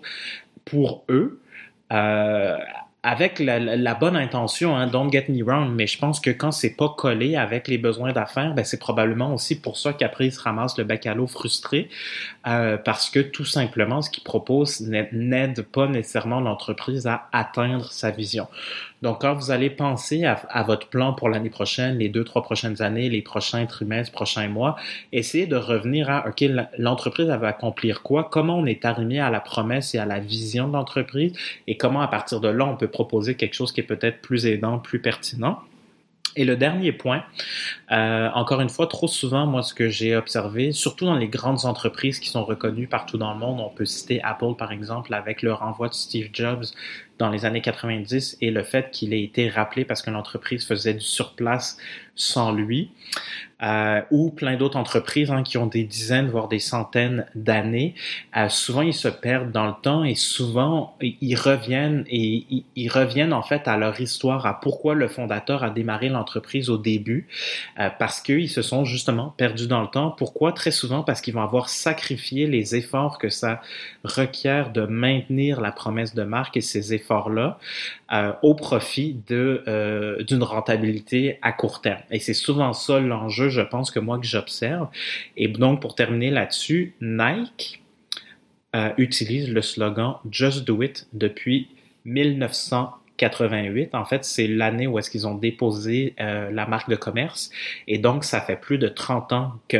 pour 0.66 1.04
eux. 1.10 1.40
Euh, 1.92 2.58
avec 3.06 3.40
la, 3.40 3.96
bonne 3.96 4.16
intention, 4.16 4.78
hein, 4.78 4.88
don't 4.88 5.12
get 5.12 5.26
me 5.28 5.44
wrong, 5.44 5.76
mais 5.76 5.88
je 5.88 6.00
pense 6.00 6.22
que 6.22 6.30
quand 6.30 6.54
c'est 6.54 6.74
pas 6.78 6.88
collé 6.88 7.36
avec 7.36 7.68
les 7.68 7.78
besoins 7.78 8.14
d'affaires, 8.14 8.54
ben 8.54 8.64
c'est 8.64 8.80
probablement 8.80 9.34
aussi 9.34 9.60
pour 9.60 9.78
ça 9.78 9.92
qu'après 9.92 10.28
il 10.28 10.32
se 10.32 10.40
ramasse 10.40 10.78
le 10.78 10.86
bac 10.86 11.06
à 11.06 11.14
l'eau 11.14 11.28
frustré, 11.28 11.90
euh, 12.48 12.78
parce 12.78 13.10
que 13.10 13.20
tout 13.20 13.44
simplement 13.44 14.02
ce 14.02 14.10
qu'il 14.10 14.24
propose 14.24 14.80
n'aide 15.12 15.64
pas 15.64 15.88
nécessairement 15.88 16.40
l'entreprise 16.40 17.06
à 17.06 17.28
atteindre 17.34 17.92
sa 17.92 18.10
vision. 18.10 18.48
Donc, 19.04 19.20
quand 19.20 19.34
vous 19.34 19.52
allez 19.52 19.70
penser 19.70 20.24
à, 20.24 20.64
votre 20.64 20.88
plan 20.88 21.12
pour 21.12 21.28
l'année 21.28 21.50
prochaine, 21.50 21.98
les 21.98 22.08
deux, 22.08 22.24
trois 22.24 22.42
prochaines 22.42 22.82
années, 22.82 23.10
les 23.10 23.22
prochains 23.22 23.66
trimestres, 23.66 24.14
prochains 24.14 24.48
mois, 24.48 24.78
essayez 25.12 25.46
de 25.46 25.58
revenir 25.58 26.10
à, 26.10 26.26
OK, 26.30 26.42
l'entreprise, 26.78 27.28
va 27.28 27.50
accomplir 27.50 28.02
quoi? 28.02 28.30
Comment 28.32 28.58
on 28.60 28.66
est 28.66 28.86
arrivé 28.86 29.20
à 29.20 29.30
la 29.30 29.42
promesse 29.42 29.94
et 29.94 30.00
à 30.00 30.06
la 30.06 30.22
vision 30.22 30.70
de 30.70 30.74
l'entreprise? 30.74 31.34
Et 31.68 31.76
comment, 31.76 32.00
à 32.00 32.08
partir 32.08 32.40
de 32.40 32.48
là, 32.48 32.64
on 32.66 32.78
peut 32.78 32.88
proposer 32.88 33.36
quelque 33.36 33.56
chose 33.56 33.74
qui 33.74 33.82
est 33.82 33.84
peut-être 33.84 34.22
plus 34.22 34.46
aidant, 34.46 34.80
plus 34.80 35.00
pertinent? 35.00 35.60
Et 36.36 36.46
le 36.46 36.56
dernier 36.56 36.92
point, 36.92 37.24
euh, 37.92 38.30
encore 38.34 38.62
une 38.62 38.70
fois, 38.70 38.88
trop 38.88 39.08
souvent, 39.08 39.46
moi, 39.46 39.62
ce 39.62 39.74
que 39.74 39.90
j'ai 39.90 40.16
observé, 40.16 40.72
surtout 40.72 41.06
dans 41.06 41.16
les 41.16 41.28
grandes 41.28 41.66
entreprises 41.66 42.20
qui 42.20 42.30
sont 42.30 42.44
reconnues 42.44 42.88
partout 42.88 43.18
dans 43.18 43.34
le 43.34 43.40
monde, 43.40 43.60
on 43.60 43.70
peut 43.70 43.86
citer 43.86 44.22
Apple, 44.24 44.56
par 44.58 44.72
exemple, 44.72 45.14
avec 45.14 45.44
le 45.44 45.54
renvoi 45.54 45.90
de 45.90 45.94
Steve 45.94 46.30
Jobs 46.34 46.64
dans 47.24 47.30
les 47.30 47.46
années 47.46 47.62
90 47.62 48.38
et 48.42 48.52
le 48.52 48.64
fait 48.64 48.92
qu'il 48.92 49.14
ait 49.14 49.24
été 49.24 49.48
rappelé 49.48 49.86
parce 49.86 50.02
que 50.02 50.12
l'entreprise 50.12 50.68
faisait 50.68 50.94
du 50.94 51.06
surplace 51.06 51.78
sans 52.16 52.52
lui, 52.52 52.92
euh, 53.64 54.02
ou 54.12 54.30
plein 54.30 54.56
d'autres 54.58 54.78
entreprises 54.78 55.32
hein, 55.32 55.42
qui 55.42 55.58
ont 55.58 55.68
des 55.68 55.84
dizaines, 55.84 56.28
voire 56.28 56.48
des 56.48 56.60
centaines 56.60 57.26
d'années. 57.34 57.96
Euh, 58.36 58.50
souvent, 58.50 58.82
ils 58.82 58.94
se 58.94 59.08
perdent 59.08 59.52
dans 59.52 59.66
le 59.66 59.74
temps 59.82 60.04
et 60.04 60.16
souvent, 60.16 60.98
ils 61.02 61.36
reviennent 61.36 62.04
et 62.10 62.46
ils, 62.76 62.90
reviennent 62.90 63.34
en 63.34 63.42
fait 63.42 63.68
à 63.68 63.78
leur 63.78 64.00
histoire, 64.02 64.46
à 64.46 64.60
pourquoi 64.60 64.96
le 64.96 65.08
fondateur 65.08 65.64
a 65.64 65.70
démarré 65.70 66.10
l'entreprise 66.10 66.70
au 66.70 66.78
début, 66.78 67.28
euh, 67.80 67.90
parce 67.98 68.22
qu'ils 68.22 68.50
se 68.50 68.62
sont 68.62 68.84
justement 68.84 69.34
perdus 69.38 69.68
dans 69.68 69.82
le 69.82 69.88
temps. 69.88 70.12
Pourquoi? 70.12 70.52
Très 70.52 70.72
souvent 70.72 71.02
parce 71.02 71.22
qu'ils 71.22 71.34
vont 71.34 71.42
avoir 71.42 71.70
sacrifié 71.70 72.48
les 72.48 72.76
efforts 72.76 73.18
que 73.18 73.30
ça 73.30 73.62
requiert 74.04 74.72
de 74.72 74.86
maintenir 74.86 75.62
la 75.62 75.72
promesse 75.72 76.14
de 76.14 76.24
marque 76.24 76.58
et 76.58 76.62
ces 76.62 76.94
efforts 76.94 77.13
effort-là 77.14 77.60
euh, 78.12 78.34
au 78.42 78.56
profit 78.56 79.18
de 79.28 79.64
euh, 79.68 80.24
d'une 80.24 80.44
rentabilité 80.44 81.40
à 81.42 81.52
court 81.52 81.82
terme. 81.82 82.02
Et 82.12 82.20
c'est 82.20 82.34
souvent 82.34 82.74
ça 82.74 83.00
l'enjeu, 83.00 83.50
je 83.50 83.62
pense 83.62 83.92
que 83.92 84.00
moi 84.00 84.20
que 84.20 84.26
j'observe. 84.26 84.88
Et 85.38 85.48
donc 85.48 85.82
pour 85.82 85.96
terminer 85.96 86.32
là-dessus, 86.32 86.96
Nike 87.02 87.82
euh, 88.76 88.90
utilise 88.98 89.50
le 89.50 89.62
slogan 89.62 90.16
Just 90.30 90.66
Do 90.66 90.82
It 90.82 91.08
depuis 91.14 91.70
1900 92.06 92.92
88. 93.18 93.96
En 93.96 94.06
fait, 94.06 94.26
c'est 94.26 94.48
l'année 94.48 94.88
où 94.88 94.98
est-ce 94.98 95.10
qu'ils 95.10 95.28
ont 95.28 95.36
déposé 95.36 96.16
euh, 96.20 96.50
la 96.52 96.66
marque 96.66 96.90
de 96.90 96.96
commerce. 96.96 97.52
Et 97.88 97.98
donc, 97.98 98.24
ça 98.24 98.42
fait 98.42 98.56
plus 98.56 98.78
de 98.78 98.88
30 98.88 99.34
ans 99.34 99.54
que, 99.68 99.78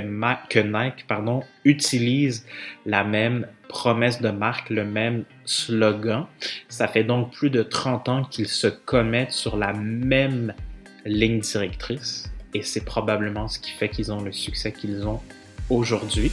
que 0.50 0.60
Nike 0.60 1.06
pardon, 1.08 1.44
utilise 1.66 2.46
la 2.86 3.04
même 3.04 3.48
promesse 3.68 4.22
de 4.22 4.30
marque, 4.30 4.70
le 4.70 4.86
même 4.86 5.26
slogan. 5.46 6.26
Ça 6.70 6.88
fait 6.88 7.04
donc 7.04 7.32
plus 7.32 7.50
de 7.50 7.64
30 7.64 8.10
ans 8.10 8.24
qu'ils 8.24 8.48
se 8.48 8.68
commettent 8.68 9.32
sur 9.32 9.58
la 9.58 9.74
même 9.74 10.54
ligne 11.06 11.40
directrice. 11.40 12.32
Et 12.54 12.62
c'est 12.62 12.86
probablement 12.86 13.48
ce 13.48 13.60
qui 13.60 13.72
fait 13.72 13.90
qu'ils 13.90 14.12
ont 14.12 14.22
le 14.22 14.32
succès 14.32 14.72
qu'ils 14.72 15.08
ont 15.08 15.22
aujourd'hui 15.70 16.32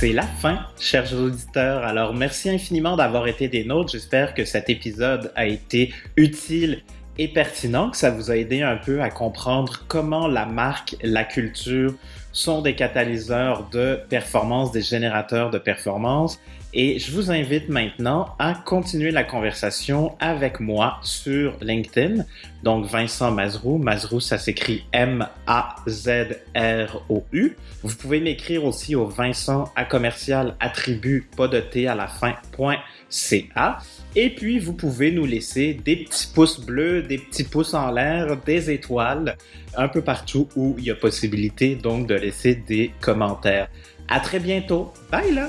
c'est 0.00 0.14
la 0.14 0.22
fin, 0.22 0.60
chers 0.78 1.12
auditeurs. 1.12 1.84
Alors, 1.84 2.14
merci 2.14 2.48
infiniment 2.48 2.96
d'avoir 2.96 3.26
été 3.26 3.48
des 3.48 3.64
nôtres. 3.64 3.92
J'espère 3.92 4.32
que 4.32 4.46
cet 4.46 4.70
épisode 4.70 5.30
a 5.36 5.44
été 5.44 5.92
utile 6.16 6.84
et 7.18 7.28
pertinent, 7.28 7.90
que 7.90 7.98
ça 7.98 8.10
vous 8.10 8.30
a 8.30 8.36
aidé 8.38 8.62
un 8.62 8.78
peu 8.78 9.02
à 9.02 9.10
comprendre 9.10 9.84
comment 9.88 10.26
la 10.26 10.46
marque, 10.46 10.96
la 11.02 11.24
culture 11.24 11.92
sont 12.32 12.62
des 12.62 12.74
catalyseurs 12.74 13.68
de 13.68 14.00
performance, 14.08 14.72
des 14.72 14.80
générateurs 14.80 15.50
de 15.50 15.58
performance. 15.58 16.40
Et 16.72 17.00
je 17.00 17.10
vous 17.10 17.32
invite 17.32 17.68
maintenant 17.68 18.36
à 18.38 18.54
continuer 18.54 19.10
la 19.10 19.24
conversation 19.24 20.16
avec 20.20 20.60
moi 20.60 20.98
sur 21.02 21.56
LinkedIn. 21.60 22.24
Donc 22.62 22.86
Vincent 22.86 23.32
Mazrou, 23.32 23.78
Mazrou 23.78 24.20
ça 24.20 24.38
s'écrit 24.38 24.84
M-A-Z-R-O-U. 24.92 25.26
Vous 27.82 27.96
pouvez 27.96 28.20
m'écrire 28.20 28.64
aussi 28.64 28.94
au 28.94 29.06
Vincent 29.06 29.72
à 29.74 29.84
commercial 29.84 30.54
attribut 30.60 31.28
pas 31.36 31.48
de 31.48 31.58
T 31.58 31.88
à 31.88 31.96
la 31.96 32.06
fin. 32.06 32.34
Et 34.14 34.30
puis 34.30 34.58
vous 34.60 34.74
pouvez 34.74 35.10
nous 35.10 35.26
laisser 35.26 35.74
des 35.74 35.96
petits 35.96 36.28
pouces 36.32 36.60
bleus, 36.60 37.02
des 37.02 37.18
petits 37.18 37.44
pouces 37.44 37.74
en 37.74 37.90
l'air, 37.90 38.36
des 38.44 38.70
étoiles, 38.70 39.36
un 39.76 39.88
peu 39.88 40.02
partout 40.02 40.48
où 40.54 40.76
il 40.78 40.84
y 40.84 40.90
a 40.90 40.94
possibilité 40.94 41.74
donc 41.74 42.06
de 42.06 42.14
laisser 42.14 42.54
des 42.54 42.92
commentaires. 43.00 43.68
À 44.08 44.20
très 44.20 44.38
bientôt. 44.38 44.92
Bye 45.10 45.34
là! 45.34 45.48